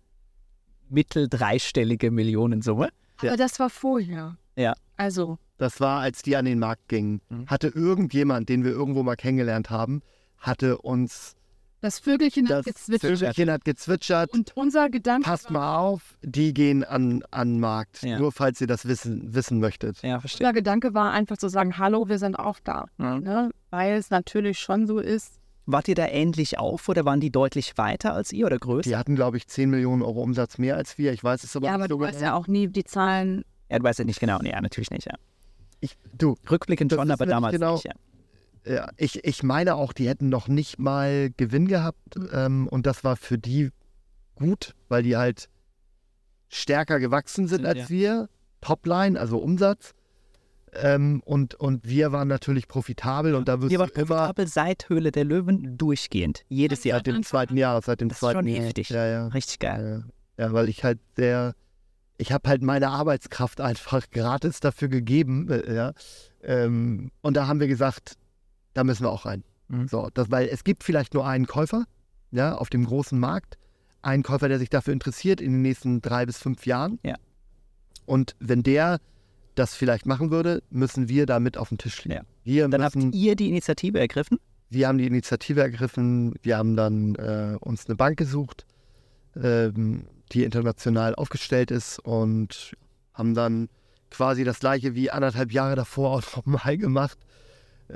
[0.89, 2.89] mittel dreistellige Millionensumme.
[3.23, 3.31] Ja.
[3.31, 4.37] Aber das war vorher.
[4.57, 4.75] Ja.
[4.97, 7.21] Also, Das war, als die an den Markt gingen.
[7.29, 7.47] Mhm.
[7.47, 10.03] Hatte irgendjemand, den wir irgendwo mal kennengelernt haben,
[10.39, 11.37] hatte uns
[11.85, 13.19] das Vögelchen das hat gezwitschert.
[13.19, 14.33] Vögelchen hat gezwitschert.
[14.33, 18.03] Und unser Gedanke Passt war, mal auf, die gehen an, an den Markt.
[18.03, 18.19] Ja.
[18.19, 20.01] Nur falls ihr das wissen, wissen möchtet.
[20.01, 20.47] Ja, verstehe.
[20.47, 22.87] unser Gedanke war einfach zu sagen, hallo, wir sind auch da.
[22.97, 23.21] Mhm.
[23.23, 23.51] Ne?
[23.69, 25.35] Weil es natürlich schon so ist,
[25.67, 28.89] Wart ihr da ähnlich auf oder waren die deutlich weiter als ihr oder größer?
[28.89, 31.13] Die hatten, glaube ich, 10 Millionen Euro Umsatz mehr als wir.
[31.13, 32.31] Ich weiß es aber ja, nicht aber so du weißt genau.
[32.31, 33.45] ja auch nie die Zahlen.
[33.71, 34.39] Ja, du weißt ja nicht genau.
[34.43, 35.07] Nee, ja, natürlich nicht.
[35.07, 35.15] Ja.
[35.81, 37.75] Ich, du, Rückblickend schon, aber damals genau.
[37.75, 37.85] nicht.
[37.85, 37.93] Ja.
[38.67, 43.05] Ja, ich, ich meine auch, die hätten noch nicht mal Gewinn gehabt ähm, und das
[43.05, 43.71] war für die
[44.37, 45.51] gut, weil die halt
[46.49, 47.89] stärker gewachsen sind Sind, als ja.
[47.91, 48.29] wir,
[48.61, 49.93] Topline, also Umsatz.
[50.83, 54.89] Ähm, und, und wir waren natürlich profitabel und da wirst Ihr du immer profitabel seit
[54.89, 56.45] Höhle der Löwen durchgehend.
[56.49, 56.99] Jedes Jahr.
[56.99, 58.65] seit dem zweiten Jahr, seit dem Das ist zweiten schon Jahr.
[58.65, 58.89] heftig.
[58.91, 59.27] Ja, ja.
[59.29, 60.05] Richtig geil.
[60.37, 61.55] Ja, ja, weil ich halt sehr,
[62.19, 65.93] ich habe halt meine Arbeitskraft einfach gratis dafür gegeben, äh, ja.
[66.43, 68.15] Ähm, und da haben wir gesagt,
[68.75, 69.45] da müssen wir auch rein.
[69.69, 69.89] Mhm.
[69.89, 71.85] So, das, weil es gibt vielleicht nur einen Käufer,
[72.31, 73.57] ja, auf dem großen Markt,
[74.03, 76.99] einen Käufer, der sich dafür interessiert in den nächsten drei bis fünf Jahren.
[77.03, 77.15] Ja.
[78.07, 78.99] Und wenn der
[79.55, 82.27] das vielleicht machen würde, müssen wir da mit auf den Tisch liegen.
[82.45, 82.69] Ja.
[82.69, 84.39] Dann habt müssen, ihr die Initiative ergriffen.
[84.71, 88.67] wir haben die Initiative ergriffen, wir haben dann äh, uns eine Bank gesucht,
[89.41, 92.75] ähm, die international aufgestellt ist und
[93.13, 93.69] haben dann
[94.11, 97.19] quasi das gleiche wie anderthalb Jahre davor auch nochmal gemacht.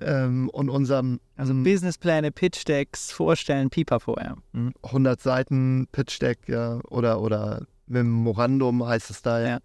[0.01, 4.19] Ähm, und unserem Also ähm, Businesspläne, Pitch-Decks, Vorstellen, Pipapo.
[4.21, 4.37] Ja.
[4.53, 4.75] Mhm.
[4.83, 9.49] 100 Seiten Pitch Deck ja, oder, oder Memorandum heißt es da ja.
[9.49, 9.59] Ja.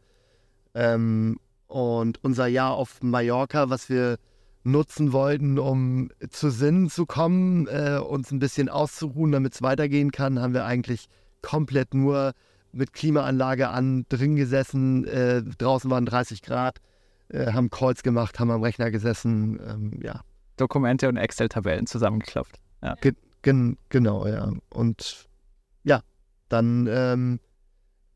[0.75, 1.37] Ähm,
[1.73, 4.17] und unser Jahr auf Mallorca, was wir
[4.63, 10.11] nutzen wollten, um zu Sinnen zu kommen, äh, uns ein bisschen auszuruhen, damit es weitergehen
[10.11, 11.07] kann, haben wir eigentlich
[11.41, 12.33] komplett nur
[12.71, 15.05] mit Klimaanlage an drin gesessen.
[15.07, 16.77] Äh, draußen waren 30 Grad,
[17.29, 19.59] äh, haben Calls gemacht, haben am Rechner gesessen.
[19.67, 20.21] Ähm, ja,
[20.57, 22.59] Dokumente und Excel-Tabellen zusammengeklopft.
[23.41, 24.53] Gen genau, ja.
[24.69, 25.27] Und
[25.83, 26.01] ja,
[26.49, 27.39] dann ähm,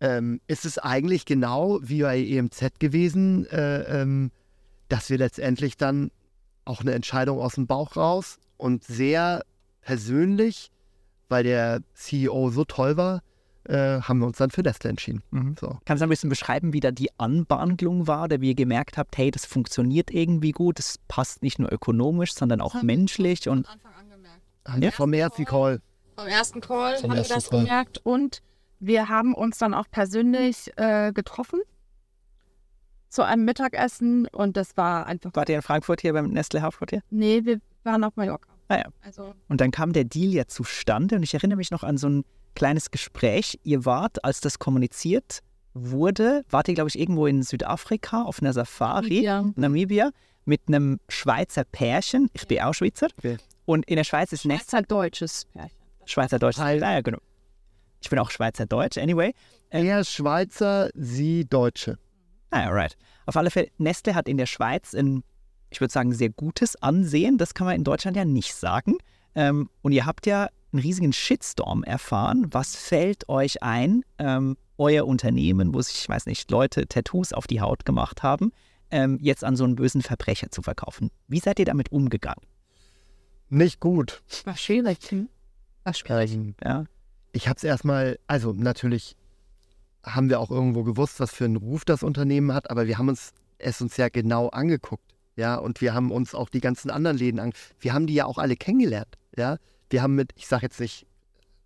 [0.01, 4.32] ähm, ist es eigentlich genau wie bei EMZ gewesen, äh, ähm,
[4.89, 6.11] dass wir letztendlich dann
[6.65, 9.43] auch eine Entscheidung aus dem Bauch raus und sehr
[9.82, 10.69] persönlich,
[11.29, 13.21] weil der CEO so toll war,
[13.65, 15.24] äh, haben wir uns dann für Nestle entschieden.
[15.32, 15.55] Mhm.
[15.59, 15.78] So.
[15.86, 19.32] Kannst du ein bisschen beschreiben, wie da die Anbandlung war, wie ihr gemerkt habt, hey,
[19.32, 24.09] das funktioniert irgendwie gut, das passt nicht nur ökonomisch, sondern auch menschlich und Anfang an
[24.09, 24.41] gemerkt.
[24.67, 24.82] Haben Ja.
[24.87, 25.82] wir vom ersten Call.
[26.15, 27.59] Vom ersten Call Vom haben wir ersten das Call.
[27.63, 28.41] gemerkt und
[28.79, 31.59] wir haben uns dann auch persönlich äh, getroffen
[33.09, 35.32] zu einem Mittagessen und das war einfach.
[35.33, 37.01] wart ihr in Frankfurt hier beim Nestle Hauptquartier?
[37.09, 38.49] Nee, wir waren auf Mallorca.
[38.67, 38.83] Ah ja.
[39.04, 42.09] Also Und dann kam der Deal ja zustande und ich erinnere mich noch an so
[42.09, 43.59] ein kleines Gespräch.
[43.63, 45.39] Ihr wart, als das kommuniziert
[45.74, 49.45] wurde, wart ihr, glaube ich, irgendwo in Südafrika auf einer Safari, Ja.
[49.55, 50.12] Namibia,
[50.43, 52.29] mit einem Schweizer Pärchen.
[52.33, 53.08] Ich bin auch Schweizer.
[53.17, 53.37] Okay.
[53.66, 55.78] Und in der Schweiz ist Nestle Schweizer deutsches Pärchen.
[56.05, 56.55] Schweizerdeutsch.
[56.58, 57.20] Teil- Ah, ja, genau.
[58.01, 59.33] Ich bin auch Schweizerdeutsch, anyway.
[59.69, 61.97] Er Schweizer, sie Deutsche.
[62.51, 62.97] Ah, alright.
[63.25, 65.24] Auf alle Fälle, Nestle hat in der Schweiz ein,
[65.69, 67.37] ich würde sagen, sehr gutes Ansehen.
[67.37, 68.97] Das kann man in Deutschland ja nicht sagen.
[69.36, 72.47] Ähm, und ihr habt ja einen riesigen Shitstorm erfahren.
[72.51, 77.47] Was fällt euch ein, ähm, euer Unternehmen, wo sich, ich weiß nicht, Leute Tattoos auf
[77.47, 78.51] die Haut gemacht haben,
[78.91, 81.11] ähm, jetzt an so einen bösen Verbrecher zu verkaufen?
[81.28, 82.45] Wie seid ihr damit umgegangen?
[83.49, 84.21] Nicht gut.
[84.45, 84.99] War schwierig.
[85.09, 85.29] Hm?
[85.83, 86.33] War schwierig.
[86.33, 86.86] Ähm, Ja,
[87.38, 89.16] ich habe es erstmal, also natürlich
[90.04, 93.09] haben wir auch irgendwo gewusst, was für einen Ruf das Unternehmen hat, aber wir haben
[93.09, 95.04] uns es uns ja genau angeguckt.
[95.36, 97.54] Ja, und wir haben uns auch die ganzen anderen Läden an.
[97.80, 99.18] Wir haben die ja auch alle kennengelernt.
[99.36, 99.58] Ja,
[99.92, 101.05] wir haben mit, ich sage jetzt nicht,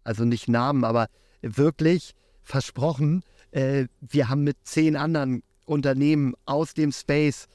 [0.04, 1.08] also nicht Namen, aber
[1.42, 7.48] wirklich versprochen, äh, wir haben mit zehn anderen Unternehmen aus dem Space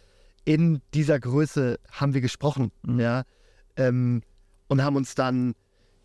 [0.47, 2.73] in dieser Größe haben wir gesprochen.
[2.83, 3.01] Mhm.
[3.01, 3.23] Ja,
[3.77, 4.23] ähm,
[4.69, 5.55] und haben uns dann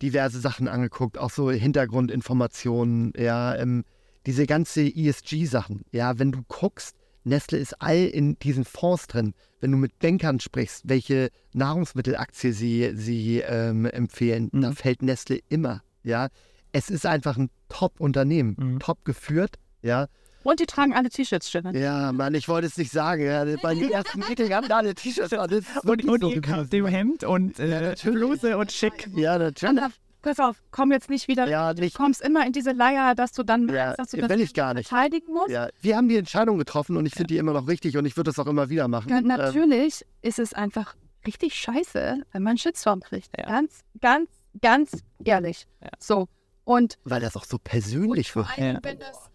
[0.02, 3.84] diverse Sachen angeguckt, auch so Hintergrundinformationen, ja, ähm,
[4.26, 5.82] diese ganze ESG-Sachen.
[5.92, 9.34] Ja, wenn du guckst, Nestle ist all in diesen Fonds drin.
[9.60, 14.62] Wenn du mit Bankern sprichst, welche Nahrungsmittelaktie sie, sie ähm, empfehlen, Mhm.
[14.62, 15.84] da fällt Nestle immer.
[16.04, 16.30] Ja,
[16.72, 18.80] es ist einfach ein Top-Unternehmen, Mhm.
[18.80, 19.58] top geführt.
[19.84, 20.08] Ja,
[20.44, 21.76] Und die tragen alle T-Shirts, Stefan.
[21.76, 23.24] ja, Mann, ich wollte es nicht sagen.
[23.26, 25.50] Ja, bei den ersten Meeting haben da alle T-Shirts an.
[25.50, 27.96] Das ist Und, wirklich und so Hemd und äh.
[28.04, 29.08] Bluse und schick.
[29.16, 29.80] Ja, natürlich.
[30.24, 31.48] Pass auf, komm jetzt nicht wieder.
[31.48, 31.96] Ja, Du nicht.
[31.98, 34.76] kommst immer in diese Leier, dass du dann Ja, dass du das will ich gar
[34.76, 34.88] nicht.
[34.90, 35.50] verteidigen musst.
[35.50, 38.16] Ja, wir haben die Entscheidung getroffen und ich finde die immer noch richtig und ich
[38.18, 39.10] würde das auch immer wieder machen.
[39.10, 40.96] Ja, Ähm, natürlich ist es einfach
[41.26, 43.30] richtig scheiße, wenn man einen Shitstorm kriegt.
[43.36, 43.46] Ja.
[43.48, 44.30] Ganz, ganz,
[44.62, 44.92] ganz
[45.24, 45.66] ehrlich.
[45.82, 45.90] Ja.
[45.98, 46.28] So.
[46.66, 48.60] Und weil das auch so persönlich vor wird.
[48.60, 48.80] allem, Ja.
[48.84, 49.31] wenn das.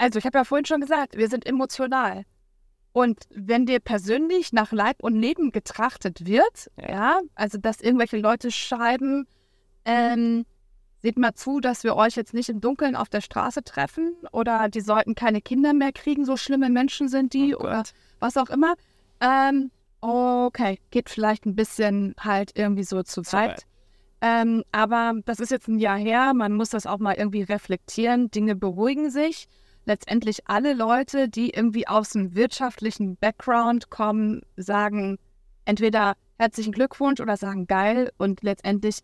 [0.00, 2.24] Also, ich habe ja vorhin schon gesagt, wir sind emotional.
[2.92, 7.20] Und wenn dir persönlich nach Leib und Leben getrachtet wird, Ja.
[7.34, 9.26] also dass irgendwelche Leute schreiben,
[9.84, 10.46] ähm,
[11.02, 14.68] seht mal zu, dass wir euch jetzt nicht im Dunkeln auf der Straße treffen oder
[14.70, 17.84] die sollten keine Kinder mehr kriegen, so schlimme Menschen sind die Oh oder
[18.20, 18.74] was auch immer.
[19.20, 19.70] Ähm,
[20.00, 23.64] okay, geht vielleicht ein bisschen halt irgendwie so zu weit.
[24.22, 28.30] Ähm, aber das ist jetzt ein Jahr her, man muss das auch mal irgendwie reflektieren.
[28.30, 29.46] Dinge beruhigen sich.
[29.84, 35.18] Letztendlich alle Leute, die irgendwie aus dem wirtschaftlichen Background kommen, sagen
[35.64, 38.98] entweder herzlichen Glückwunsch oder sagen geil und letztendlich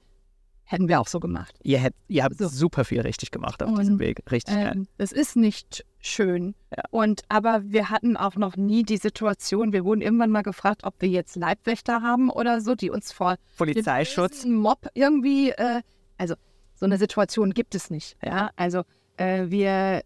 [0.64, 1.54] hätten wir auch so gemacht.
[1.62, 2.48] Ihr, hätt, ihr habt So.
[2.48, 4.20] super viel richtig gemacht auf Und, diesem Weg.
[4.30, 4.72] Richtig geil.
[4.74, 6.54] Ähm, das ist nicht schön.
[6.76, 6.82] Ja.
[6.90, 10.94] Und aber wir hatten auch noch nie die Situation, wir wurden irgendwann mal gefragt, ob
[11.00, 14.42] wir jetzt Leibwächter haben oder so, die uns vor Polizeischutz.
[14.42, 15.82] dem Mob irgendwie, äh,
[16.18, 16.34] also
[16.74, 18.16] so eine Situation gibt es nicht.
[18.22, 18.82] Ja, also
[19.18, 20.02] äh, wir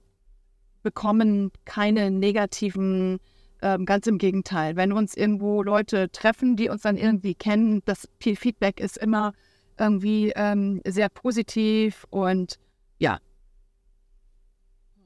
[0.82, 3.19] bekommen keine negativen,
[3.62, 4.77] ähm, ganz im Gegenteil.
[4.77, 9.32] Wenn uns irgendwo Leute treffen, die uns dann irgendwie kennen, das Feedback ist immer
[9.78, 12.59] irgendwie ähm, sehr positiv und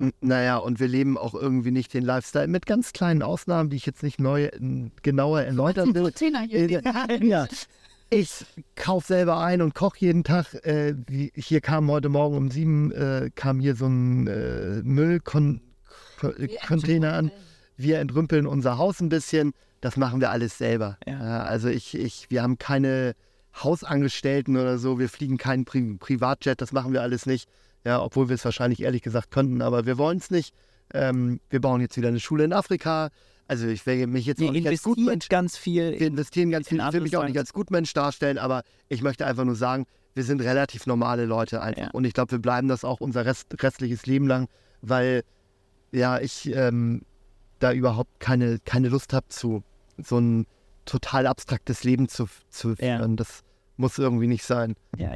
[0.00, 3.76] N- Naja, und wir leben auch irgendwie nicht den Lifestyle mit ganz kleinen Ausnahmen, die
[3.76, 4.50] ich jetzt nicht neu,
[5.02, 6.10] genauer erläutern will.
[6.12, 6.82] Tina hier.
[7.08, 7.46] Äh, ja.
[8.16, 8.46] Ich
[8.76, 10.54] kaufe selber ein und koche jeden Tag.
[10.64, 10.94] Äh,
[11.34, 17.32] hier kam heute Morgen um sieben äh, kam hier so ein äh, Müllcontainer an.
[17.76, 19.52] Wir entrümpeln unser Haus ein bisschen.
[19.80, 20.96] Das machen wir alles selber.
[21.04, 21.14] Ja.
[21.14, 23.16] Ja, also ich, ich, wir haben keine
[23.60, 25.00] Hausangestellten oder so.
[25.00, 26.60] Wir fliegen keinen Pri Privatjet.
[26.60, 27.48] Das machen wir alles nicht.
[27.84, 30.54] Ja, obwohl wir es wahrscheinlich ehrlich gesagt könnten, aber wir wollen es nicht.
[30.92, 33.10] Ähm, wir bauen jetzt wieder eine Schule in Afrika.
[33.46, 35.98] Also ich will mich jetzt auch nicht als Gutmensch ganz viel.
[35.98, 36.78] wir investieren ganz viel.
[36.80, 40.24] Ich will mich auch nicht als Gutmensch darstellen, aber ich möchte einfach nur sagen, wir
[40.24, 41.82] sind relativ normale Leute einfach.
[41.82, 41.90] Ja.
[41.92, 44.48] Und ich glaube, wir bleiben das auch unser Rest, restliches Leben lang,
[44.80, 45.24] weil
[45.92, 47.02] ja, ich ähm,
[47.58, 49.62] da überhaupt keine, keine Lust habe, zu
[49.98, 50.46] so ein
[50.86, 52.98] total abstraktes Leben zu, zu Ja.
[52.98, 53.16] führen.
[53.16, 53.42] Das
[53.76, 54.74] muss irgendwie nicht sein.
[54.96, 55.12] Ja,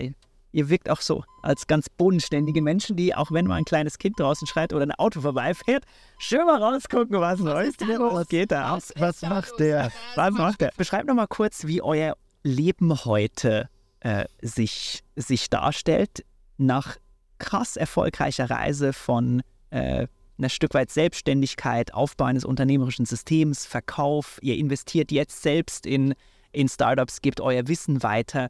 [0.53, 4.19] ihr, wirkt auch so als ganz bodenständige Menschen, die, auch wenn mal ein kleines Kind
[4.19, 5.85] draußen schreit oder ein Auto vorbeifährt,
[6.19, 8.83] schön mal rausgucken, was Neues was geht da ab.
[8.97, 9.93] Was macht der?
[10.15, 10.73] Was macht der?
[10.77, 13.69] Beschreibt noch mal kurz, wie euer Leben heute
[14.01, 16.25] äh, sich, sich darstellt
[16.57, 16.97] nach
[17.39, 20.07] krass erfolgreicher Reise von äh,
[20.39, 24.39] einer Stück weit Selbstständigkeit, Aufbau eines unternehmerischen Systems, Verkauf.
[24.41, 26.15] Ihr investiert jetzt selbst in,
[26.53, 28.49] in Startups, gebt euer Wissen weiter.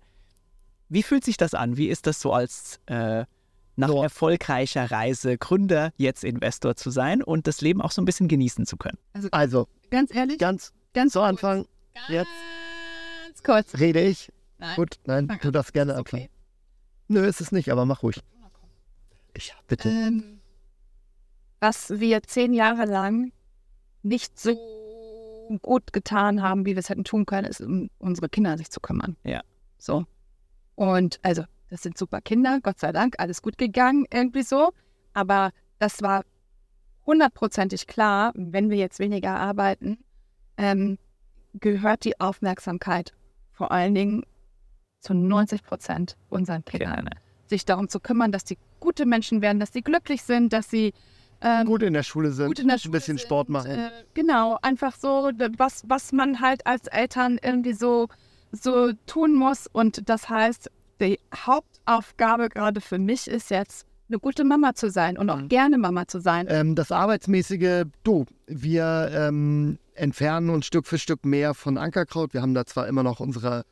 [0.88, 1.76] Wie fühlt sich das an?
[1.76, 3.24] Wie ist das so als äh,
[3.76, 4.02] nach So.
[4.02, 8.66] erfolgreicher Reise Gründer jetzt Investor zu sein und das Leben auch so ein bisschen genießen
[8.66, 8.98] zu können?
[9.30, 11.66] Also, Ganz ehrlich, ganz ganz zu Anfang
[12.08, 12.28] jetzt
[13.26, 13.78] Ganz kurz.
[13.80, 14.32] rede ich.
[14.58, 14.76] Nein.
[14.76, 16.24] Gut, nein, Fang du darfst gerne anfangen.
[16.24, 16.30] okay.
[17.08, 18.20] Nö, ist es nicht, aber mach ruhig.
[19.34, 19.88] Ich, bitte.
[19.88, 20.40] Ähm,
[21.60, 23.32] was wir zehn Jahre lang
[24.02, 24.56] nicht so
[25.62, 28.80] gut getan haben, wie wir es hätten tun können, ist, um unsere Kinder sich zu
[28.80, 29.16] kümmern.
[29.24, 29.42] Ja.
[29.78, 30.04] So.
[30.78, 34.70] Und also, das sind super Kinder, Gott sei Dank, alles gut gegangen, irgendwie so.
[35.12, 35.50] Aber
[35.80, 36.22] das war
[37.04, 39.98] hundertprozentig klar, wenn wir jetzt weniger arbeiten,
[40.56, 40.96] ähm,
[41.54, 43.12] gehört die Aufmerksamkeit
[43.50, 44.22] vor allen Dingen
[45.00, 46.94] zu 90 Prozent unseren Kindern.
[46.94, 47.10] Gerne.
[47.46, 50.92] Sich darum zu kümmern, dass die gute Menschen werden, dass sie glücklich sind, dass sie
[51.40, 53.70] ähm, Gut in der Schule sind, gut in der Schule ein bisschen sind, Sport machen.
[53.72, 58.06] Äh, genau, einfach so, was, was man halt als Eltern irgendwie so,
[58.52, 59.66] so tun muss.
[59.66, 60.70] Und das heißt,
[61.00, 65.48] die Hauptaufgabe gerade für mich ist jetzt, eine gute Mama zu sein und auch Mhm.
[65.48, 66.46] gerne Mama zu sein.
[66.48, 72.32] Ähm, das Arbeitsmäßige, du, wir ähm, entfernen uns Stück für Stück mehr von Ankerkraut.
[72.32, 73.64] Wir haben da zwar immer noch unsere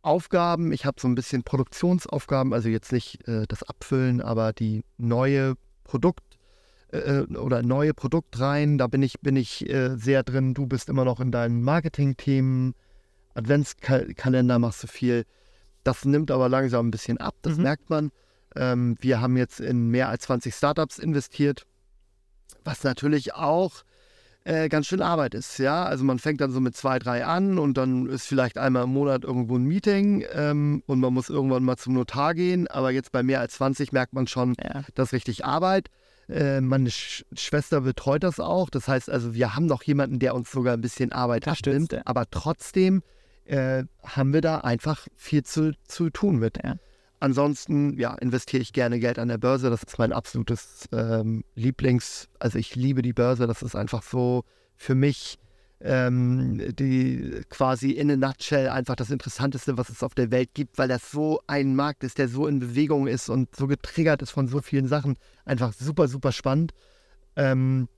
[0.00, 0.72] Aufgaben.
[0.72, 5.54] Ich habe so ein bisschen Produktionsaufgaben, also jetzt nicht äh, das Abfüllen, aber die neue
[5.84, 6.38] Produkt
[6.88, 10.54] äh, oder neue Produktreihen, da bin ich, bin ich äh, sehr drin.
[10.54, 12.74] Du bist immer noch in deinen Marketing-Themen,
[13.34, 15.24] Adventskalender machst du viel.
[15.82, 17.62] Das nimmt aber langsam ein bisschen ab, das Mhm.
[17.62, 18.10] merkt man.
[18.56, 21.66] Ähm, wir haben jetzt in mehr als 20 Startups investiert,
[22.64, 23.82] was natürlich auch
[24.46, 25.58] äh, ganz schön Arbeit ist.
[25.58, 28.84] Ja, also man fängt dann so mit zwei, drei an und dann ist vielleicht einmal
[28.84, 32.68] im Monat irgendwo ein Meeting ähm, und man muss irgendwann mal zum Notar gehen.
[32.68, 34.84] Aber jetzt bei mehr als 20 merkt man schon, Ja.
[34.94, 35.88] das ist richtig Arbeit.
[36.28, 38.68] Äh, meine Sch Schwester betreut das auch.
[38.68, 42.06] Das heißt also, wir haben noch jemanden, der uns sogar ein bisschen Arbeit abnimmt.
[42.06, 43.02] Aber trotzdem
[43.44, 46.58] äh, haben wir da einfach viel zu, zu tun mit.
[46.62, 46.76] Ja.
[47.20, 49.70] Ansonsten, ja, investiere ich gerne Geld an der Börse.
[49.70, 53.46] Das ist mein absolutes ähm, Lieblings-, also ich liebe die Börse.
[53.46, 54.44] Das ist einfach so
[54.76, 55.38] für mich
[55.80, 60.78] ähm, die quasi in a nutshell einfach das Interessanteste, was es auf der Welt gibt,
[60.78, 64.30] weil das so ein Markt ist, der so in Bewegung ist und so getriggert ist
[64.30, 65.16] von so vielen Sachen.
[65.44, 66.72] Einfach super, super spannend.
[67.36, 67.88] Ähm,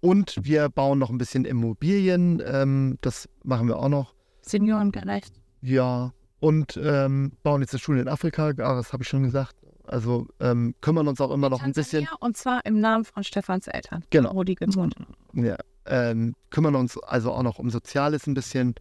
[0.00, 2.42] und wir bauen noch ein bisschen Immobilien.
[2.44, 4.13] Ähm, das machen wir auch noch.
[4.44, 5.32] Seniorengerecht.
[5.60, 9.56] Ja, und ähm, bauen jetzt eine Schule in Afrika, ah, das habe ich schon gesagt.
[9.86, 13.22] Also ähm, kümmern uns auch immer noch ein bisschen, Tansania, Und zwar im Namen von
[13.22, 14.02] Stefans Eltern.
[14.10, 14.34] Genau.
[14.34, 14.94] Wo die gewohnt
[15.34, 15.56] ja,
[15.86, 18.74] ähm, kümmern uns also auch noch um Soziales ein bisschen.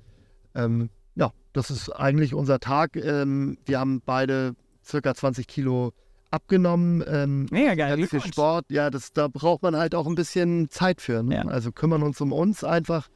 [0.55, 2.95] Ähm, ja, das ist eigentlich unser Tag.
[2.95, 5.93] Ähm, wir haben beide circa 20 Kilo
[6.31, 7.03] abgenommen.
[7.07, 8.07] Ähm, Mega geil.
[8.07, 8.21] viel.
[8.21, 11.21] Sport, ja, das, da braucht man halt auch ein bisschen Zeit für.
[11.23, 11.35] Ne?
[11.35, 11.41] Ja.
[11.43, 13.07] Also kümmern uns um uns einfach,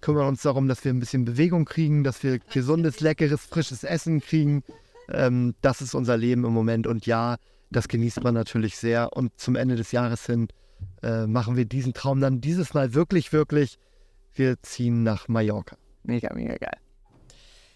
[0.00, 4.20] kümmern uns darum, dass wir ein bisschen Bewegung kriegen, dass wir gesundes, leckeres, frisches Essen
[4.20, 4.62] kriegen.
[5.08, 7.36] Ähm, das ist unser Leben im Moment und ja,
[7.70, 9.12] das genießt man natürlich sehr.
[9.16, 10.48] Und zum Ende des Jahres hin
[11.02, 13.78] äh, machen wir diesen Traum dann dieses Mal wirklich, wirklich.
[14.34, 15.76] Wir ziehen nach Mallorca.
[16.02, 16.78] Mega, mega geil.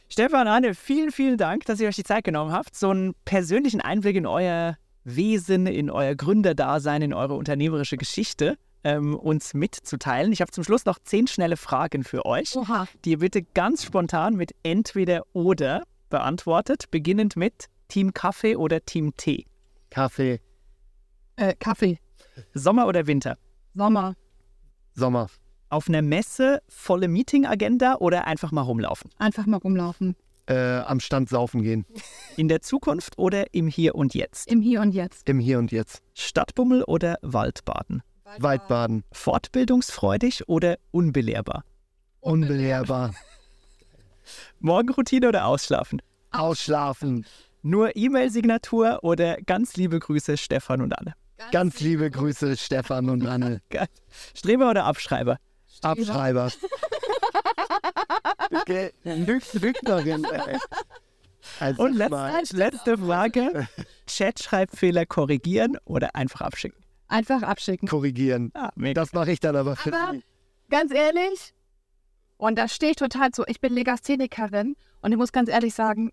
[0.09, 3.81] Stefan, Anne, vielen, vielen Dank, dass ihr euch die Zeit genommen habt, so einen persönlichen
[3.81, 10.33] Einblick in euer Wesen, in euer Gründerdasein, in eure unternehmerische Geschichte ähm, uns mitzuteilen.
[10.33, 12.87] Ich habe zum Schluss noch zehn schnelle Fragen für euch, Oha.
[13.05, 19.13] die ihr bitte ganz spontan mit entweder oder beantwortet, beginnend mit Team Kaffee oder Team
[19.17, 19.47] Tee.
[19.91, 20.41] Kaffee,
[21.37, 21.99] Äh, Kaffee.
[22.55, 23.37] Sommer oder Winter?
[23.75, 24.15] Sommer.
[24.95, 25.29] Sommer,
[25.69, 29.11] Auf einer Messe volle Meeting-Agenda oder einfach mal rumlaufen?
[29.19, 30.17] Einfach mal rumlaufen.
[30.47, 31.87] äh, am Stand saufen gehen.
[32.37, 34.51] In der Zukunft oder im Hier und Jetzt?
[34.51, 35.29] Im Hier und Jetzt.
[35.29, 36.03] Im Hier und Jetzt.
[36.15, 38.03] Stadtbummel oder Waldbaden?
[38.39, 39.05] Waldbaden.
[39.13, 41.65] Fortbildungsfreudig oder unbelehrbar?
[42.21, 43.15] Unbelehrbar.
[44.61, 46.01] Morgenroutine oder ausschlafen?
[46.31, 47.27] Ausschlafen.
[47.63, 51.15] Nur E-Mail-Signatur oder ganz liebe Grüße Stefan und Anne?
[51.53, 53.63] Ganz liebe Grüße, Stefan und Anne.
[54.35, 55.39] Streber oder Abschreiber?
[55.83, 56.51] Abschreiber.
[58.53, 60.27] Okay, Lüg- Lügnerin.
[61.59, 63.69] Also Und letzte, letzte Frage.
[64.07, 66.79] Chatschreibfehler korrigieren oder einfach abschicken?
[67.11, 67.89] Einfach abschicken.
[67.89, 68.51] korrigieren.
[68.55, 69.01] Ah, mega.
[69.01, 70.25] Das mache ich dann aber für Aber- Sie.
[70.71, 71.53] Ganz ehrlich.
[72.37, 73.45] Und da stehe ich total zu.
[73.49, 76.13] Ich bin Legasthenikerin und ich muss ganz ehrlich sagen,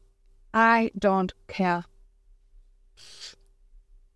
[0.55, 1.85] I don't care.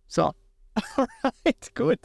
[0.08, 0.32] So.
[0.96, 1.98] Alright, gut.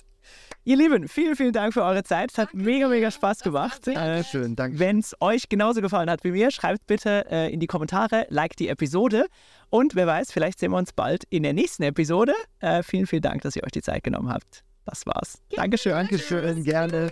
[0.68, 2.32] Ihr Lieben, vielen, vielen Dank für eure Zeit.
[2.32, 3.88] Es hat mega, mega Spaß gemacht.
[3.88, 4.78] Äh, Dankeschön, danke.
[4.78, 8.58] Wenn es euch genauso gefallen hat wie mir, schreibt bitte äh, in die Kommentare, like
[8.58, 9.28] die Episode.
[9.70, 12.34] Und wer weiß, vielleicht sehen wir uns bald in der nächsten Episode.
[12.60, 14.66] Äh, vielen, vielen Dank, dass ihr euch die Zeit genommen habt.
[14.84, 15.42] Das war's.
[15.56, 15.94] Dankeschön.
[15.94, 17.12] Dankeschön, gerne.